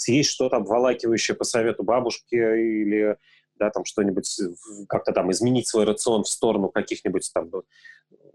съесть 0.00 0.30
что-то 0.30 0.56
обволакивающее 0.56 1.36
по 1.36 1.44
совету 1.44 1.82
бабушки 1.82 2.34
или 2.34 3.16
да, 3.56 3.70
там 3.70 3.84
что-нибудь, 3.84 4.40
как-то 4.88 5.12
там 5.12 5.30
изменить 5.32 5.68
свой 5.68 5.84
рацион 5.84 6.24
в 6.24 6.28
сторону 6.28 6.70
каких-нибудь 6.70 7.30
там 7.34 7.50
э, 7.54 7.62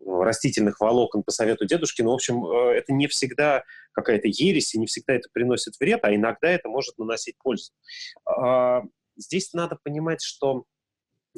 растительных 0.05 0.79
волокон 0.79 1.23
по 1.23 1.31
совету 1.31 1.65
дедушки. 1.65 2.03
Но, 2.03 2.11
в 2.11 2.15
общем, 2.15 2.45
э, 2.45 2.73
это 2.77 2.93
не 2.93 3.07
всегда 3.07 3.63
какая-то 3.93 4.27
ересь, 4.27 4.75
и 4.75 4.79
не 4.79 4.85
всегда 4.85 5.13
это 5.13 5.27
приносит 5.33 5.79
вред, 5.79 6.01
а 6.03 6.13
иногда 6.13 6.49
это 6.49 6.69
может 6.69 6.99
наносить 6.99 7.37
пользу. 7.39 7.71
А, 8.25 8.83
Здесь 9.17 9.53
надо 9.53 9.77
понимать, 9.81 10.21
что 10.21 10.65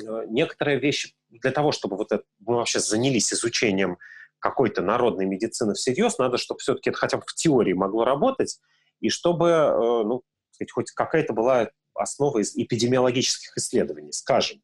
э, 0.01 0.23
некоторые 0.29 0.79
вещи 0.79 1.13
для 1.29 1.51
того, 1.51 1.71
чтобы 1.71 1.95
вот 1.95 2.11
это, 2.11 2.23
мы 2.39 2.55
вообще 2.55 2.79
занялись 2.79 3.31
изучением 3.33 3.97
какой-то 4.39 4.81
народной 4.81 5.25
медицины 5.25 5.73
всерьез, 5.73 6.17
надо, 6.17 6.37
чтобы 6.37 6.59
все-таки 6.59 6.89
это 6.89 6.97
хотя 6.97 7.17
бы 7.17 7.23
в 7.25 7.33
теории 7.35 7.73
могло 7.73 8.03
работать, 8.03 8.59
и 8.99 9.09
чтобы, 9.09 9.47
э, 9.47 10.03
ну, 10.03 10.23
сказать, 10.51 10.71
хоть 10.71 10.91
какая-то 10.91 11.33
была 11.33 11.69
основа 11.93 12.39
из 12.39 12.55
эпидемиологических 12.55 13.57
исследований. 13.57 14.11
Скажем, 14.11 14.61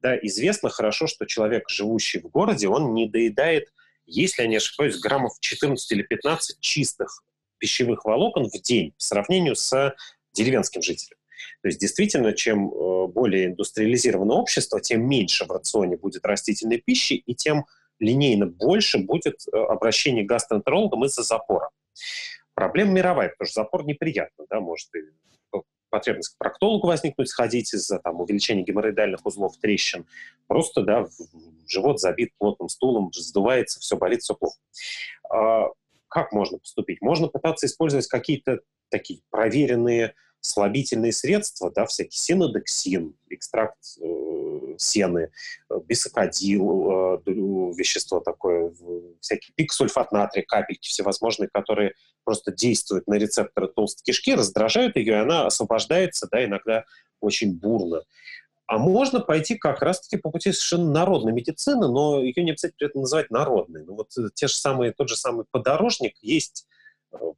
да, 0.00 0.16
известно 0.16 0.68
хорошо, 0.68 1.06
что 1.06 1.26
человек, 1.26 1.68
живущий 1.68 2.18
в 2.18 2.28
городе, 2.28 2.68
он 2.68 2.94
не 2.94 3.08
доедает, 3.08 3.72
если 4.04 4.42
я 4.42 4.48
не 4.48 4.56
ошибаюсь, 4.56 4.98
граммов 4.98 5.34
14 5.40 5.92
или 5.92 6.02
15 6.02 6.58
чистых 6.60 7.22
пищевых 7.58 8.04
волокон 8.04 8.48
в 8.48 8.60
день 8.60 8.90
по 8.92 9.04
сравнению 9.04 9.54
с 9.54 9.94
деревенским 10.32 10.82
жителем. 10.82 11.16
То 11.62 11.68
есть 11.68 11.80
действительно, 11.80 12.32
чем 12.32 12.68
э, 12.68 13.06
более 13.06 13.46
индустриализировано 13.46 14.34
общество, 14.34 14.80
тем 14.80 15.08
меньше 15.08 15.44
в 15.44 15.50
рационе 15.50 15.96
будет 15.96 16.24
растительной 16.24 16.78
пищи, 16.78 17.14
и 17.14 17.34
тем 17.34 17.66
линейно 18.00 18.46
больше 18.46 18.98
будет 18.98 19.46
э, 19.52 19.56
обращение 19.56 20.24
к 20.24 20.28
гастроэнтерологам 20.28 21.04
из-за 21.04 21.22
запора. 21.22 21.70
Проблема 22.62 22.92
мировая, 22.92 23.30
потому 23.30 23.48
что 23.48 23.62
запор 23.62 23.84
неприятно, 23.84 24.44
да, 24.48 24.60
может 24.60 24.86
и 24.94 25.00
потребность 25.90 26.36
к 26.36 26.38
проктологу 26.38 26.86
возникнуть, 26.86 27.28
сходить 27.28 27.74
из-за 27.74 27.98
там, 27.98 28.20
увеличения 28.20 28.62
геморроидальных 28.62 29.26
узлов, 29.26 29.56
трещин. 29.58 30.06
Просто, 30.46 30.82
да, 30.82 31.08
живот 31.66 31.98
забит 31.98 32.30
плотным 32.38 32.68
стулом, 32.68 33.10
сдувается, 33.12 33.80
все 33.80 33.96
болит, 33.96 34.22
все 34.22 34.36
плохо. 34.36 34.56
А 35.28 35.70
как 36.06 36.30
можно 36.30 36.58
поступить? 36.58 37.02
Можно 37.02 37.26
пытаться 37.26 37.66
использовать 37.66 38.06
какие-то 38.06 38.60
такие 38.90 39.22
проверенные 39.30 40.14
слабительные 40.38 41.10
средства, 41.10 41.68
да, 41.72 41.84
всякий 41.86 42.16
синодексин, 42.16 43.16
экстракт 43.28 43.78
э, 44.00 44.04
сены, 44.78 45.30
э, 45.70 45.74
бисокодил, 45.86 47.20
э, 47.26 47.30
вещество 47.76 48.20
такое, 48.20 48.70
в- 48.70 49.18
всякий 49.20 49.52
пиксульфат 49.54 50.12
натрия, 50.12 50.44
капельки 50.46 50.88
всевозможные, 50.88 51.48
которые 51.52 51.94
просто 52.24 52.52
действуют 52.52 53.06
на 53.06 53.14
рецепторы 53.14 53.68
толстой 53.68 54.02
кишки, 54.04 54.34
раздражают 54.34 54.96
ее, 54.96 55.14
и 55.14 55.16
она 55.16 55.46
освобождается, 55.46 56.28
да, 56.30 56.44
иногда 56.44 56.84
очень 57.20 57.58
бурно. 57.58 58.02
А 58.66 58.78
можно 58.78 59.20
пойти 59.20 59.56
как 59.56 59.82
раз-таки 59.82 60.16
по 60.16 60.30
пути 60.30 60.52
совершенно 60.52 60.90
народной 60.90 61.32
медицины, 61.32 61.88
но 61.88 62.20
ее 62.20 62.42
не 62.42 62.52
обязательно 62.52 62.76
при 62.78 62.86
этом 62.88 63.00
называть 63.02 63.30
народной. 63.30 63.84
Ну 63.84 63.94
вот 63.96 64.16
э, 64.16 64.28
те 64.34 64.46
же 64.46 64.54
самые, 64.54 64.92
тот 64.92 65.08
же 65.08 65.16
самый 65.16 65.44
подорожник 65.50 66.14
есть, 66.22 66.66
э, 66.70 66.71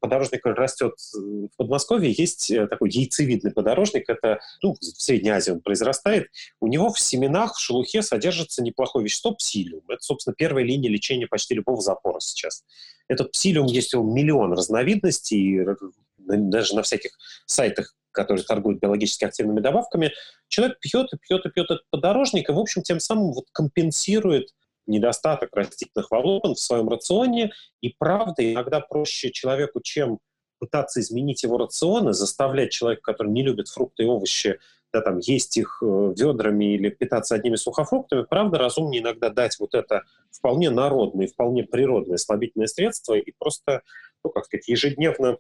подорожник 0.01 0.45
растет 0.45 0.95
э, 1.15 1.19
в 1.19 1.57
Подмосковье, 1.57 2.13
есть 2.13 2.51
э, 2.51 2.67
такой 2.67 2.91
яйцевидный 2.91 3.53
подорожник, 3.53 4.09
это 4.09 4.41
ну, 4.63 4.75
в 4.75 4.83
Средней 4.83 5.31
Азии 5.31 5.51
он 5.51 5.61
произрастает. 5.61 6.29
У 6.61 6.67
него 6.67 6.93
в 6.93 7.01
семенах, 7.01 7.57
в 7.57 7.61
шелухе 7.61 8.03
содержится 8.03 8.63
неплохое 8.63 9.05
вещество 9.05 9.33
псилиум. 9.35 9.83
Это, 9.89 10.03
собственно, 10.03 10.35
первая 10.35 10.65
линия 10.65 10.91
лечения 10.91 11.27
почти 11.27 11.55
любого 11.55 11.81
запора 11.81 12.21
сейчас. 12.21 12.65
Этот 13.09 13.33
псилиум 13.33 13.67
есть 13.67 13.95
у 13.95 14.03
миллион 14.03 14.53
разновидностей, 14.53 15.61
р- 15.61 15.79
даже 16.19 16.75
на 16.75 16.83
всяких 16.83 17.13
сайтах, 17.47 17.95
которые 18.13 18.45
торгуют 18.45 18.81
биологически 18.81 19.25
активными 19.25 19.61
добавками, 19.61 20.13
человек 20.49 20.79
пьет 20.79 21.13
и 21.13 21.17
пьет 21.19 21.45
и 21.45 21.51
пьет 21.51 21.71
этот 21.71 21.85
подорожник, 21.91 22.49
и, 22.49 22.53
в 22.53 22.59
общем, 22.59 22.83
тем 22.83 23.01
самым 23.01 23.33
вот 23.33 23.47
компенсирует 23.53 24.55
недостаток 24.87 25.51
растительных 25.53 26.11
волокон 26.11 26.55
в 26.55 26.61
своем 26.61 26.89
рационе. 26.89 27.53
И 27.81 27.95
правда, 27.99 28.53
иногда 28.53 28.81
проще 28.81 29.31
человеку, 29.31 29.81
чем 29.83 30.19
пытаться 30.59 31.01
изменить 31.01 31.43
его 31.43 31.59
рацион 31.59 32.09
и 32.09 32.13
заставлять 32.13 32.73
человека, 32.73 33.03
который 33.03 33.33
не 33.33 33.43
любит 33.43 33.69
фрукты 33.69 34.05
и 34.05 34.07
овощи, 34.07 34.59
да, 34.93 35.01
там, 35.01 35.19
есть 35.19 35.57
их 35.57 35.83
э, 35.83 36.15
ведрами 36.17 36.77
или 36.77 36.89
питаться 36.89 37.35
одними 37.35 37.57
сухофруктами, 37.57 38.23
правда, 38.23 38.59
разумнее 38.59 39.03
иногда 39.03 39.29
дать 39.29 39.59
вот 39.59 39.75
это 39.75 40.05
вполне 40.31 40.71
народное, 40.71 41.27
вполне 41.27 41.65
природное 41.65 42.17
слабительное 42.17 42.69
средство 42.69 43.15
и 43.15 43.33
просто, 43.37 43.83
ну, 44.23 44.31
как 44.31 44.45
сказать, 44.45 44.69
ежедневно 44.69 45.39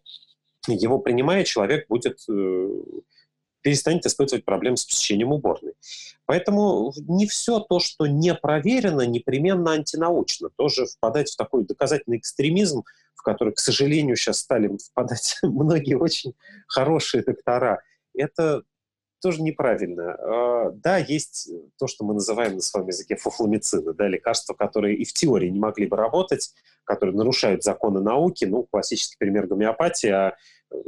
его 0.66 0.99
принимая, 0.99 1.45
человек 1.45 1.86
будет 1.88 2.18
э, 2.28 2.68
перестанет 3.65 4.05
испытывать 4.05 4.45
проблемы 4.45 4.77
с 4.77 4.85
посещением 4.85 5.33
уборной. 5.33 5.73
Поэтому 6.27 6.93
не 7.09 7.27
все 7.27 7.61
то, 7.61 7.81
что 7.81 8.07
не 8.07 8.35
проверено, 8.35 9.07
непременно 9.07 9.73
антинаучно. 9.73 10.51
Тоже 10.55 10.85
впадать 10.85 11.31
в 11.31 11.37
такой 11.37 11.65
доказательный 11.65 12.19
экстремизм, 12.19 12.85
в 13.15 13.23
который, 13.23 13.55
к 13.55 13.59
сожалению, 13.59 14.17
сейчас 14.17 14.41
стали 14.41 14.71
впадать 14.77 15.39
многие 15.43 15.95
очень 15.95 16.35
хорошие 16.69 17.23
доктора, 17.25 17.83
это 18.15 18.65
тоже 19.23 19.41
неправильно. 19.41 20.12
А, 20.12 20.71
Да, 20.71 20.99
есть 20.99 21.51
то, 21.79 21.87
что 21.87 22.05
мы 22.05 22.12
называем 22.12 22.57
на 22.57 22.61
своем 22.61 22.89
языке 22.89 23.17
фуфломицины, 23.17 23.95
да, 23.95 24.09
лекарства, 24.09 24.53
которые 24.53 24.97
и 24.97 25.07
в 25.07 25.15
теории 25.15 25.49
не 25.49 25.59
могли 25.59 25.87
бы 25.87 25.97
работать, 25.97 26.53
которые 26.85 27.17
нарушают 27.17 27.65
законы 27.65 28.01
науки, 28.01 28.45
ну, 28.45 28.65
классический 28.65 29.17
пример 29.19 29.47
гомеопатии, 29.47 30.11
а 30.11 30.35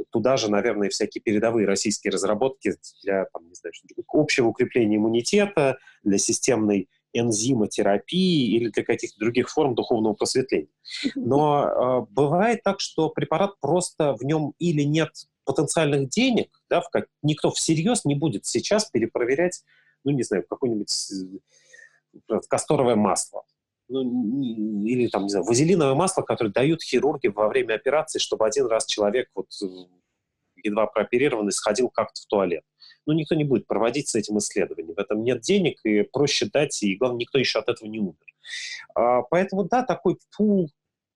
туда 0.09 0.37
же, 0.37 0.49
наверное, 0.49 0.89
всякие 0.89 1.21
передовые 1.21 1.67
российские 1.67 2.11
разработки 2.11 2.73
для 3.03 3.25
там, 3.25 3.47
не 3.47 3.55
знаю, 3.55 3.73
общего 4.07 4.47
укрепления 4.47 4.97
иммунитета, 4.97 5.77
для 6.03 6.17
системной 6.17 6.89
энзимотерапии 7.13 8.55
или 8.55 8.69
для 8.69 8.83
каких-то 8.83 9.19
других 9.19 9.49
форм 9.49 9.75
духовного 9.75 10.13
просветления. 10.13 10.69
Но 11.15 11.67
э, 11.67 12.05
бывает 12.11 12.63
так, 12.63 12.79
что 12.79 13.09
препарат 13.09 13.59
просто 13.59 14.13
в 14.13 14.23
нем 14.23 14.53
или 14.59 14.83
нет 14.83 15.11
потенциальных 15.45 16.09
денег, 16.09 16.61
да, 16.69 16.81
в 16.81 16.89
как, 16.89 17.07
никто 17.23 17.51
всерьез 17.51 18.05
не 18.05 18.15
будет 18.15 18.45
сейчас 18.45 18.85
перепроверять, 18.85 19.63
ну, 20.03 20.11
не 20.11 20.23
знаю, 20.23 20.45
какое-нибудь 20.47 20.91
э, 22.29 22.39
касторовое 22.49 22.95
масло. 22.95 23.43
Ну, 23.89 24.83
или 24.85 25.07
там, 25.07 25.23
не 25.23 25.29
знаю, 25.29 25.45
вазелиновое 25.45 25.95
масло, 25.95 26.21
которое 26.21 26.51
дают 26.51 26.81
хирурги 26.83 27.27
во 27.27 27.47
время 27.47 27.75
операции, 27.75 28.19
чтобы 28.19 28.45
один 28.45 28.65
раз 28.65 28.85
человек 28.85 29.29
вот 29.33 29.47
э, 29.63 29.65
едва 30.63 30.87
прооперированный 30.87 31.51
сходил 31.51 31.89
как-то 31.89 32.21
в 32.21 32.25
туалет. 32.25 32.63
Ну, 33.05 33.13
никто 33.13 33.35
не 33.35 33.45
будет 33.45 33.67
проводить 33.67 34.09
с 34.09 34.15
этим 34.15 34.37
исследование. 34.39 34.93
В 34.93 34.99
этом 34.99 35.23
нет 35.23 35.41
денег, 35.41 35.79
и 35.85 36.01
проще 36.01 36.49
дать, 36.51 36.83
и, 36.83 36.95
главное, 36.95 37.19
никто 37.19 37.39
еще 37.39 37.59
от 37.59 37.69
этого 37.69 37.87
не 37.87 37.99
умер. 37.99 38.15
А, 38.95 39.21
поэтому, 39.21 39.63
да, 39.63 39.83
такой 39.83 40.17
пул 40.35 40.69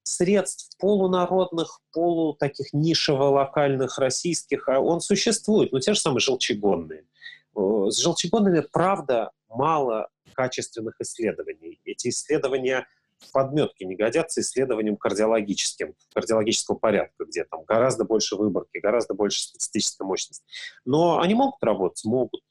средств 0.04 0.78
полународных, 0.80 1.80
полу 1.92 2.34
таких 2.34 2.74
нишево-локальных 2.74 3.98
российских, 3.98 4.68
а 4.68 4.80
он 4.80 5.02
существует, 5.02 5.72
но 5.72 5.80
те 5.80 5.94
же 5.94 6.00
самые 6.00 6.22
желчегонные. 6.22 7.06
С 7.54 7.98
желчегонными, 7.98 8.66
правда, 8.72 9.32
мало 9.54 10.10
качественных 10.34 10.96
исследований. 11.00 11.80
Эти 11.86 12.10
исследования 12.10 12.88
в 13.20 13.32
подметке 13.32 13.86
не 13.86 13.96
годятся 13.96 14.42
исследованиям 14.42 14.98
кардиологическим, 14.98 15.94
кардиологического 16.14 16.76
порядка, 16.76 17.26
где 17.26 17.44
там 17.44 17.64
гораздо 17.64 18.04
больше 18.04 18.36
выборки, 18.36 18.80
гораздо 18.80 19.14
больше 19.14 19.42
статистической 19.42 20.08
мощности. 20.08 20.46
Но 20.86 21.20
они 21.20 21.36
могут 21.36 21.64
работать? 21.64 22.04
Могут. 22.04 22.42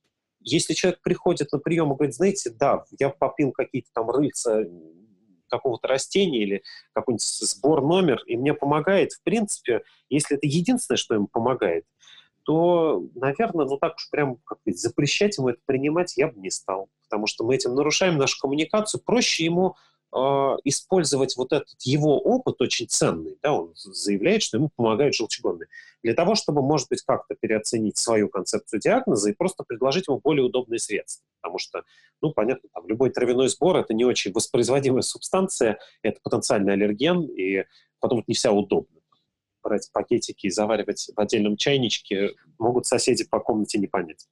Если 0.41 0.73
человек 0.73 1.01
приходит 1.03 1.53
на 1.53 1.59
прием 1.59 1.93
и 1.93 1.97
говорит, 1.97 2.15
знаете, 2.15 2.51
да, 2.51 2.85
я 2.99 3.11
попил 3.11 3.53
какие-то 3.53 3.91
там 3.93 4.11
рыльца 4.11 4.65
какого-то 5.49 5.89
растения 5.89 6.43
или 6.43 6.63
какой-нибудь 6.95 7.23
сбор 7.23 7.83
номер, 7.83 8.23
и 8.27 8.37
мне 8.37 8.55
помогает, 8.55 9.13
в 9.13 9.23
принципе, 9.23 9.83
если 10.09 10.37
это 10.37 10.47
единственное, 10.47 10.97
что 10.97 11.15
ему 11.15 11.27
помогает, 11.27 11.85
то, 12.45 13.05
наверное, 13.15 13.67
ну 13.67 13.77
так 13.79 13.97
уж 13.97 14.09
прям 14.11 14.37
как 14.45 14.59
запрещать 14.67 15.39
ему 15.39 15.51
это 15.51 15.61
принимать 15.67 16.17
я 16.17 16.29
бы 16.29 16.41
не 16.41 16.51
стал. 16.51 16.89
Потому 17.05 17.27
что 17.27 17.45
мы 17.45 17.55
этим 17.55 17.75
нарушаем 17.75 18.19
нашу 18.19 18.39
коммуникацию. 18.41 19.03
Проще 19.05 19.45
ему 19.45 19.77
э, 20.15 20.19
использовать 20.65 21.37
вот 21.37 21.53
этот 21.53 21.81
его 21.81 22.19
опыт 22.19 22.61
очень 22.61 22.89
ценный. 22.89 23.37
Да, 23.43 23.53
он 23.53 23.73
заявляет, 23.75 24.43
что 24.43 24.57
ему 24.57 24.71
помогают 24.75 25.15
желчегонные. 25.15 25.69
Для 26.03 26.15
того, 26.15 26.35
чтобы, 26.35 26.63
может 26.63 26.89
быть, 26.89 27.03
как-то 27.03 27.35
переоценить 27.35 27.99
свою 27.99 28.29
концепцию 28.29 28.81
диагноза 28.81 29.31
и 29.31 29.35
просто 29.35 29.65
предложить 29.65 30.09
ему 30.09 30.21
более 30.23 30.45
удобные 30.45 30.79
средства. 30.79 31.27
Потому 31.41 31.59
что, 31.59 31.83
ну, 32.23 32.33
понятно, 32.33 32.69
там, 32.73 32.87
любой 32.89 33.11
травяной 33.11 33.49
сбор– 33.49 33.77
это 33.79 33.93
не 33.93 34.05
очень 34.05 34.33
воспроизводимая 34.33 35.03
субстанция, 35.03 35.79
это 36.03 36.21
потенциальный 36.23 36.75
аллерген, 36.75 37.23
и 37.25 37.65
потом 37.99 38.21
это 38.21 38.27
не 38.29 38.35
вся 38.35 38.53
удобно 38.53 39.00
брать 39.63 39.91
пакетики 39.93 40.47
и 40.47 40.51
заваривать 40.51 41.11
в 41.15 41.21
отдельном 41.21 41.57
чайничке, 41.57 42.31
могут 42.59 42.87
соседи 42.87 43.25
по 43.25 43.41
комнате 43.41 43.79
не 43.79 43.87
понять. 43.87 44.27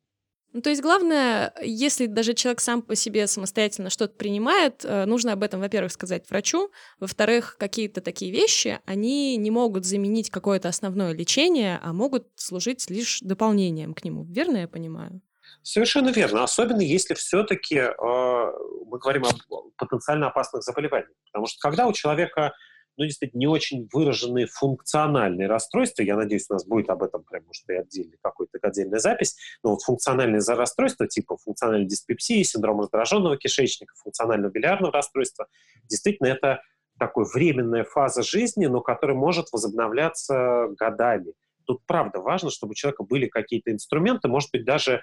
Ну, 0.54 0.62
то 0.62 0.70
есть 0.70 0.80
главное, 0.80 1.52
если 1.62 2.06
даже 2.06 2.32
человек 2.32 2.60
сам 2.60 2.80
по 2.80 2.94
себе 2.94 3.26
самостоятельно 3.26 3.90
что-то 3.90 4.14
принимает, 4.14 4.82
э, 4.82 5.04
нужно 5.04 5.34
об 5.34 5.42
этом, 5.42 5.60
во-первых, 5.60 5.92
сказать 5.92 6.28
врачу, 6.30 6.70
во-вторых, 6.98 7.56
какие-то 7.58 8.00
такие 8.00 8.32
вещи, 8.32 8.80
они 8.86 9.36
не 9.36 9.50
могут 9.50 9.84
заменить 9.84 10.30
какое-то 10.30 10.68
основное 10.68 11.12
лечение, 11.12 11.78
а 11.82 11.92
могут 11.92 12.28
служить 12.36 12.88
лишь 12.88 13.20
дополнением 13.20 13.92
к 13.92 14.04
нему. 14.04 14.24
Верно 14.24 14.56
я 14.58 14.68
понимаю? 14.68 15.20
Совершенно 15.62 16.08
верно. 16.08 16.44
Особенно 16.44 16.80
если 16.80 17.12
все-таки 17.12 17.76
э, 17.76 17.92
мы 17.98 18.98
говорим 18.98 19.24
о 19.24 19.62
потенциально 19.76 20.28
опасных 20.28 20.62
заболеваниях. 20.62 21.10
Потому 21.30 21.46
что 21.46 21.58
когда 21.60 21.86
у 21.86 21.92
человека 21.92 22.54
ну, 22.98 23.04
действительно, 23.04 23.40
не 23.40 23.46
очень 23.46 23.88
выраженные 23.92 24.46
функциональные 24.46 25.48
расстройства. 25.48 26.02
Я 26.02 26.16
надеюсь, 26.16 26.46
у 26.50 26.54
нас 26.54 26.66
будет 26.66 26.90
об 26.90 27.02
этом 27.02 27.22
прям, 27.22 27.44
может, 27.46 27.68
и 27.68 27.74
отдельный 27.74 28.18
какой-то 28.20 28.58
отдельная 28.60 28.98
запись. 28.98 29.36
Но 29.62 29.70
вот 29.70 29.82
функциональные 29.82 30.40
расстройства 30.40 31.06
типа 31.06 31.36
функциональной 31.36 31.86
диспепсии, 31.86 32.42
синдром 32.42 32.80
раздраженного 32.80 33.36
кишечника, 33.36 33.94
функционального 34.02 34.50
билиарного 34.50 34.92
расстройства, 34.92 35.46
действительно, 35.88 36.26
это 36.26 36.60
такой 36.98 37.24
временная 37.32 37.84
фаза 37.84 38.22
жизни, 38.22 38.66
но 38.66 38.80
которая 38.80 39.16
может 39.16 39.52
возобновляться 39.52 40.68
годами. 40.76 41.32
Тут, 41.68 41.82
правда, 41.84 42.20
важно, 42.20 42.48
чтобы 42.48 42.70
у 42.70 42.74
человека 42.74 43.02
были 43.04 43.26
какие-то 43.26 43.70
инструменты, 43.70 44.26
может 44.26 44.50
быть, 44.50 44.64
даже 44.64 44.94
э, 44.94 45.00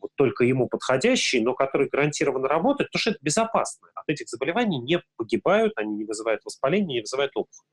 вот 0.00 0.12
только 0.14 0.44
ему 0.44 0.68
подходящие, 0.68 1.42
но 1.42 1.52
которые 1.52 1.88
гарантированно 1.88 2.46
работают, 2.46 2.92
потому 2.92 3.00
что 3.00 3.10
это 3.10 3.18
безопасно. 3.22 3.88
От 3.92 4.04
этих 4.06 4.28
заболеваний 4.28 4.78
не 4.78 5.02
погибают, 5.16 5.72
они 5.74 5.96
не 5.96 6.04
вызывают 6.04 6.44
воспаления, 6.44 6.94
не 6.94 7.00
вызывают 7.00 7.32
опухоль. 7.34 7.66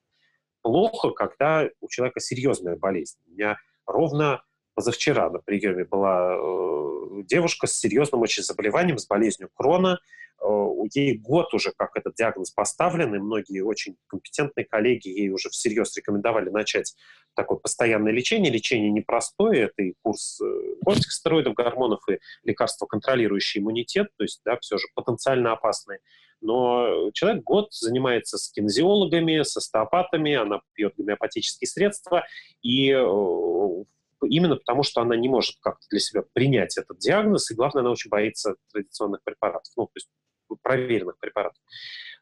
Плохо, 0.63 1.11
когда 1.11 1.69
у 1.79 1.87
человека 1.89 2.19
серьезная 2.19 2.75
болезнь. 2.75 3.19
У 3.27 3.33
меня 3.33 3.57
ровно 3.85 4.41
позавчера 4.75 5.29
на 5.29 5.39
приеме 5.39 5.85
была 5.85 6.35
э, 6.35 7.23
девушка 7.23 7.67
с 7.67 7.73
серьезным 7.73 8.21
очень 8.21 8.43
заболеванием, 8.43 8.97
с 8.97 9.07
болезнью 9.07 9.49
Крона, 9.53 9.99
Э, 10.43 10.73
ей 10.93 11.17
год 11.17 11.53
уже, 11.53 11.71
как 11.75 11.95
этот 11.95 12.15
диагноз 12.15 12.51
поставлен, 12.51 13.15
и 13.15 13.19
многие 13.19 13.61
очень 13.61 13.95
компетентные 14.07 14.65
коллеги 14.65 15.07
ей 15.07 15.29
уже 15.29 15.49
всерьез 15.49 15.95
рекомендовали 15.95 16.49
начать 16.49 16.95
такое 17.33 17.57
постоянное 17.57 18.11
лечение. 18.11 18.51
Лечение 18.51 18.91
непростое, 18.91 19.63
это 19.63 19.81
и 19.83 19.93
курс 20.01 20.41
э, 20.41 20.75
кортикостероидов, 20.83 21.53
гормонов, 21.53 22.01
и 22.09 22.19
лекарства, 22.43 22.85
контролирующие 22.85 23.61
иммунитет, 23.61 24.09
то 24.17 24.23
есть, 24.23 24.41
да, 24.43 24.57
все 24.59 24.77
же 24.77 24.87
потенциально 24.95 25.53
опасные. 25.53 25.99
Но 26.41 27.09
человек 27.13 27.43
год 27.43 27.73
занимается 27.73 28.37
с 28.37 28.51
кинезиологами, 28.51 29.43
с 29.43 29.55
остеопатами, 29.55 30.33
она 30.33 30.59
пьет 30.73 30.93
гомеопатические 30.97 31.69
средства, 31.69 32.25
и 32.61 32.91
именно 34.25 34.55
потому, 34.55 34.83
что 34.83 35.01
она 35.01 35.15
не 35.15 35.29
может 35.29 35.55
как-то 35.59 35.85
для 35.89 35.99
себя 35.99 36.23
принять 36.33 36.77
этот 36.77 36.99
диагноз, 36.99 37.49
и 37.51 37.55
главное, 37.55 37.81
она 37.81 37.91
очень 37.91 38.09
боится 38.09 38.55
традиционных 38.71 39.23
препаратов. 39.23 39.71
Ну, 39.77 39.85
то 39.85 39.91
есть 39.95 40.09
проверенных 40.61 41.17
препаратов. 41.19 41.61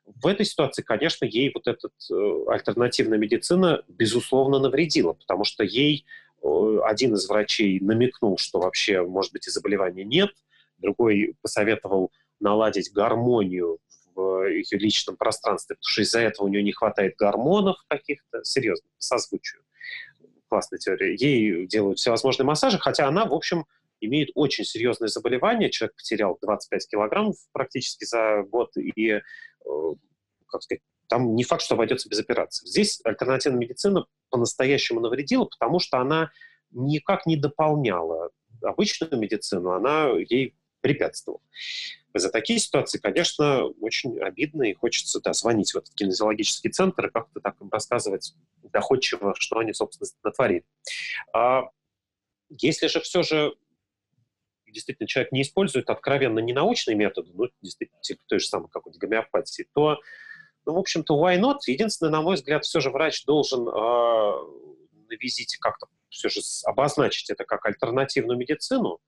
В 0.06 0.28
этой 0.28 0.46
ситуации, 0.46 0.82
конечно, 0.82 1.26
ей 1.26 1.52
вот 1.54 1.68
эта 1.68 1.90
э, 1.90 2.44
альтернативная 2.48 3.18
медицина, 3.18 3.84
безусловно, 3.88 4.60
навредила, 4.60 5.14
потому 5.14 5.44
что 5.44 5.64
ей 5.64 6.06
э, 6.42 6.80
один 6.84 7.14
из 7.16 7.28
врачей 7.28 7.80
намекнул, 7.80 8.38
что 8.38 8.60
вообще, 8.60 9.02
может 9.02 9.32
быть, 9.34 9.48
и 9.48 9.52
заболевания 9.52 10.04
нет, 10.04 10.32
другой 10.78 11.36
посоветовал 11.42 12.12
наладить 12.40 12.92
гармонию 12.92 13.80
в 14.16 14.50
ее 14.50 14.78
личном 14.78 15.16
пространстве, 15.16 15.76
потому 15.76 15.92
что 15.92 16.02
из-за 16.02 16.20
этого 16.20 16.48
у 16.48 16.50
нее 16.50 16.64
не 16.64 16.72
хватает 16.72 17.16
гормонов 17.16 17.78
каких-то, 17.88 18.44
серьезно, 18.44 18.88
созвучию. 18.98 19.62
Классная 20.52 20.80
теория. 20.80 21.16
Ей 21.16 21.66
делают 21.66 22.00
всевозможные 22.00 22.46
массажи, 22.46 22.78
хотя 22.78 23.08
она, 23.08 23.24
в 23.24 23.34
общем, 23.34 23.66
имеет 24.02 24.32
очень 24.36 24.66
серьезное 24.66 25.08
заболевание. 25.08 25.70
Человек 25.70 25.96
потерял 25.96 26.38
25 26.42 26.88
килограммов 26.90 27.38
практически 27.54 28.04
за 28.04 28.44
год, 28.44 28.76
и, 28.76 29.12
э, 29.12 29.22
как 30.48 30.62
сказать, 30.62 30.82
там 31.08 31.36
не 31.36 31.46
факт, 31.46 31.64
что 31.64 31.76
обойдется 31.76 32.10
без 32.10 32.20
операции. 32.20 32.68
Здесь 32.68 33.00
альтернативная 33.06 33.62
медицина 33.62 34.08
по-настоящему 34.30 35.00
навредила, 35.00 35.46
потому 35.46 35.80
что 35.80 36.00
она 36.00 36.32
никак 36.72 37.26
не 37.26 37.38
дополняла 37.38 38.32
обычную 38.62 39.18
медицину, 39.18 39.72
она 39.72 40.10
ей 40.18 40.54
препятствовала. 40.82 41.42
За 42.14 42.30
такие 42.30 42.60
ситуации, 42.60 42.98
конечно, 42.98 43.66
очень 43.80 44.20
обидно, 44.20 44.64
и 44.64 44.74
хочется 44.74 45.22
да, 45.22 45.34
звонить 45.34 45.74
в 45.74 45.78
этот 45.78 45.94
кинезиологический 45.94 46.70
центр 46.70 47.08
и 47.08 47.12
как-то 47.12 47.40
так 47.40 47.56
им 47.62 47.70
рассказывать 47.70 48.34
доходчиво, 48.64 49.34
что 49.38 49.60
они, 49.60 49.74
собственно, 49.74 50.10
натворили. 50.24 50.66
А 51.34 51.64
если 52.50 52.88
же 52.88 53.00
все 53.00 53.24
же 53.24 53.54
действительно 54.72 55.08
человек 55.08 55.32
не 55.32 55.42
использует 55.42 55.90
откровенно 55.90 56.40
ненаучные 56.40 56.96
методы, 56.96 57.32
ну, 57.34 57.50
действительно, 57.62 58.02
типа 58.02 58.22
той 58.28 58.40
же 58.40 58.48
самой 58.48 58.70
какой-то 58.70 59.00
гомеопатии, 59.00 59.68
то, 59.74 60.00
ну, 60.66 60.74
в 60.74 60.78
общем-то, 60.78 61.18
why 61.22 61.40
not? 61.40 61.60
Единственное, 61.68 62.12
на 62.12 62.22
мой 62.22 62.36
взгляд, 62.36 62.66
все 62.66 62.80
же 62.80 62.90
врач 62.90 63.26
должен 63.26 63.68
э, 63.68 63.72
на 63.72 65.14
визите 65.20 65.58
как-то 65.60 65.88
все 66.10 66.30
же 66.30 66.42
обозначить 66.66 67.30
это 67.30 67.46
как 67.46 67.66
альтернативную 67.66 68.38
медицину 68.38 69.00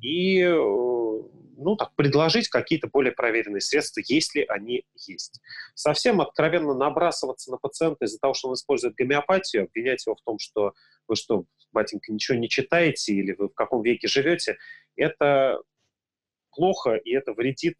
и, 0.00 0.40
э, 0.40 0.52
ну, 0.52 1.76
так, 1.76 1.94
предложить 1.94 2.48
какие-то 2.48 2.88
более 2.88 3.12
проверенные 3.12 3.60
средства, 3.60 4.02
если 4.06 4.44
они 4.48 4.84
есть. 4.94 5.40
Совсем 5.74 6.20
откровенно 6.20 6.74
набрасываться 6.74 7.50
на 7.50 7.58
пациента 7.58 8.04
из-за 8.04 8.18
того, 8.18 8.34
что 8.34 8.48
он 8.48 8.54
использует 8.54 8.94
гомеопатию, 8.94 9.64
обвинять 9.64 10.04
его 10.06 10.16
в 10.16 10.22
том, 10.22 10.38
что 10.38 10.72
вы 11.08 11.16
что, 11.16 11.44
батенька, 11.72 12.12
ничего 12.12 12.38
не 12.38 12.48
читаете 12.48 13.14
или 13.14 13.32
вы 13.32 13.48
в 13.48 13.54
каком 13.54 13.82
веке 13.82 14.08
живете, 14.08 14.58
это 14.96 15.60
плохо, 16.50 16.94
и 16.94 17.12
это 17.12 17.32
вредит 17.32 17.76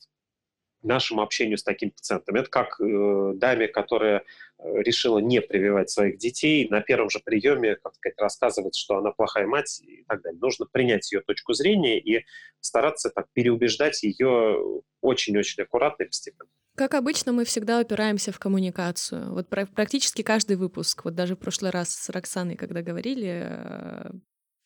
нашему 0.82 1.22
общению 1.22 1.58
с 1.58 1.62
таким 1.62 1.90
пациентом. 1.90 2.36
Это 2.36 2.50
как 2.50 2.80
э, 2.80 3.32
даме, 3.36 3.68
которая 3.68 4.18
э, 4.58 4.82
решила 4.82 5.18
не 5.18 5.40
прививать 5.40 5.90
своих 5.90 6.18
детей, 6.18 6.68
на 6.68 6.80
первом 6.80 7.10
же 7.10 7.20
приеме, 7.20 7.76
как 7.76 7.94
сказать, 7.94 8.18
рассказывать, 8.18 8.76
что 8.76 8.96
она 8.96 9.12
плохая 9.12 9.46
мать 9.46 9.82
и 9.86 10.04
так 10.08 10.22
далее. 10.22 10.38
Нужно 10.40 10.66
принять 10.66 11.10
ее 11.12 11.20
точку 11.20 11.52
зрения 11.52 11.98
и 11.98 12.24
стараться 12.60 13.10
так 13.10 13.26
переубеждать 13.32 14.02
ее 14.02 14.82
очень-очень 15.00 15.62
аккуратно 15.62 16.04
и 16.04 16.06
постепенно. 16.06 16.50
Как 16.74 16.94
обычно, 16.94 17.32
мы 17.32 17.44
всегда 17.44 17.80
упираемся 17.80 18.32
в 18.32 18.38
коммуникацию. 18.38 19.34
Вот 19.34 19.48
практически 19.48 20.22
каждый 20.22 20.56
выпуск, 20.56 21.04
вот 21.04 21.14
даже 21.14 21.36
в 21.36 21.38
прошлый 21.38 21.70
раз 21.70 21.90
с 21.90 22.08
Роксаной, 22.08 22.56
когда 22.56 22.80
говорили, 22.80 23.46
э, 23.46 24.10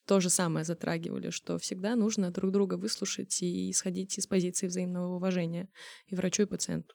то 0.07 0.21
же 0.21 0.31
самое 0.31 0.65
затрагивали, 0.65 1.31
что 1.31 1.59
всегда 1.59 1.97
нужно 1.97 2.31
друг 2.31 2.53
друга 2.53 2.75
выслушать 2.75 3.43
и 3.43 3.71
исходить 3.71 4.17
из 4.19 4.27
позиции 4.27 4.69
взаимного 4.69 5.17
уважения 5.17 5.69
и 6.07 6.15
врачу, 6.15 6.45
и 6.45 6.47
пациенту. 6.47 6.95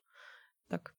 Так. 0.69 0.95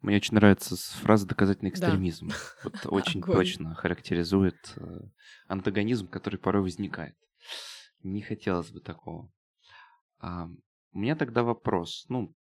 Мне 0.00 0.16
очень 0.16 0.34
нравится 0.34 0.76
фраза 1.00 1.26
«доказательный 1.26 1.70
экстремизм». 1.70 2.28
Да. 2.28 2.34
Вот 2.64 2.86
очень 2.86 3.20
точно 3.20 3.74
характеризует 3.74 4.74
э, 4.76 5.00
антагонизм, 5.48 6.08
который 6.08 6.38
порой 6.38 6.62
возникает. 6.62 7.16
Не 8.02 8.22
хотелось 8.22 8.70
бы 8.70 8.80
такого. 8.80 9.30
А, 10.20 10.48
у 10.92 10.98
меня 10.98 11.16
тогда 11.16 11.42
вопрос. 11.42 12.06
Ну, 12.08 12.34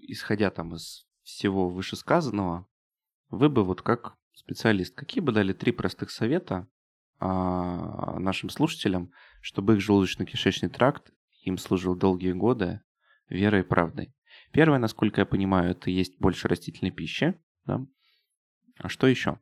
исходя 0.00 0.50
там 0.50 0.74
из 0.74 1.06
всего 1.22 1.68
вышесказанного, 1.68 2.66
вы 3.28 3.48
бы 3.48 3.64
вот 3.64 3.82
как 3.82 4.14
специалист, 4.32 4.94
какие 4.94 5.22
бы 5.22 5.32
дали 5.32 5.52
три 5.52 5.72
простых 5.72 6.10
совета 6.10 6.68
нашим 7.22 8.50
слушателям, 8.50 9.12
чтобы 9.40 9.74
их 9.74 9.80
желудочно-кишечный 9.80 10.68
тракт 10.68 11.12
им 11.42 11.58
служил 11.58 11.94
долгие 11.94 12.32
годы 12.32 12.80
верой 13.28 13.60
и 13.60 13.64
правдой. 13.64 14.12
Первое, 14.52 14.78
насколько 14.78 15.20
я 15.20 15.26
понимаю, 15.26 15.72
это 15.72 15.90
есть 15.90 16.18
больше 16.18 16.48
растительной 16.48 16.90
пищи. 16.90 17.34
Да? 17.64 17.84
А 18.78 18.88
что 18.88 19.06
еще? 19.06 19.38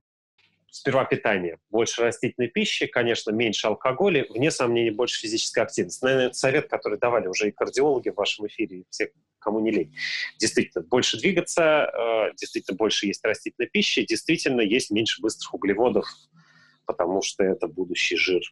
Сперва 0.70 1.04
питание. 1.04 1.58
Больше 1.68 2.02
растительной 2.02 2.48
пищи, 2.48 2.86
конечно, 2.86 3.32
меньше 3.32 3.66
алкоголя, 3.66 4.24
вне 4.30 4.52
сомнений, 4.52 4.90
больше 4.90 5.20
физической 5.20 5.64
активности. 5.64 6.04
Наверное, 6.04 6.26
это 6.28 6.36
совет, 6.36 6.68
который 6.68 6.98
давали 6.98 7.26
уже 7.26 7.48
и 7.48 7.50
кардиологи 7.50 8.10
в 8.10 8.14
вашем 8.14 8.46
эфире, 8.46 8.80
и 8.80 8.86
все, 8.88 9.10
кому 9.40 9.58
не 9.58 9.72
лень. 9.72 9.96
Действительно, 10.38 10.84
больше 10.84 11.18
двигаться, 11.18 11.90
э, 11.92 12.34
действительно, 12.36 12.76
больше 12.76 13.06
есть 13.06 13.24
растительной 13.24 13.68
пищи, 13.68 14.06
действительно, 14.06 14.60
есть 14.60 14.92
меньше 14.92 15.20
быстрых 15.20 15.52
углеводов, 15.54 16.06
потому 16.90 17.22
что 17.22 17.44
это 17.44 17.68
будущий 17.68 18.16
жир. 18.16 18.42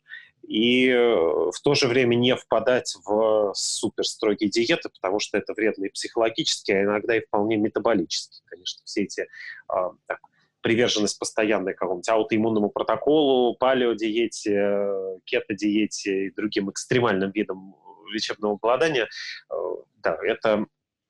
И 0.47 0.89
э, 0.89 0.97
в 0.97 1.61
то 1.61 1.75
же 1.75 1.89
время 1.89 2.15
не 2.15 2.37
впадать 2.37 2.95
в 3.05 3.53
суперстрогие 3.55 4.49
диеты, 4.49 4.89
потому 4.89 5.19
что 5.19 5.37
это 5.37 5.53
вредно 5.55 5.87
и 5.87 5.91
психологически, 5.91 6.71
а 6.71 6.83
иногда 6.85 7.17
и 7.17 7.21
вполне 7.21 7.57
метаболически. 7.57 8.43
Конечно, 8.47 8.81
все 8.85 9.03
эти 9.03 9.27
а, 9.67 9.91
так, 10.07 10.21
приверженность 10.61 11.19
постоянной 11.19 11.75
какому-нибудь 11.75 12.09
аутоиммунному 12.09 12.71
протоколу, 12.71 13.57
палеодиете, 13.57 14.55
э, 14.55 15.19
кето-диете 15.25 16.27
и 16.27 16.31
другим 16.31 16.71
экстремальным 16.71 17.33
видам 17.33 17.75
лечебного 18.13 18.57
голодания, 18.57 19.09
э, 19.51 19.55
да, 19.97 20.17
это 20.23 20.67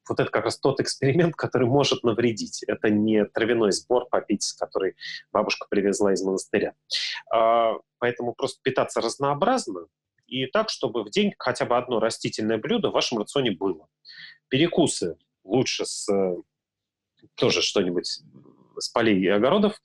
вот 0.08 0.20
это 0.20 0.30
как 0.30 0.44
раз 0.44 0.58
тот 0.58 0.80
эксперимент, 0.80 1.34
который 1.36 1.68
может 1.68 2.02
навредить. 2.04 2.62
Это 2.64 2.90
не 2.90 3.24
травяной 3.24 3.72
сбор 3.72 4.06
попить, 4.08 4.54
который 4.58 4.96
бабушка 5.32 5.66
привезла 5.68 6.12
из 6.12 6.22
монастыря. 6.22 6.74
А, 7.32 7.74
поэтому 7.98 8.34
просто 8.34 8.60
питаться 8.62 9.00
разнообразно 9.00 9.86
и 10.26 10.46
так, 10.46 10.68
чтобы 10.68 11.04
в 11.04 11.10
день 11.10 11.34
хотя 11.38 11.64
бы 11.64 11.76
одно 11.76 12.00
растительное 12.00 12.58
блюдо 12.58 12.90
в 12.90 12.94
вашем 12.94 13.18
рационе 13.18 13.50
было. 13.50 13.88
Перекусы 14.48 15.16
лучше 15.44 15.86
с 15.86 16.06
тоже 17.34 17.62
что-нибудь 17.62 18.20
с 18.78 18.88
полей 18.88 19.20
и 19.20 19.28
огородов. 19.28 19.80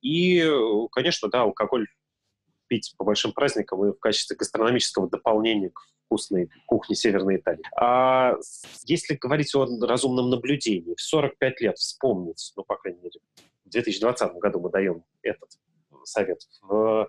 И, 0.00 0.48
конечно, 0.92 1.28
да, 1.28 1.42
алкоголь 1.42 1.86
пить 2.66 2.94
по 2.96 3.04
большим 3.04 3.32
праздникам 3.32 3.84
и 3.84 3.92
в 3.92 3.98
качестве 3.98 4.36
гастрономического 4.36 5.08
дополнения 5.08 5.70
к 5.70 5.80
вкусной 6.08 6.50
кухни 6.66 6.94
Северной 6.94 7.36
Италии. 7.36 7.62
А 7.78 8.34
если 8.84 9.14
говорить 9.14 9.54
о 9.54 9.66
разумном 9.86 10.30
наблюдении, 10.30 10.94
в 10.94 11.00
45 11.00 11.60
лет 11.60 11.76
вспомнить, 11.76 12.52
ну, 12.56 12.64
по 12.64 12.76
крайней 12.76 13.00
мере, 13.00 13.20
в 13.64 13.70
2020 13.70 14.32
году 14.34 14.60
мы 14.60 14.70
даем 14.70 15.04
этот 15.22 15.50
совет, 16.04 16.40
в 16.62 17.06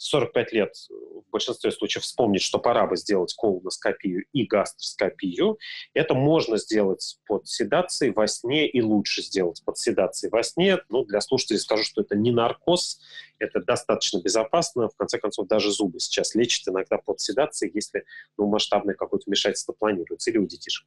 45 0.00 0.52
лет 0.52 0.74
в 0.88 1.30
большинстве 1.30 1.70
случаев 1.70 2.04
вспомнить, 2.04 2.40
что 2.40 2.58
пора 2.58 2.86
бы 2.86 2.96
сделать 2.96 3.34
колоноскопию 3.34 4.24
и 4.32 4.46
гастроскопию. 4.46 5.58
Это 5.92 6.14
можно 6.14 6.56
сделать 6.56 7.18
под 7.26 7.46
седацией 7.46 8.12
во 8.12 8.26
сне 8.26 8.66
и 8.66 8.80
лучше 8.80 9.20
сделать 9.20 9.62
под 9.62 9.76
седацией 9.76 10.30
во 10.30 10.42
сне. 10.42 10.78
Ну, 10.88 11.04
для 11.04 11.20
слушателей 11.20 11.60
скажу, 11.60 11.84
что 11.84 12.00
это 12.00 12.16
не 12.16 12.32
наркоз, 12.32 12.98
это 13.38 13.60
достаточно 13.60 14.22
безопасно. 14.22 14.88
В 14.88 14.96
конце 14.96 15.18
концов, 15.18 15.48
даже 15.48 15.70
зубы 15.70 16.00
сейчас 16.00 16.34
лечат 16.34 16.68
иногда 16.68 16.96
под 16.96 17.20
седацией, 17.20 17.70
если 17.74 18.04
ну, 18.38 18.46
масштабное 18.46 18.94
какое-то 18.94 19.24
вмешательство 19.26 19.72
планируется 19.74 20.30
или 20.30 20.38
у 20.38 20.46
детишек. 20.46 20.86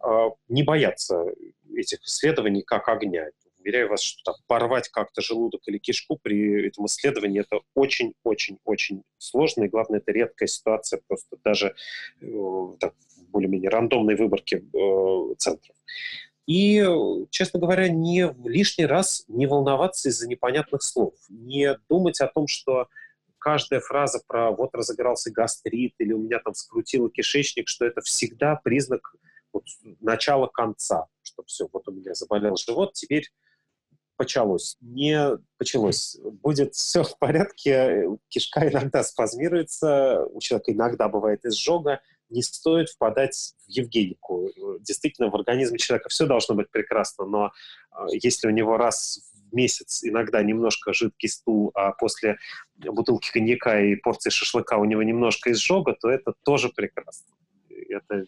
А, 0.00 0.28
не 0.48 0.62
бояться 0.62 1.24
этих 1.74 2.04
исследований 2.04 2.62
как 2.62 2.86
огня 2.90 3.30
уверяю 3.62 3.88
вас, 3.88 4.02
что 4.02 4.22
там, 4.24 4.34
порвать 4.46 4.88
как-то 4.88 5.22
желудок 5.22 5.62
или 5.66 5.78
кишку 5.78 6.18
при 6.22 6.68
этом 6.68 6.86
исследовании 6.86 7.40
это 7.40 7.60
очень-очень-очень 7.74 9.02
сложно, 9.18 9.64
и 9.64 9.68
главное, 9.68 10.00
это 10.00 10.12
редкая 10.12 10.48
ситуация 10.48 11.00
просто 11.06 11.36
даже 11.44 11.74
э, 12.20 12.26
так, 12.80 12.94
более-менее 13.28 13.70
рандомной 13.70 14.16
выборки 14.16 14.56
э, 14.56 15.34
центров. 15.38 15.76
И, 16.46 16.84
честно 17.30 17.60
говоря, 17.60 17.88
не 17.88 18.34
лишний 18.44 18.86
раз 18.86 19.24
не 19.28 19.46
волноваться 19.46 20.08
из-за 20.08 20.28
непонятных 20.28 20.82
слов, 20.82 21.14
не 21.28 21.78
думать 21.88 22.20
о 22.20 22.26
том, 22.26 22.48
что 22.48 22.88
каждая 23.38 23.80
фраза 23.80 24.22
про 24.26 24.50
вот 24.50 24.74
разыгрался 24.74 25.30
гастрит 25.30 25.94
или 25.98 26.12
у 26.12 26.18
меня 26.18 26.40
там 26.40 26.54
скрутило 26.54 27.10
кишечник, 27.10 27.68
что 27.68 27.84
это 27.84 28.00
всегда 28.00 28.56
признак 28.56 29.14
вот, 29.52 29.64
начала 30.00 30.46
конца, 30.46 31.06
что 31.22 31.42
все, 31.44 31.68
вот 31.72 31.86
у 31.88 31.92
меня 31.92 32.14
заболел 32.14 32.56
живот, 32.56 32.94
теперь 32.94 33.28
почалось. 34.16 34.76
Не 34.80 35.38
почалось. 35.58 36.18
Будет 36.42 36.74
все 36.74 37.02
в 37.02 37.18
порядке. 37.18 38.06
Кишка 38.28 38.68
иногда 38.68 39.02
спазмируется, 39.02 40.26
у 40.30 40.40
человека 40.40 40.72
иногда 40.72 41.08
бывает 41.08 41.44
изжога. 41.44 42.00
Не 42.30 42.42
стоит 42.42 42.88
впадать 42.88 43.54
в 43.66 43.70
Евгенику. 43.70 44.48
Действительно, 44.80 45.30
в 45.30 45.34
организме 45.34 45.78
человека 45.78 46.08
все 46.08 46.26
должно 46.26 46.54
быть 46.54 46.70
прекрасно, 46.70 47.26
но 47.26 47.52
а, 47.90 48.06
если 48.10 48.48
у 48.48 48.50
него 48.50 48.78
раз 48.78 49.20
в 49.50 49.54
месяц 49.54 50.02
иногда 50.02 50.42
немножко 50.42 50.94
жидкий 50.94 51.28
стул, 51.28 51.72
а 51.74 51.92
после 51.92 52.38
бутылки 52.76 53.30
коньяка 53.30 53.80
и 53.80 53.96
порции 53.96 54.30
шашлыка 54.30 54.78
у 54.78 54.86
него 54.86 55.02
немножко 55.02 55.52
изжога, 55.52 55.94
то 56.00 56.08
это 56.08 56.32
тоже 56.42 56.70
прекрасно. 56.70 57.34
Это 57.90 58.24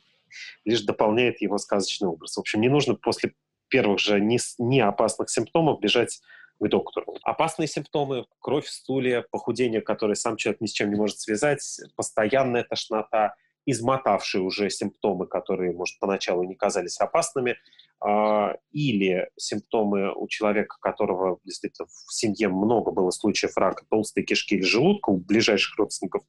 лишь 0.65 0.83
дополняет 0.83 1.41
его 1.41 1.57
сказочный 1.59 2.09
образ. 2.09 2.37
В 2.37 2.41
общем, 2.41 2.61
не 2.61 2.69
нужно 2.69 2.95
после 2.95 3.33
первых 3.75 3.99
же 3.99 4.21
не, 4.21 4.39
не 4.59 4.81
опасных 4.81 5.29
симптомов 5.29 5.81
бежать 5.81 6.21
к 6.61 6.69
доктору. 6.69 7.17
Опасные 7.25 7.67
симптомы– 7.67 8.25
кровь 8.41 8.67
в 8.67 8.71
стуле, 8.71 9.25
похудение, 9.33 9.81
которое 9.81 10.15
сам 10.15 10.37
человек 10.37 10.61
ни 10.61 10.67
с 10.67 10.73
чем 10.73 10.91
не 10.91 10.97
может 10.97 11.19
связать, 11.19 11.61
постоянная 11.97 12.63
тошнота, 12.63 13.35
измотавшие 13.67 14.43
уже 14.43 14.71
симптомы, 14.71 15.27
которые, 15.27 15.73
может, 15.73 15.99
поначалу 15.99 16.45
не 16.45 16.55
казались 16.55 17.01
опасными, 17.01 17.57
а, 18.01 18.55
или 18.71 19.29
симптомы 19.37 20.15
у 20.15 20.29
человека, 20.29 20.77
которого 20.81 21.41
действительно 21.43 21.89
в 21.89 22.15
семье 22.15 22.47
много 22.47 22.93
было 22.93 23.11
случаев 23.11 23.57
рака 23.57 23.85
толстой 23.91 24.23
кишки 24.23 24.55
или 24.55 24.63
желудка 24.63 25.11
у 25.11 25.17
ближайших 25.17 25.77
родственников, 25.79 26.23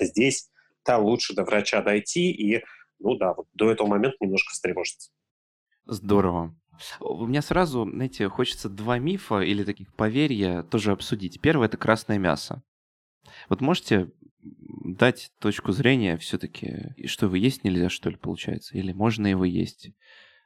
здесь 0.00 0.48
да, 0.86 0.96
лучше 0.96 1.34
до 1.34 1.44
врача 1.44 1.82
дойти 1.82 2.30
и, 2.30 2.64
ну 3.00 3.16
да, 3.16 3.34
вот 3.34 3.48
до 3.52 3.70
этого 3.70 3.86
момента 3.86 4.16
немножко 4.20 4.54
встревожиться. 4.54 5.10
Здорово. 5.86 6.54
У 7.00 7.26
меня 7.26 7.42
сразу, 7.42 7.88
знаете, 7.88 8.28
хочется 8.28 8.68
два 8.68 8.98
мифа 8.98 9.40
или 9.40 9.64
таких 9.64 9.94
поверья 9.94 10.62
тоже 10.62 10.92
обсудить. 10.92 11.40
Первое— 11.40 11.66
это 11.68 11.76
красное 11.76 12.18
мясо. 12.18 12.62
Вот 13.48 13.60
можете 13.60 14.10
дать 14.84 15.30
точку 15.40 15.72
зрения 15.72 16.16
все-таки, 16.18 16.94
что 17.06 17.26
его 17.26 17.36
есть 17.36 17.64
нельзя, 17.64 17.88
что 17.88 18.10
ли, 18.10 18.16
получается? 18.16 18.76
Или 18.76 18.92
можно 18.92 19.26
его 19.26 19.44
есть? 19.44 19.90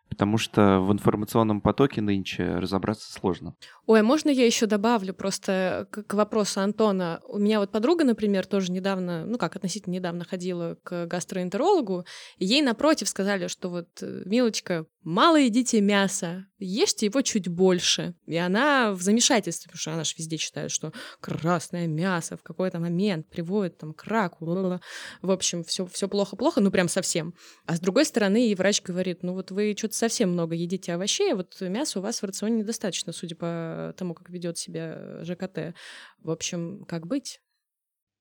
Потому 0.09 0.39
что 0.39 0.81
в 0.81 0.91
информационном 0.91 1.61
потоке 1.61 2.01
нынче 2.01 2.57
разобраться 2.57 3.13
сложно. 3.13 3.55
Ой, 3.85 4.01
а 4.01 4.03
можно 4.03 4.31
я 4.31 4.47
еще 4.47 4.65
добавлю 4.65 5.13
просто 5.13 5.87
к, 5.91 6.03
к 6.05 6.15
вопросу 6.15 6.61
Антона? 6.61 7.21
У 7.29 7.39
меня 7.39 7.61
вот 7.61 7.71
подруга, 7.71 8.05
например, 8.05 8.47
тоже 8.47 8.73
недавно, 8.73 9.27
ну 9.27 9.37
как, 9.37 9.57
относительно 9.57 9.95
недавно 9.95 10.25
ходила 10.25 10.79
к 10.83 11.05
гастроэнтерологу, 11.07 12.07
и 12.39 12.47
ей 12.47 12.63
напротив 12.63 13.09
сказали, 13.09 13.49
что 13.49 13.69
вот, 13.69 13.89
э, 14.01 14.23
милочка, 14.25 14.87
мало 15.09 15.37
едите 15.37 15.81
мясо, 15.81 16.45
ешьте 16.59 17.07
его 17.07 17.23
чуть 17.23 17.49
больше. 17.49 18.15
И 18.27 18.37
она 18.37 18.93
в 18.93 19.01
замешательстве, 19.01 19.71
потому 19.71 19.81
что 19.81 19.93
она 19.93 20.05
же 20.05 20.15
везде 20.19 20.37
читает, 20.37 20.71
что 20.71 20.93
красное 21.21 21.87
мясо 21.87 22.37
в 22.37 22.43
какой-то 22.43 22.79
момент 22.79 23.27
приводит 23.29 23.79
там, 23.79 23.95
к 23.95 24.05
раку. 24.05 24.45
В 24.45 25.31
общем, 25.31 25.65
все, 25.65 25.87
все 25.87 26.09
плохо-плохо, 26.09 26.61
ну 26.61 26.71
прям 26.71 26.89
совсем. 26.89 27.35
А 27.65 27.77
с 27.77 27.81
другой 27.81 28.05
стороны, 28.05 28.49
и 28.49 28.55
врач 28.55 28.83
говорит, 28.83 29.23
ну 29.23 29.33
вот 29.33 29.51
вы 29.51 29.75
что-то 29.77 29.95
совсем 29.95 30.31
много 30.33 30.55
едите 30.55 30.93
овощей, 30.93 31.33
а 31.33 31.37
вот 31.37 31.59
мяса 31.61 32.01
у 32.01 32.03
вас 32.03 32.21
в 32.21 32.27
рационе 32.27 32.59
недостаточно, 32.59 33.13
судя 33.13 33.35
по 33.35 33.95
тому, 33.97 34.13
как 34.13 34.29
ведет 34.29 34.59
себя 34.59 35.23
ЖКТ. 35.23 35.75
В 36.19 36.31
общем, 36.31 36.85
как 36.87 37.07
быть? 37.07 37.41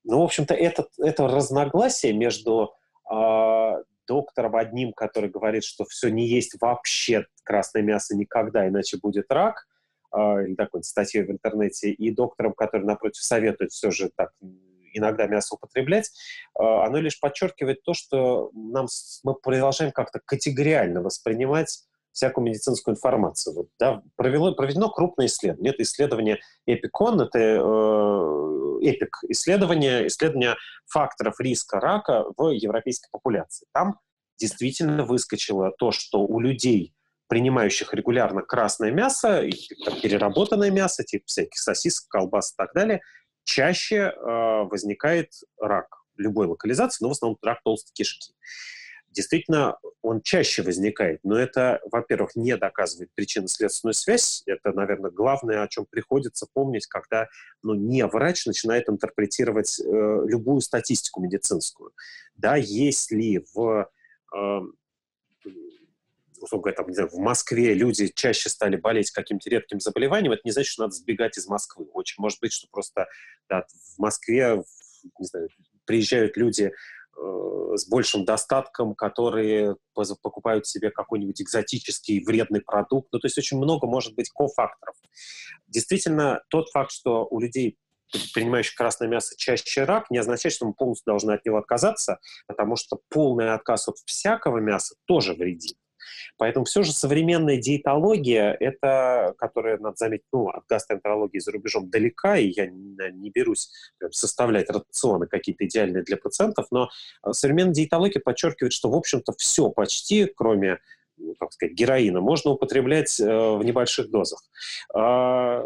Ну, 0.06 0.22
в 0.22 0.24
общем-то, 0.24 0.54
это, 0.54 0.88
это 1.00 1.28
разногласие 1.28 2.14
между 2.14 2.72
э, 3.12 3.74
доктором 4.08 4.56
одним, 4.56 4.94
который 4.94 5.30
говорит, 5.30 5.64
что 5.64 5.86
все 5.86 6.10
не 6.10 6.28
есть 6.28 6.56
вообще 6.60 7.26
красное 7.44 7.82
мясо 7.82 8.16
никогда, 8.16 8.68
иначе 8.68 8.98
будет 8.98 9.32
рак, 9.32 9.68
э, 10.16 10.18
или 10.46 10.56
такой 10.56 10.84
статьей 10.84 11.24
в 11.24 11.32
интернете, 11.32 11.92
и 11.92 12.12
доктором, 12.12 12.54
который, 12.54 12.86
напротив, 12.86 13.24
советует 13.24 13.72
все 13.72 13.92
же 13.92 14.10
так 14.16 14.32
иногда 14.94 15.28
мясо 15.28 15.56
употреблять, 15.56 16.12
э, 16.60 16.64
оно 16.64 16.98
лишь 17.00 17.20
подчеркивает 17.20 17.84
то, 17.84 17.94
что 17.94 18.52
нам, 18.54 18.88
мы 19.24 19.36
продолжаем 19.36 19.92
как-то 19.92 20.20
категориально 20.24 21.02
воспринимать 21.02 21.84
всякую 22.18 22.46
медицинскую 22.46 22.96
информацию. 22.96 23.54
Вот, 23.54 23.68
да, 23.78 24.02
провело, 24.16 24.56
проведено 24.56 24.90
крупное 24.90 25.28
исследование. 25.28 25.72
Это 25.72 25.84
исследование 25.84 26.40
Эпикон, 26.66 27.22
это 27.22 27.38
э, 27.38 28.80
эпик 28.82 29.20
исследование, 29.30 30.08
исследование 30.08 30.56
факторов 30.88 31.40
риска 31.40 31.80
рака 31.80 32.26
в 32.36 32.50
европейской 32.50 33.08
популяции. 33.12 33.68
Там 33.72 34.00
действительно 34.36 35.04
выскочило 35.04 35.72
то, 35.78 35.92
что 35.92 36.22
у 36.22 36.40
людей, 36.40 36.96
принимающих 37.28 37.94
регулярно 37.94 38.42
красное 38.42 38.90
мясо, 38.90 39.44
там, 39.86 40.02
переработанное 40.02 40.72
мясо, 40.72 41.04
типа 41.04 41.26
всяких 41.28 41.60
сосисок, 41.60 42.08
колбас 42.10 42.52
и 42.52 42.56
так 42.58 42.74
далее, 42.74 43.02
чаще 43.44 43.96
э, 43.96 44.64
возникает 44.64 45.34
рак 45.62 45.88
любой 46.16 46.48
локализации, 46.48 47.04
но 47.04 47.10
в 47.10 47.12
основном 47.12 47.38
рак 47.44 47.62
толстой 47.64 47.92
кишки. 47.94 48.34
Действительно, 49.10 49.78
он 50.02 50.22
чаще 50.22 50.62
возникает, 50.62 51.22
но 51.24 51.38
это, 51.38 51.80
во-первых, 51.92 52.36
не 52.36 52.56
доказывает 52.56 53.10
причинно-следственную 53.16 53.94
связь. 53.94 54.44
Это, 54.46 54.72
наверное, 54.72 55.12
главное, 55.12 55.64
о 55.64 55.68
чем 55.68 55.86
приходится 55.86 56.48
помнить, 56.54 56.86
когда 56.86 57.28
ну, 57.64 57.74
не 57.74 58.06
врач 58.06 58.46
начинает 58.46 58.90
интерпретировать 58.90 59.80
э, 59.80 59.84
любую 59.84 60.62
статистику 60.62 61.22
медицинскую. 61.22 61.94
Да, 62.36 62.56
если 62.58 63.44
в 63.54 63.90
э, 64.36 64.60
условно 66.40 66.64
говоря, 66.64 66.76
там, 66.76 66.88
не 66.88 66.94
знаю, 66.94 67.10
в 67.10 67.18
Москве 67.18 67.74
люди 67.74 68.12
чаще 68.14 68.50
стали 68.50 68.76
болеть 68.76 69.12
каким-то 69.12 69.50
редким 69.50 69.80
заболеванием, 69.80 70.34
это 70.34 70.42
не 70.46 70.52
значит, 70.52 70.72
что 70.72 70.84
надо 70.84 70.94
сбегать 70.94 71.38
из 71.38 71.48
Москвы. 71.48 71.86
Очень 71.94 72.22
может 72.22 72.40
быть, 72.40 72.54
что 72.54 72.68
просто 72.72 73.08
да, 73.50 73.66
в 73.96 74.00
Москве 74.00 74.64
не 75.20 75.26
знаю, 75.26 75.50
приезжают 75.86 76.38
люди 76.38 76.72
с 77.18 77.88
большим 77.90 78.26
достатком, 78.26 78.94
которые 78.96 79.76
покупают 80.22 80.68
себе 80.68 80.92
какой-нибудь 80.92 81.42
экзотический 81.42 82.24
вредный 82.24 82.62
продукт. 82.62 83.10
Ну, 83.12 83.20
то 83.20 83.26
есть 83.26 83.38
очень 83.38 83.58
много 83.58 83.88
может 83.88 84.16
быть 84.16 84.30
кофакторов. 84.30 84.96
Действительно, 85.68 86.42
тот 86.50 86.70
факт, 86.70 86.92
что 86.92 87.28
у 87.30 87.40
людей 87.40 87.78
принимающих 88.34 88.76
красное 88.76 89.10
мясо 89.10 89.36
чаще 89.38 89.84
рак, 89.84 90.10
не 90.10 90.18
означает, 90.18 90.54
что 90.54 90.66
мы 90.66 90.74
полностью 90.74 91.12
должны 91.12 91.34
от 91.34 91.46
него 91.46 91.58
отказаться, 91.58 92.20
потому 92.48 92.78
что 92.78 93.00
полный 93.10 93.54
отказ 93.54 93.90
от 93.90 93.98
всякого 94.06 94.60
мяса 94.60 94.96
тоже 95.08 95.34
вредит. 95.34 95.78
Поэтому 96.38 96.66
все 96.66 96.84
же 96.84 96.92
современная 96.92 97.58
диетология, 97.58 98.56
это, 98.60 99.36
которая, 99.38 99.78
надо 99.78 99.96
заметить, 99.98 100.26
ну, 100.32 100.50
от 100.50 100.66
гастроэнтерологии 100.68 101.40
за 101.40 101.52
рубежом 101.52 101.90
далека, 101.90 102.38
и 102.38 102.54
я 102.56 102.68
не, 102.68 103.30
берусь 103.30 103.72
составлять 104.12 104.70
рационы 104.70 105.28
какие-то 105.28 105.66
идеальные 105.66 106.04
для 106.04 106.18
пациентов, 106.18 106.68
но 106.72 106.90
э, 107.24 107.34
современная 107.34 107.74
диетология 107.74 108.22
подчеркивает, 108.22 108.74
что, 108.74 108.90
в 108.90 108.96
общем-то, 108.96 109.34
все 109.38 109.70
почти, 109.70 110.26
кроме 110.26 110.80
ну, 111.18 111.34
сказать, 111.52 111.76
героина, 111.76 112.22
можно 112.22 112.52
употреблять 112.52 113.20
э, 113.20 113.26
в 113.26 113.64
небольших 113.64 114.10
дозах. 114.10 114.44
Э, 114.96 115.64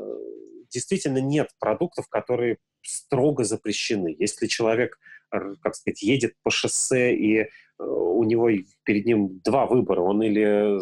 действительно 0.69 1.19
нет 1.19 1.49
продуктов, 1.59 2.07
которые 2.07 2.57
строго 2.81 3.43
запрещены. 3.43 4.15
Если 4.17 4.47
человек, 4.47 4.97
как 5.29 5.75
сказать, 5.75 6.01
едет 6.01 6.33
по 6.43 6.49
шоссе 6.49 7.15
и 7.15 7.49
у 7.85 8.23
него 8.23 8.49
перед 8.83 9.05
ним 9.05 9.39
два 9.43 9.65
выбора. 9.65 10.01
Он 10.01 10.21
или 10.21 10.79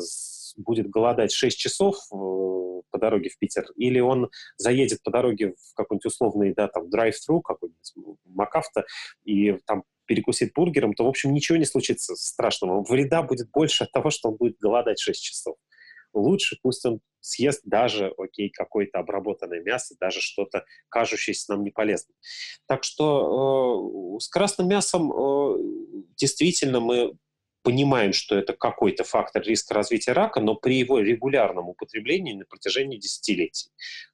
будет 0.57 0.89
голодать 0.89 1.31
6 1.31 1.57
часов 1.57 1.95
э, 2.11 2.15
по 2.91 2.97
дороге 2.99 3.29
в 3.29 3.37
Питер, 3.37 3.65
или 3.75 3.99
он 3.99 4.29
заедет 4.57 5.01
по 5.03 5.11
дороге 5.11 5.53
в 5.53 5.75
какой-нибудь 5.75 6.05
условный, 6.05 6.53
да, 6.53 6.67
там, 6.67 6.89
драйв-тру, 6.89 7.41
какой-нибудь 7.41 7.93
Макафта, 8.25 8.85
и 9.23 9.57
там 9.65 9.83
перекусит 10.05 10.53
бургером, 10.53 10.93
то, 10.95 11.05
в 11.05 11.07
общем, 11.07 11.33
ничего 11.33 11.57
не 11.57 11.65
случится 11.65 12.15
страшного. 12.15 12.83
Вреда 12.83 13.21
будет 13.21 13.51
больше 13.51 13.83
от 13.83 13.91
того, 13.91 14.09
что 14.09 14.29
он 14.29 14.37
будет 14.37 14.57
голодать 14.59 14.99
6 14.99 15.21
часов 15.21 15.55
лучше 16.13 16.57
пусть 16.61 16.85
он 16.85 16.99
съест 17.21 17.61
даже, 17.65 18.13
окей, 18.17 18.49
какое-то 18.49 18.99
обработанное 18.99 19.61
мясо, 19.61 19.95
даже 19.99 20.21
что-то, 20.21 20.65
кажущееся 20.89 21.53
нам 21.53 21.63
неполезным. 21.63 22.15
Так 22.67 22.83
что 22.83 24.17
э, 24.17 24.19
с 24.19 24.27
красным 24.27 24.67
мясом 24.67 25.11
э, 25.11 25.57
действительно 26.17 26.79
мы 26.79 27.13
понимаем, 27.61 28.13
что 28.13 28.37
это 28.37 28.53
какой-то 28.53 29.03
фактор 29.03 29.43
риска 29.43 29.73
развития 29.73 30.13
рака, 30.13 30.39
но 30.39 30.55
при 30.55 30.77
его 30.77 30.99
регулярном 30.99 31.69
употреблении 31.69 32.33
на 32.33 32.45
протяжении 32.45 32.97
десятилетий. 32.97 33.69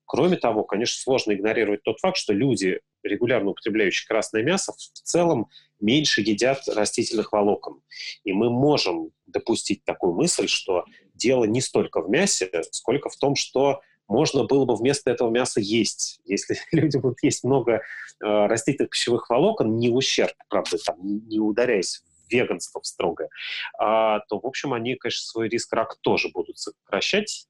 Кроме 0.06 0.38
того, 0.38 0.64
конечно, 0.64 1.02
сложно 1.02 1.34
игнорировать 1.34 1.84
тот 1.84 2.00
факт, 2.00 2.18
что 2.18 2.34
люди, 2.34 2.80
регулярно 3.04 3.52
употребляющие 3.52 4.08
красное 4.08 4.44
мясо, 4.44 4.74
в 4.74 5.00
целом 5.02 5.48
меньше 5.80 6.22
едят 6.22 6.68
растительных 6.68 7.32
волокон. 7.32 7.82
И 8.24 8.34
мы 8.34 8.50
можем 8.50 9.12
допустить 9.26 9.84
такую 9.84 10.14
мысль, 10.14 10.48
что 10.48 10.86
дело 11.16 11.46
не 11.46 11.62
столько 11.62 12.02
в 12.02 12.10
мясе, 12.10 12.50
сколько 12.72 13.10
в 13.10 13.16
том, 13.16 13.36
что 13.36 13.82
можно 14.08 14.44
было 14.44 14.66
бы 14.66 14.76
вместо 14.76 15.10
этого 15.10 15.30
мяса 15.30 15.60
есть. 15.60 16.20
Если 16.26 16.58
люди 16.72 16.98
будут 16.98 17.24
есть 17.24 17.44
много 17.44 17.74
э, 17.74 17.82
растительных 18.20 18.92
пищевых 18.92 19.30
волокон, 19.30 19.78
не 19.78 19.90
в 19.90 19.96
ущерб, 19.96 20.34
правда, 20.50 20.78
там, 20.78 20.98
не 21.02 21.40
ударяясь 21.40 22.04
в 22.28 22.32
веганство 22.32 22.82
строгое, 22.84 23.30
а, 23.78 24.20
то, 24.30 24.40
в 24.40 24.46
общем, 24.46 24.74
они, 24.74 24.96
конечно, 24.96 25.26
свой 25.26 25.48
риск 25.50 25.72
рака 25.74 25.96
тоже 26.02 26.30
будут 26.30 26.58
сокращать, 26.58 27.48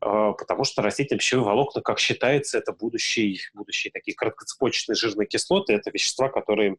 э, 0.00 0.32
потому 0.38 0.64
что 0.64 0.82
растительные 0.82 1.18
пищевые 1.18 1.46
волокна, 1.46 1.82
как 1.82 1.98
считается, 1.98 2.58
это 2.58 2.72
будущие, 2.72 3.38
будущие 3.54 3.90
такие 3.90 4.14
короткоцепочечные 4.14 4.96
жирные 4.96 5.26
кислоты, 5.26 5.72
это 5.72 5.90
вещества, 5.90 6.28
которые 6.28 6.76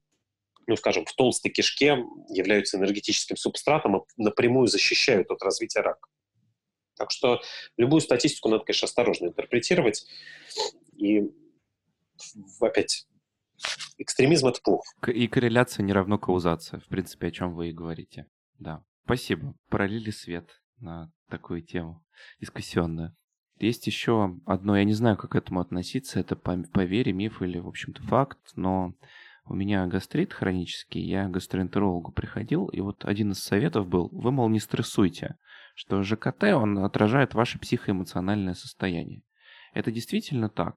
ну, 0.68 0.76
скажем, 0.76 1.06
в 1.06 1.14
толстой 1.14 1.52
кишке 1.52 1.98
являются 2.30 2.78
энергетическим 2.78 3.38
субстратом 3.38 3.98
и 3.98 4.02
напрямую 4.18 4.68
защищают 4.68 5.32
от 5.32 5.42
развития 5.42 5.80
рака. 5.80 6.10
Так 6.98 7.12
что 7.12 7.42
любую 7.78 8.02
статистику 8.02 8.50
надо, 8.50 8.66
конечно, 8.66 8.86
осторожно 8.86 9.28
интерпретировать. 9.28 10.06
И 10.98 11.24
опять, 12.60 13.08
экстремизм— 13.98 14.48
это 14.48 14.62
плохо. 14.62 14.84
И 15.12 15.28
корреляция 15.28 15.84
не 15.84 15.94
равно 15.94 16.18
каузация, 16.18 16.80
в 16.80 16.88
принципе, 16.88 17.28
о 17.28 17.32
чем 17.32 17.56
вы 17.56 17.70
и 17.70 17.74
говорите. 17.74 18.26
Да, 18.60 18.84
спасибо. 19.06 19.56
Пролили 19.70 20.10
свет 20.10 20.50
на 20.80 21.12
такую 21.30 21.62
тему 21.62 22.04
дискуссионную. 22.42 23.16
Есть 23.60 23.88
еще 23.88 24.36
одно, 24.46 24.78
я 24.78 24.84
не 24.84 24.94
знаю, 24.94 25.18
как 25.18 25.32
к 25.32 25.36
этому 25.36 25.62
относиться, 25.62 26.20
это 26.20 26.36
поверье, 26.36 27.14
миф 27.14 27.42
или, 27.42 27.58
в 27.58 27.68
общем-то, 27.68 28.04
факт, 28.04 28.38
но 28.56 28.94
у 29.50 29.56
меня 29.56 29.86
гастрит 29.88 30.34
хронический, 30.34 31.00
я 31.00 31.26
к 31.26 31.32
гастроэнтерологу 31.32 32.12
приходил, 32.12 32.68
и 32.68 32.82
вот 32.82 33.06
один 33.06 33.32
из 33.32 33.40
советов 33.40 33.88
был, 33.88 34.10
вы, 34.12 34.32
мол, 34.32 34.50
не 34.50 34.60
стрессуйте, 34.60 35.38
что 35.76 36.04
ЖКТ, 36.04 36.44
он 36.44 36.80
отражает 36.80 37.34
ваше 37.34 37.60
психоэмоциональное 37.60 38.56
состояние. 38.56 39.24
Это 39.74 39.92
действительно 39.92 40.50
так? 40.50 40.76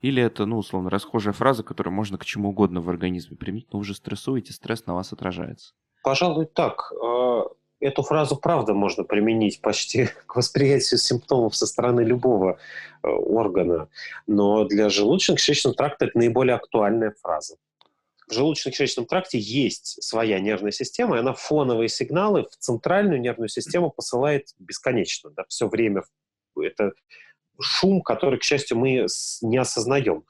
Или 0.00 0.22
это, 0.22 0.46
ну, 0.46 0.58
условно, 0.58 0.90
расхожая 0.90 1.32
фраза, 1.32 1.62
которую 1.62 1.94
можно 1.94 2.18
к 2.18 2.24
чему 2.24 2.50
угодно 2.50 2.80
в 2.80 2.88
организме 2.88 3.36
применить, 3.36 3.72
но 3.72 3.78
уже 3.78 3.94
стрессуете, 3.94 4.52
стресс 4.52 4.86
на 4.86 4.94
вас 4.94 5.12
отражается? 5.12 5.74
Пожалуй, 6.02 6.46
так. 6.46 6.92
А, 7.02 7.44
эту 7.80 8.02
фразу, 8.02 8.36
правда, 8.36 8.74
можно 8.74 9.04
применить 9.04 9.60
почти 9.60 10.06
к 10.26 10.36
восприятию 10.36 10.98
симптомов 10.98 11.56
со 11.56 11.66
стороны 11.66 12.00
любого 12.00 12.58
э, 13.02 13.08
органа. 13.08 13.88
Но 14.26 14.64
для 14.64 14.88
желудочно-кишечного 14.88 15.74
тракта 15.74 16.06
это 16.06 16.18
наиболее 16.18 16.56
актуальная 16.56 17.12
фраза 17.20 17.56
в 18.28 18.32
желудочно-кишечном 18.32 19.06
тракте 19.06 19.38
есть 19.38 20.02
своя 20.02 20.40
нервная 20.40 20.72
система, 20.72 21.16
и 21.16 21.20
она 21.20 21.32
фоновые 21.32 21.88
сигналы 21.88 22.44
в 22.44 22.56
центральную 22.56 23.20
нервную 23.20 23.48
систему 23.48 23.90
посылает 23.90 24.48
бесконечно, 24.58 25.30
да, 25.30 25.44
все 25.48 25.68
время. 25.68 26.02
Это 26.60 26.92
шум, 27.60 28.02
который, 28.02 28.38
к 28.38 28.44
счастью, 28.44 28.78
мы 28.78 29.06
не 29.42 29.56
осознаем. 29.56 30.24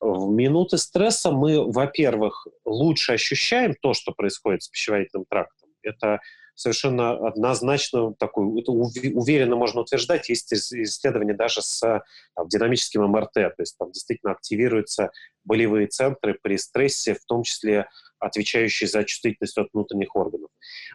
В 0.00 0.30
минуты 0.30 0.78
стресса 0.78 1.30
мы, 1.30 1.70
во-первых, 1.70 2.46
лучше 2.64 3.12
ощущаем 3.12 3.74
то, 3.80 3.92
что 3.92 4.12
происходит 4.12 4.62
с 4.62 4.68
пищеварительным 4.68 5.26
трактом, 5.28 5.68
Это 5.82 6.20
совершенно 6.60 7.12
однозначно 7.26 8.12
такой, 8.18 8.60
это 8.60 8.70
уверенно 8.70 9.56
можно 9.56 9.80
утверждать, 9.80 10.28
есть 10.28 10.52
исследования 10.52 11.32
даже 11.32 11.62
с 11.62 11.80
там, 12.36 12.48
динамическим 12.48 13.02
МРТ, 13.02 13.32
то 13.32 13.54
есть 13.58 13.78
там 13.78 13.90
действительно 13.92 14.32
активируются 14.32 15.10
болевые 15.42 15.86
центры 15.86 16.38
при 16.42 16.58
стрессе, 16.58 17.14
в 17.14 17.24
том 17.24 17.44
числе 17.44 17.88
отвечающие 18.18 18.86
за 18.86 19.04
чувствительность 19.04 19.56
от 19.56 19.68
внутренних 19.72 20.14
органов. 20.14 20.50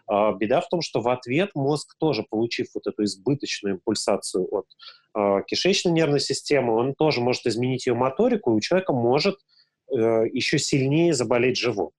А, 0.06 0.34
беда 0.34 0.62
в 0.62 0.70
том, 0.70 0.82
что 0.82 1.02
в 1.02 1.08
ответ 1.10 1.50
мозг 1.56 1.96
тоже, 1.98 2.24
получив 2.30 2.68
вот 2.76 2.86
эту 2.86 3.04
избыточную 3.04 3.76
импульсацию 3.76 4.48
от 4.52 4.68
а, 5.16 5.42
кишечной 5.42 5.94
нервной 5.94 6.20
системы, 6.20 6.76
он 6.76 6.94
тоже 6.94 7.22
может 7.22 7.48
изменить 7.48 7.88
ее 7.88 7.96
моторику, 7.96 8.52
и 8.52 8.58
у 8.58 8.60
человека 8.60 8.94
может 8.94 9.38
э, 9.92 10.28
еще 10.32 10.60
сильнее 10.60 11.16
заболеть 11.16 11.58
живот. 11.58 11.94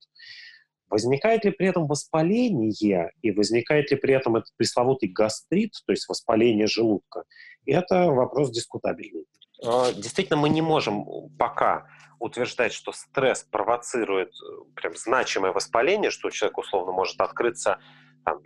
Возникает 0.89 1.43
ли 1.43 1.51
при 1.51 1.67
этом 1.67 1.85
воспаление 1.87 3.11
и 3.21 3.31
возникает 3.31 3.91
ли 3.91 3.97
при 3.97 4.13
этом 4.13 4.37
этот 4.37 4.53
пресловутый 4.55 5.09
гастрит, 5.09 5.73
то 5.85 5.91
есть 5.91 6.07
воспаление 6.07 6.67
желудка, 6.67 7.23
это 7.65 8.05
вопрос 8.11 8.51
дискутабельный. 8.51 9.25
А, 9.63 9.91
действительно, 9.91 10.37
мы 10.37 10.49
не 10.49 10.61
можем 10.61 11.05
пока 11.37 11.87
утверждать, 12.19 12.73
что 12.73 12.91
стресс 12.93 13.43
провоцирует 13.43 14.29
э, 14.29 14.63
прям 14.75 14.95
значимое 14.95 15.51
воспаление, 15.51 16.09
что 16.09 16.29
человек 16.29 16.57
условно 16.57 16.91
может 16.91 17.19
открыться 17.21 17.79
там, 18.25 18.39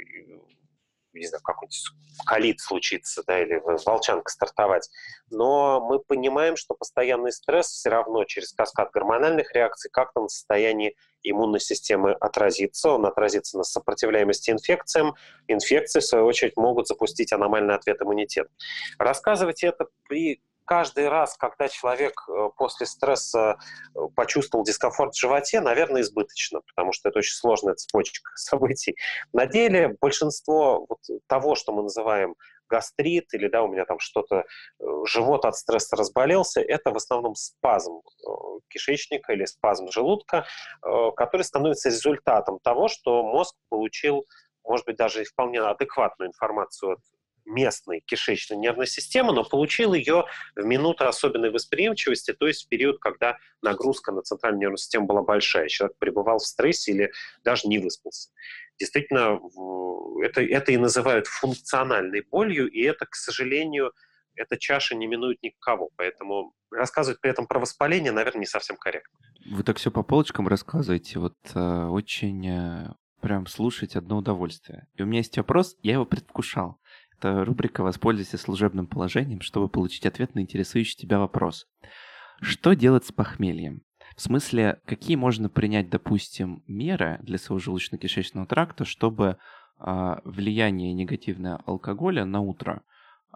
не 1.19 1.27
знаю, 1.27 1.41
какой-нибудь 1.43 1.83
колит 2.25 2.59
случится, 2.59 3.23
да, 3.25 3.41
или 3.41 3.61
волчанка 3.85 4.31
стартовать. 4.31 4.89
Но 5.29 5.81
мы 5.81 5.99
понимаем, 5.99 6.55
что 6.55 6.73
постоянный 6.73 7.31
стресс 7.31 7.67
все 7.67 7.89
равно 7.89 8.23
через 8.23 8.53
каскад 8.53 8.91
гормональных 8.91 9.53
реакций 9.53 9.89
как-то 9.91 10.21
на 10.21 10.27
состоянии 10.29 10.95
иммунной 11.23 11.59
системы 11.59 12.13
отразится. 12.13 12.91
Он 12.91 13.05
отразится 13.05 13.57
на 13.57 13.63
сопротивляемости 13.63 14.51
инфекциям. 14.51 15.15
Инфекции, 15.47 15.99
в 15.99 16.05
свою 16.05 16.25
очередь, 16.25 16.57
могут 16.57 16.87
запустить 16.87 17.33
аномальный 17.33 17.75
ответ 17.75 18.01
иммунитета. 18.01 18.49
Рассказывать 18.97 19.63
это 19.63 19.87
при 20.07 20.41
каждый 20.71 21.09
раз, 21.09 21.35
когда 21.35 21.67
человек 21.67 22.13
э, 22.29 22.49
после 22.55 22.85
стресса 22.85 23.57
э, 23.93 23.99
почувствовал 24.15 24.63
дискомфорт 24.63 25.13
в 25.13 25.19
животе, 25.19 25.59
наверное, 25.59 26.01
избыточно, 26.01 26.61
потому 26.61 26.93
что 26.93 27.09
это 27.09 27.19
очень 27.19 27.33
сложная 27.33 27.73
цепочка 27.73 28.31
событий. 28.35 28.95
На 29.33 29.45
деле 29.47 29.97
большинство 29.99 30.85
вот 30.87 30.99
того, 31.27 31.55
что 31.55 31.73
мы 31.73 31.83
называем 31.83 32.35
гастрит 32.69 33.33
или 33.33 33.49
да, 33.49 33.63
у 33.63 33.67
меня 33.67 33.83
там 33.83 33.99
что-то, 33.99 34.45
э, 34.79 34.85
живот 35.03 35.43
от 35.43 35.57
стресса 35.57 35.97
разболелся, 35.97 36.61
это 36.61 36.91
в 36.91 36.95
основном 36.95 37.35
спазм 37.35 37.99
кишечника 38.69 39.33
или 39.33 39.43
спазм 39.43 39.91
желудка, 39.91 40.45
который 41.17 41.41
становится 41.41 41.89
результатом 41.89 42.59
того, 42.59 42.87
что 42.87 43.23
мозг 43.23 43.57
получил, 43.67 44.23
может 44.63 44.85
быть, 44.85 44.95
даже 44.95 45.25
вполне 45.25 45.59
адекватную 45.59 46.29
информацию 46.29 46.93
от 46.93 46.99
местной 47.45 48.01
кишечной 48.01 48.57
нервной 48.57 48.87
системы, 48.87 49.33
но 49.33 49.43
получил 49.43 49.93
ее 49.93 50.25
в 50.55 50.63
минуты 50.63 51.05
особенной 51.05 51.51
восприимчивости, 51.51 52.33
то 52.33 52.47
есть 52.47 52.65
в 52.65 52.69
период, 52.69 52.99
когда 52.99 53.37
нагрузка 53.61 54.11
на 54.11 54.21
центральную 54.21 54.61
нервную 54.61 54.77
систему 54.77 55.07
была 55.07 55.23
большая. 55.23 55.67
Человек 55.67 55.97
пребывал 55.97 56.39
в 56.39 56.45
стрессе 56.45 56.91
или 56.91 57.11
даже 57.43 57.67
не 57.67 57.79
выспался. 57.79 58.29
Действительно, 58.79 59.39
это, 60.23 60.41
это 60.41 60.71
и 60.71 60.77
называют 60.77 61.27
функциональной 61.27 62.21
болью, 62.21 62.69
и 62.69 62.81
это, 62.81 63.05
к 63.05 63.15
сожалению, 63.15 63.91
эта 64.35 64.57
чаша 64.57 64.95
не 64.95 65.07
минует 65.07 65.41
никого. 65.43 65.89
Поэтому 65.97 66.53
рассказывать 66.71 67.19
при 67.21 67.31
этом 67.31 67.47
про 67.47 67.59
воспаление, 67.59 68.11
наверное, 68.11 68.41
не 68.41 68.45
совсем 68.45 68.77
корректно. 68.77 69.19
Вы 69.45 69.63
так 69.63 69.77
все 69.77 69.91
по 69.91 70.03
полочкам 70.03 70.47
рассказываете. 70.47 71.19
Вот 71.19 71.35
э, 71.53 71.85
очень 71.85 72.47
э, 72.47 72.93
прям 73.21 73.47
слушать 73.47 73.95
одно 73.95 74.17
удовольствие. 74.17 74.87
И 74.95 75.03
у 75.03 75.05
меня 75.05 75.19
есть 75.19 75.37
вопрос, 75.37 75.77
я 75.83 75.93
его 75.93 76.05
предвкушал. 76.05 76.77
Это 77.21 77.45
рубрика 77.45 77.83
«Воспользуйся 77.83 78.39
служебным 78.39 78.87
положением, 78.87 79.41
чтобы 79.41 79.69
получить 79.69 80.07
ответ 80.07 80.33
на 80.33 80.39
интересующий 80.39 80.97
тебя 80.97 81.19
вопрос». 81.19 81.67
Что 82.41 82.73
делать 82.73 83.05
с 83.05 83.11
похмельем? 83.11 83.83
В 84.15 84.21
смысле, 84.21 84.81
какие 84.87 85.15
можно 85.15 85.47
принять, 85.47 85.91
допустим, 85.91 86.63
меры 86.65 87.19
для 87.21 87.37
своего 87.37 87.59
желудочно-кишечного 87.59 88.47
тракта, 88.47 88.85
чтобы 88.85 89.37
э, 89.79 90.15
влияние 90.25 90.93
негативное 90.93 91.57
алкоголя 91.67 92.25
на 92.25 92.39
утро 92.41 92.81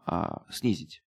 э, 0.07 0.23
снизить? 0.49 1.03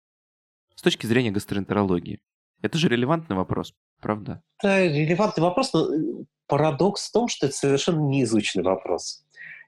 С 0.76 0.82
точки 0.82 1.06
зрения 1.06 1.32
гастроэнтерологии. 1.32 2.20
Это 2.62 2.78
же 2.78 2.90
релевантный 2.90 3.38
вопрос, 3.38 3.74
правда? 4.02 4.44
Это 4.60 4.86
релевантный 4.88 5.44
вопрос, 5.44 5.72
но 5.72 5.94
э, 5.94 6.26
парадокс 6.48 7.08
в 7.08 7.14
том, 7.14 7.30
что 7.30 7.46
это 7.46 7.56
совершенно 7.56 8.02
неизученный 8.02 8.66
вопрос. 8.66 9.25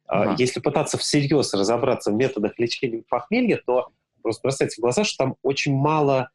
Ага. 0.08 0.36
Если 0.38 0.60
пытаться 0.60 0.98
всерьез 0.98 1.54
разобраться 1.54 2.12
в 2.12 2.16
методах 2.16 2.58
лечения 2.58 3.04
похмелья, 3.08 3.62
то 3.66 3.90
просто 4.22 4.42
бросается 4.42 4.80
в 4.80 4.82
глаза, 4.82 5.04
что 5.04 5.26
там 5.26 5.36
очень 5.44 5.76
мало 5.76 6.30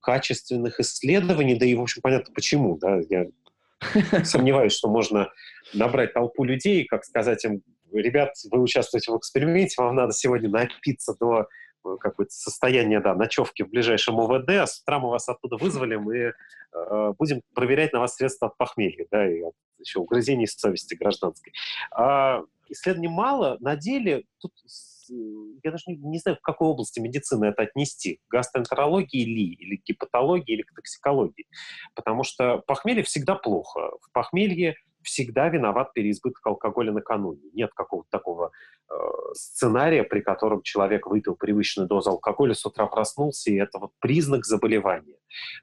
качественных 0.00 0.80
исследований, 0.80 1.54
да 1.54 1.66
и, 1.66 1.74
в 1.74 1.82
общем, 1.82 2.00
понятно 2.02 2.32
почему. 2.34 2.78
Да? 2.78 2.98
Я 3.10 3.26
сомневаюсь, 4.24 4.72
что 4.72 4.88
можно 4.88 5.30
набрать 5.74 6.14
толпу 6.14 6.44
людей, 6.44 6.84
как 6.84 7.04
сказать 7.04 7.44
им, 7.44 7.62
ребят, 7.92 8.34
вы 8.50 8.60
участвуете 8.60 9.12
в 9.12 9.18
эксперименте, 9.18 9.74
вам 9.78 9.96
надо 9.96 10.12
сегодня 10.12 10.48
напиться 10.48 11.14
до 11.18 11.48
э, 11.84 11.96
какое-то 12.00 12.32
состояние 12.32 13.00
да, 13.00 13.14
ночевки 13.14 13.62
в 13.62 13.70
ближайшем 13.70 14.18
ОВД, 14.20 14.50
а 14.50 14.66
с 14.66 14.80
утра 14.80 14.98
мы 14.98 15.10
вас 15.10 15.28
оттуда 15.28 15.56
вызволим 15.56 16.10
и 16.10 16.18
э, 16.18 16.32
будем 17.18 17.42
проверять 17.54 17.92
на 17.92 18.00
вас 18.00 18.16
средства 18.16 18.48
от 18.48 18.56
похмелья, 18.56 19.06
да, 19.10 19.28
и 19.30 19.40
от 19.42 19.54
еще 19.78 20.00
угрызений 20.00 20.46
совести 20.46 20.94
гражданской. 20.94 21.52
А, 21.90 22.42
исследований 22.68 23.08
мало. 23.08 23.56
На 23.60 23.76
деле 23.76 24.24
тут 24.38 24.52
я 25.62 25.70
даже 25.70 25.84
не, 25.86 25.96
не 25.96 26.18
знаю, 26.18 26.36
в 26.36 26.42
какой 26.42 26.68
области 26.68 27.00
медицины 27.00 27.46
это 27.46 27.62
отнести. 27.62 28.20
К 28.28 28.32
гастроэнтерологии 28.32 29.24
ли, 29.24 29.54
или 29.54 29.76
к 29.76 29.84
гепатологии, 29.84 30.52
или 30.52 30.62
к 30.62 30.74
токсикологии. 30.74 31.46
Потому 31.94 32.24
что 32.24 32.58
похмелье 32.66 33.02
всегда 33.02 33.34
плохо. 33.34 33.90
В 34.02 34.12
похмелье 34.12 34.76
всегда 35.02 35.48
виноват 35.48 35.92
переизбыток 35.92 36.46
алкоголя 36.46 36.92
накануне. 36.92 37.42
Нет 37.52 37.70
какого-то 37.74 38.08
такого 38.10 38.50
э, 38.90 38.94
сценария, 39.34 40.04
при 40.04 40.20
котором 40.20 40.62
человек 40.62 41.06
выпил 41.06 41.36
привычную 41.36 41.88
дозу 41.88 42.10
алкоголя, 42.10 42.54
с 42.54 42.64
утра 42.66 42.86
проснулся, 42.86 43.50
и 43.50 43.56
это 43.56 43.78
вот 43.78 43.92
признак 44.00 44.44
заболевания. 44.44 45.18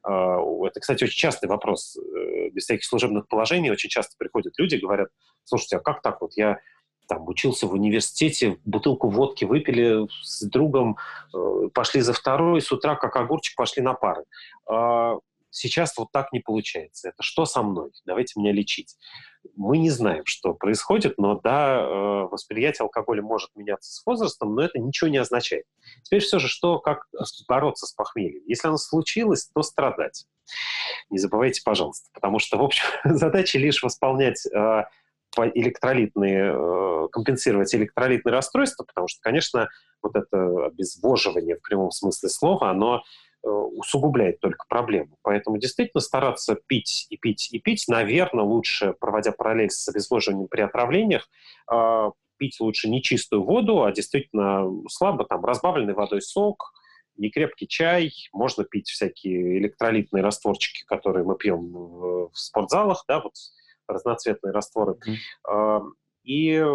Э, 0.07 0.37
это, 0.65 0.79
кстати, 0.79 1.03
очень 1.03 1.17
частый 1.17 1.49
вопрос. 1.49 1.97
Э, 1.97 2.49
без 2.49 2.63
всяких 2.63 2.85
служебных 2.85 3.27
положений 3.27 3.71
очень 3.71 3.89
часто 3.89 4.15
приходят 4.17 4.53
люди, 4.57 4.75
говорят, 4.75 5.09
слушайте, 5.43 5.77
а 5.77 5.79
как 5.79 6.01
так 6.01 6.21
вот, 6.21 6.33
я 6.35 6.59
там, 7.07 7.27
учился 7.27 7.67
в 7.67 7.73
университете, 7.73 8.57
бутылку 8.65 9.09
водки 9.09 9.45
выпили 9.45 10.07
с 10.23 10.45
другом, 10.47 10.97
э, 11.33 11.69
пошли 11.73 12.01
за 12.01 12.13
второй, 12.13 12.61
с 12.61 12.71
утра 12.71 12.95
как 12.95 13.15
огурчик 13.15 13.55
пошли 13.55 13.81
на 13.81 13.93
пары. 13.93 14.23
Э, 14.69 15.17
сейчас 15.55 15.97
вот 15.97 16.11
так 16.11 16.31
не 16.33 16.39
получается. 16.39 17.09
Это 17.09 17.23
что 17.23 17.45
со 17.45 17.63
мной? 17.63 17.91
Давайте 18.05 18.39
меня 18.39 18.51
лечить. 18.51 18.97
Мы 19.55 19.77
не 19.77 19.89
знаем, 19.89 20.23
что 20.25 20.53
происходит, 20.53 21.17
но 21.17 21.39
да, 21.39 21.79
э, 21.79 22.27
восприятие 22.29 22.83
алкоголя 22.83 23.21
может 23.21 23.55
меняться 23.55 23.91
с 23.91 24.05
возрастом, 24.05 24.55
но 24.55 24.63
это 24.63 24.79
ничего 24.79 25.09
не 25.09 25.17
означает. 25.17 25.65
Теперь 26.03 26.21
все 26.21 26.39
же, 26.39 26.47
что, 26.47 26.79
как 26.79 27.05
бороться 27.47 27.85
с 27.85 27.93
похмельем? 27.93 28.41
Если 28.47 28.67
оно 28.67 28.77
случилось, 28.77 29.49
то 29.53 29.61
страдать. 29.61 30.25
Не 31.09 31.19
забывайте, 31.19 31.61
пожалуйста, 31.63 32.09
потому 32.13 32.39
что, 32.39 32.57
в 32.57 32.63
общем, 32.63 32.85
задача 33.05 33.57
лишь 33.57 33.81
восполнять 33.81 34.45
э, 34.47 34.83
электролитные, 35.53 36.53
э, 36.53 37.07
компенсировать 37.11 37.73
электролитные 37.75 38.33
расстройства, 38.33 38.83
потому 38.83 39.07
что, 39.07 39.21
конечно, 39.21 39.69
вот 40.01 40.15
это 40.15 40.65
обезвоживание 40.65 41.55
в 41.55 41.61
прямом 41.61 41.91
смысле 41.91 42.29
слова, 42.29 42.69
оно 42.69 43.03
усугубляет 43.49 44.39
только 44.39 44.65
проблему. 44.67 45.17
Поэтому 45.21 45.57
действительно 45.57 46.01
стараться 46.01 46.55
пить 46.67 47.07
и 47.09 47.17
пить 47.17 47.49
и 47.51 47.59
пить, 47.59 47.85
наверное, 47.87 48.43
лучше, 48.43 48.93
проводя 48.99 49.31
параллель 49.31 49.69
с 49.69 49.87
обезвоживанием 49.87 50.47
при 50.47 50.61
отравлениях, 50.61 51.29
э, 51.71 52.11
пить 52.37 52.59
лучше 52.59 52.89
не 52.89 53.01
чистую 53.01 53.43
воду, 53.43 53.83
а 53.83 53.91
действительно 53.91 54.69
слабо 54.89 55.25
там 55.25 55.43
разбавленный 55.45 55.93
водой 55.93 56.21
сок, 56.21 56.73
не 57.17 57.29
крепкий 57.29 57.67
чай, 57.67 58.11
можно 58.33 58.63
пить 58.63 58.89
всякие 58.89 59.57
электролитные 59.59 60.23
растворчики, 60.23 60.83
которые 60.85 61.23
мы 61.23 61.37
пьем 61.37 61.71
в, 61.71 62.29
в 62.31 62.37
спортзалах, 62.37 63.05
да, 63.07 63.21
вот 63.21 63.33
разноцветные 63.87 64.51
растворы. 64.51 64.97
Mm. 65.47 65.91
И, 66.23 66.65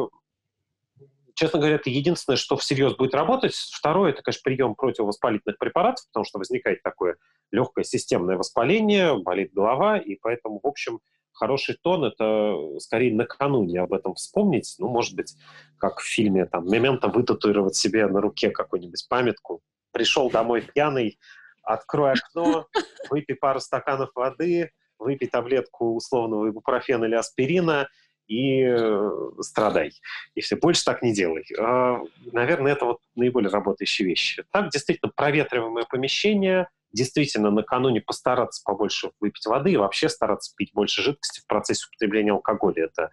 честно 1.41 1.59
говоря, 1.59 1.77
это 1.77 1.89
единственное, 1.89 2.37
что 2.37 2.59
всерьез 2.59 2.97
будет 2.97 3.15
работать. 3.15 3.55
Второе, 3.55 4.11
это, 4.11 4.21
конечно, 4.21 4.43
прием 4.45 4.75
противовоспалительных 4.75 5.57
препаратов, 5.57 6.05
потому 6.09 6.27
что 6.27 6.39
возникает 6.39 6.83
такое 6.83 7.17
легкое 7.51 7.83
системное 7.83 8.37
воспаление, 8.37 9.19
болит 9.19 9.51
голова, 9.55 9.97
и 9.97 10.17
поэтому, 10.17 10.61
в 10.63 10.67
общем, 10.67 11.01
хороший 11.33 11.79
тон— 11.81 12.05
это 12.07 12.79
скорее 12.79 13.15
накануне 13.15 13.81
об 13.81 13.95
этом 13.95 14.17
вспомнить. 14.17 14.75
Ну, 14.79 14.89
может 14.89 15.17
быть, 15.17 15.35
как 15.79 16.01
в 16.01 16.05
фильме 16.05 16.45
там 16.45 16.69
«Мементо» 16.69 17.09
вытатуировать 17.09 17.75
себе 17.75 18.07
на 18.07 18.21
руке 18.21 18.51
какую-нибудь 18.51 19.07
памятку. 19.09 19.63
Пришел 19.93 20.29
домой 20.29 20.61
пьяный, 20.61 21.19
открой 21.63 22.13
окно, 22.13 22.67
выпей 23.09 23.35
пару 23.35 23.61
стаканов 23.61 24.11
воды, 24.15 24.73
выпей 24.99 25.29
таблетку 25.29 25.95
условного 25.95 26.51
ибупрофена 26.51 27.07
или 27.07 27.15
аспирина, 27.15 27.89
и 28.31 28.63
э, 28.63 29.11
страдай. 29.41 29.93
Если 30.37 30.55
больше 30.55 30.85
так 30.85 31.03
не 31.03 31.13
делай. 31.13 31.45
Э, 31.59 31.97
наверное, 32.33 32.73
это 32.73 32.85
вот 32.85 33.01
наиболее 33.17 33.51
работающие 33.51 34.07
вещи. 34.07 34.45
Так, 34.53 34.71
действительно, 34.71 35.11
проветриваемое 35.15 35.85
помещение, 35.91 36.69
действительно 36.93 37.51
накануне 37.51 38.01
постараться 38.01 38.63
побольше 38.65 39.11
выпить 39.19 39.47
воды 39.47 39.73
и 39.73 39.77
вообще 39.77 40.09
стараться 40.09 40.55
пить 40.57 40.71
больше 40.73 41.03
жидкости 41.03 41.41
в 41.41 41.47
процессе 41.47 41.87
употребления 41.89 42.31
алкоголя. 42.31 42.85
Это 42.85 43.11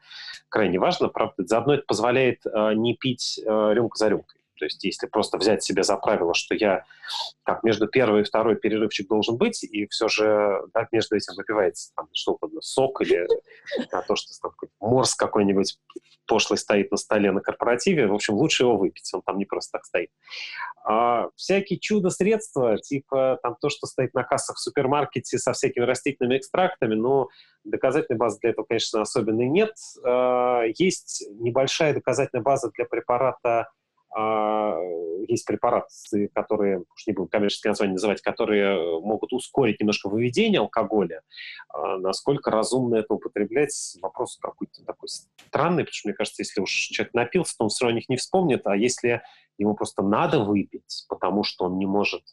крайне 0.49 0.77
важно. 0.77 1.09
Правда, 1.09 1.33
заодно 1.47 1.73
это 1.73 1.83
позволяет 1.87 2.45
э, 2.45 2.73
не 2.75 2.95
пить 2.95 3.39
э, 3.43 3.73
рюмку 3.73 3.97
за 3.97 4.09
рюмкой. 4.09 4.39
То 4.57 4.65
есть 4.65 4.83
если 4.83 5.07
просто 5.07 5.37
взять 5.37 5.63
себе 5.63 5.83
за 5.83 5.97
правило, 5.97 6.33
что 6.33 6.55
я 6.55 6.83
как 7.43 7.63
между 7.63 7.87
первой 7.87 8.21
и 8.21 8.23
второй 8.23 8.55
перерывчик 8.55 9.07
должен 9.07 9.37
быть, 9.37 9.63
и 9.63 9.87
все 9.87 10.07
же 10.07 10.61
да, 10.73 10.87
между 10.91 11.15
этим 11.15 11.35
выпивается 11.35 11.91
там, 11.95 12.07
что 12.13 12.33
угодно, 12.33 12.61
сок 12.61 13.01
или 13.01 13.27
а, 13.91 14.01
то, 14.01 14.15
что 14.15 14.31
там, 14.41 14.51
морс 14.79 15.15
какой-нибудь 15.15 15.77
пошлый 16.27 16.57
стоит 16.57 16.91
на 16.91 16.97
столе 16.97 17.31
на 17.31 17.41
корпоративе, 17.41 18.07
в 18.07 18.13
общем, 18.13 18.35
лучше 18.35 18.63
его 18.63 18.77
выпить, 18.77 19.09
он 19.13 19.21
там 19.21 19.37
не 19.37 19.45
просто 19.45 19.77
так 19.77 19.85
стоит. 19.85 20.09
А, 20.83 21.29
всякие 21.35 21.79
чудо-средства, 21.79 22.77
типа 22.77 23.39
там 23.41 23.55
то, 23.59 23.69
что 23.69 23.87
стоит 23.87 24.13
на 24.13 24.23
кассах 24.23 24.57
в 24.57 24.59
супермаркете 24.59 25.37
со 25.37 25.53
всякими 25.53 25.83
растительными 25.83 26.37
экстрактами, 26.37 26.95
но 26.95 27.29
доказательной 27.63 28.17
базы 28.17 28.39
для 28.41 28.51
этого, 28.51 28.65
конечно, 28.65 29.01
особенно 29.01 29.41
нет. 29.41 29.73
А, 30.03 30.63
есть 30.77 31.25
небольшая 31.39 31.93
доказательная 31.93 32.43
база 32.43 32.69
для 32.75 32.85
препарата 32.85 33.69
есть 35.27 35.45
препараты, 35.45 36.29
которые, 36.33 36.79
уж 36.79 37.07
не 37.07 37.13
буду 37.13 37.27
коммерческие 37.27 37.71
названия 37.71 37.93
называть, 37.93 38.21
которые 38.21 38.75
э, 38.75 38.99
могут 39.01 39.33
ускорить 39.33 39.79
немножко 39.79 40.09
выведение 40.09 40.59
алкоголя. 40.59 41.21
А 41.69 41.97
насколько 41.97 42.49
разумно 42.49 42.95
это 42.95 43.13
употреблять, 43.13 43.97
вопрос 44.01 44.37
какой-то 44.41 44.83
такой 44.85 45.09
странный, 45.09 45.83
потому 45.83 45.93
что, 45.93 46.07
мне 46.07 46.15
кажется, 46.15 46.41
если 46.41 46.61
уж 46.61 46.71
человек 46.71 47.13
напился, 47.13 47.55
то 47.57 47.65
он 47.65 47.69
все 47.69 47.85
равно 47.85 47.95
о 47.95 47.99
них 47.99 48.09
не 48.09 48.17
вспомнит, 48.17 48.65
а 48.65 48.75
если 48.75 49.21
ему 49.57 49.75
просто 49.75 50.01
надо 50.03 50.39
выпить, 50.39 51.05
потому 51.09 51.43
что 51.43 51.65
он 51.65 51.77
не 51.77 51.85
может 51.85 52.23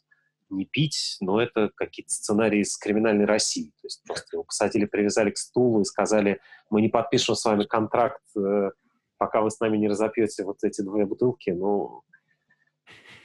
не 0.49 0.65
пить, 0.65 1.17
но 1.21 1.41
это 1.41 1.71
какие-то 1.75 2.13
сценарии 2.13 2.59
из 2.59 2.77
криминальной 2.77 3.25
России. 3.25 3.71
То 3.81 3.87
есть 3.87 4.03
просто 4.05 4.27
его 4.37 4.43
посадили, 4.43 4.85
привязали 4.85 5.31
к 5.31 5.37
стулу 5.37 5.81
и 5.81 5.85
сказали, 5.85 6.39
мы 6.69 6.81
не 6.81 6.89
подпишем 6.89 7.35
с 7.35 7.43
вами 7.43 7.63
контракт 7.63 8.21
э, 8.37 8.69
пока 9.17 9.41
вы 9.41 9.51
с 9.51 9.59
нами 9.59 9.77
не 9.77 9.87
разопьете 9.87 10.43
вот 10.43 10.63
эти 10.63 10.81
две 10.81 11.05
бутылки, 11.05 11.49
ну, 11.49 12.03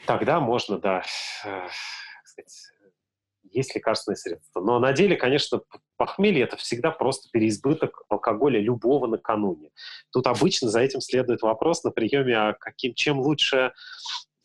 тогда 0.07 0.41
можно, 0.41 0.79
да, 0.79 1.03
э, 1.45 1.69
сказать, 2.25 2.71
есть 3.53 3.75
лекарственные 3.75 4.17
средства. 4.17 4.61
Но 4.61 4.79
на 4.79 4.93
деле, 4.93 5.17
конечно, 5.17 5.61
похмелье– 5.97 6.43
это 6.45 6.57
всегда 6.57 6.91
просто 6.91 7.29
переизбыток 7.31 8.05
алкоголя 8.09 8.61
любого 8.61 9.07
накануне. 9.07 9.71
Тут 10.11 10.27
обычно 10.27 10.69
за 10.69 10.81
этим 10.81 11.01
следует 11.01 11.43
вопрос 11.43 11.83
на 11.85 11.91
приеме, 11.91 12.37
а 12.37 12.53
каким, 12.55 12.95
чем 12.95 13.21
лучше 13.21 13.73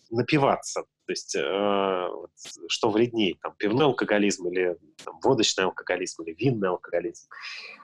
напиваться. 0.09 0.83
То 1.05 1.11
есть 1.11 1.35
э, 1.35 2.09
что 2.67 2.89
вреднее, 2.89 3.35
там, 3.41 3.53
пивной 3.57 3.85
алкоголизм 3.85 4.47
или 4.47 4.77
там, 5.03 5.19
водочный 5.21 5.65
алкоголизм 5.65 6.23
или 6.23 6.33
винный 6.33 6.69
алкоголизм. 6.69 7.29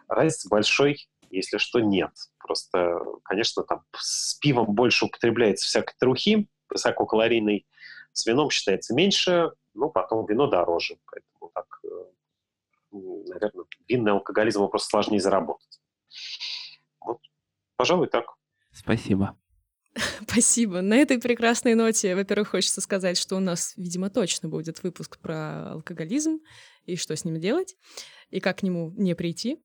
Разница 0.07 0.49
большой 0.49 1.07
если 1.31 1.57
что, 1.57 1.79
нет. 1.79 2.11
Просто, 2.39 2.99
конечно, 3.23 3.63
там 3.63 3.83
с 3.95 4.35
пивом 4.35 4.73
больше 4.73 5.05
употребляется 5.05 5.65
всякой 5.65 5.95
трухи, 5.99 6.49
высококалорийной, 6.69 7.65
с 8.13 8.25
вином 8.25 8.49
считается 8.49 8.93
меньше, 8.93 9.51
ну, 9.73 9.89
потом 9.89 10.25
вино 10.25 10.47
дороже. 10.47 10.97
Поэтому 11.05 11.51
так, 11.53 11.65
э, 11.83 12.97
наверное, 13.27 13.65
винный 13.87 14.11
алкоголизм 14.11 14.67
просто 14.67 14.89
сложнее 14.89 15.19
заработать. 15.19 15.79
Вот, 16.99 17.19
пожалуй, 17.77 18.07
так. 18.07 18.25
Спасибо. 18.71 19.37
Спасибо. 20.27 20.81
На 20.81 20.97
этой 20.97 21.19
прекрасной 21.19 21.75
ноте, 21.75 22.15
во-первых, 22.15 22.49
хочется 22.49 22.81
сказать, 22.81 23.17
что 23.17 23.35
у 23.35 23.39
нас, 23.39 23.73
видимо, 23.77 24.09
точно 24.09 24.49
будет 24.49 24.83
выпуск 24.83 25.19
про 25.19 25.71
алкоголизм 25.71 26.39
и 26.85 26.95
что 26.95 27.15
с 27.15 27.25
ним 27.25 27.39
делать, 27.39 27.75
и 28.29 28.39
как 28.39 28.59
к 28.59 28.63
нему 28.63 28.91
не 28.97 29.15
прийти 29.15 29.59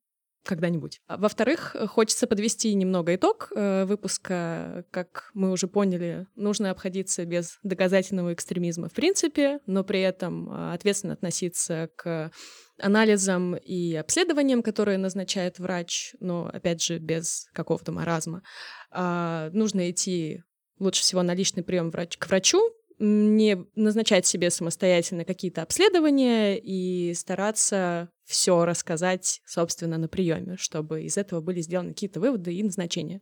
когда-нибудь. 0.46 1.00
А, 1.06 1.16
во-вторых, 1.16 1.76
хочется 1.88 2.26
подвести 2.26 2.72
немного 2.74 3.14
итог 3.14 3.52
э, 3.54 3.84
выпуска. 3.84 4.84
Как 4.90 5.30
мы 5.34 5.50
уже 5.50 5.68
поняли, 5.68 6.26
нужно 6.34 6.70
обходиться 6.70 7.24
без 7.24 7.58
доказательного 7.62 8.32
экстремизма 8.32 8.88
в 8.88 8.92
принципе, 8.92 9.60
но 9.66 9.84
при 9.84 10.00
этом 10.00 10.48
а, 10.50 10.72
ответственно 10.72 11.12
относиться 11.12 11.90
к 11.96 12.30
анализам 12.78 13.56
и 13.56 13.94
обследованиям, 13.94 14.62
которые 14.62 14.98
назначает 14.98 15.58
врач, 15.58 16.14
но, 16.20 16.50
опять 16.52 16.82
же, 16.82 16.98
без 16.98 17.48
какого-то 17.52 17.92
маразма. 17.92 18.42
А, 18.90 19.50
нужно 19.52 19.90
идти 19.90 20.42
лучше 20.78 21.02
всего 21.02 21.22
на 21.22 21.34
личный 21.34 21.62
прием 21.62 21.90
к 21.90 22.26
врачу, 22.28 22.60
не 22.98 23.66
назначать 23.74 24.26
себе 24.26 24.50
самостоятельно 24.50 25.24
какие-то 25.24 25.62
обследования 25.62 26.58
и 26.58 27.12
стараться 27.14 28.10
все 28.26 28.64
рассказать, 28.64 29.40
собственно, 29.46 29.98
на 29.98 30.08
приеме, 30.08 30.56
чтобы 30.58 31.02
из 31.02 31.16
этого 31.16 31.40
были 31.40 31.60
сделаны 31.60 31.90
какие-то 31.90 32.20
выводы 32.20 32.52
и 32.52 32.62
назначения. 32.62 33.20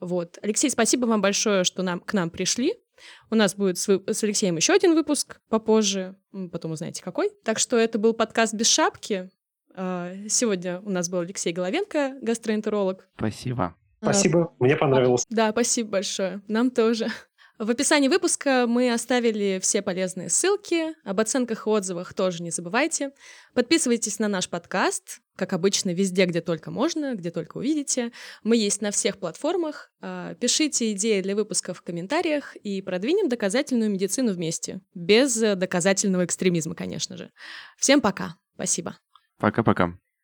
Вот. 0.00 0.38
Алексей, 0.42 0.70
спасибо 0.70 1.06
вам 1.06 1.20
большое, 1.20 1.64
что 1.64 1.82
нам, 1.82 2.00
к 2.00 2.14
нам 2.14 2.30
пришли. 2.30 2.74
У 3.30 3.34
нас 3.34 3.54
будет 3.54 3.78
с, 3.78 3.88
с 3.88 4.24
Алексеем 4.24 4.56
еще 4.56 4.72
один 4.72 4.94
выпуск 4.94 5.40
попозже, 5.48 6.16
потом 6.52 6.72
узнаете 6.72 7.02
какой. 7.02 7.30
Так 7.44 7.58
что 7.58 7.76
это 7.76 7.98
был 7.98 8.14
подкаст 8.14 8.54
«Без 8.54 8.66
шапки». 8.66 9.30
А, 9.74 10.12
сегодня 10.28 10.80
у 10.80 10.90
нас 10.90 11.08
был 11.08 11.20
Алексей 11.20 11.52
Головенко, 11.52 12.18
гастроэнтеролог. 12.20 13.08
Спасибо. 13.16 13.76
Спасибо, 14.02 14.54
мне 14.58 14.76
понравилось. 14.76 15.26
Да, 15.28 15.50
спасибо 15.50 15.90
большое. 15.90 16.40
Нам 16.48 16.70
тоже. 16.70 17.08
В 17.60 17.68
описании 17.68 18.08
выпуска 18.08 18.64
мы 18.66 18.90
оставили 18.90 19.58
все 19.60 19.82
полезные 19.82 20.30
ссылки. 20.30 20.94
Об 21.04 21.20
оценках 21.20 21.66
и 21.66 21.68
отзывах 21.68 22.14
тоже 22.14 22.42
не 22.42 22.50
забывайте. 22.50 23.10
Подписывайтесь 23.52 24.18
на 24.18 24.28
наш 24.28 24.48
подкаст, 24.48 25.20
как 25.36 25.52
обычно, 25.52 25.90
везде, 25.90 26.24
где 26.24 26.40
только 26.40 26.70
можно, 26.70 27.14
где 27.14 27.30
только 27.30 27.58
увидите. 27.58 28.12
Мы 28.42 28.56
есть 28.56 28.80
на 28.80 28.90
всех 28.90 29.18
платформах. 29.18 29.92
А, 30.00 30.34
пишите 30.36 30.90
идеи 30.92 31.20
для 31.20 31.36
выпуска 31.36 31.74
в 31.74 31.82
комментариях 31.82 32.56
и 32.56 32.80
продвинем 32.80 33.28
доказательную 33.28 33.90
медицину 33.90 34.32
вместе. 34.32 34.80
Без 34.94 35.34
доказательного 35.36 36.24
экстремизма, 36.24 36.74
конечно 36.74 37.18
же. 37.18 37.30
Всем 37.76 38.00
пока. 38.00 38.36
Спасибо. 38.54 38.96
Пока-пока. 39.36 39.98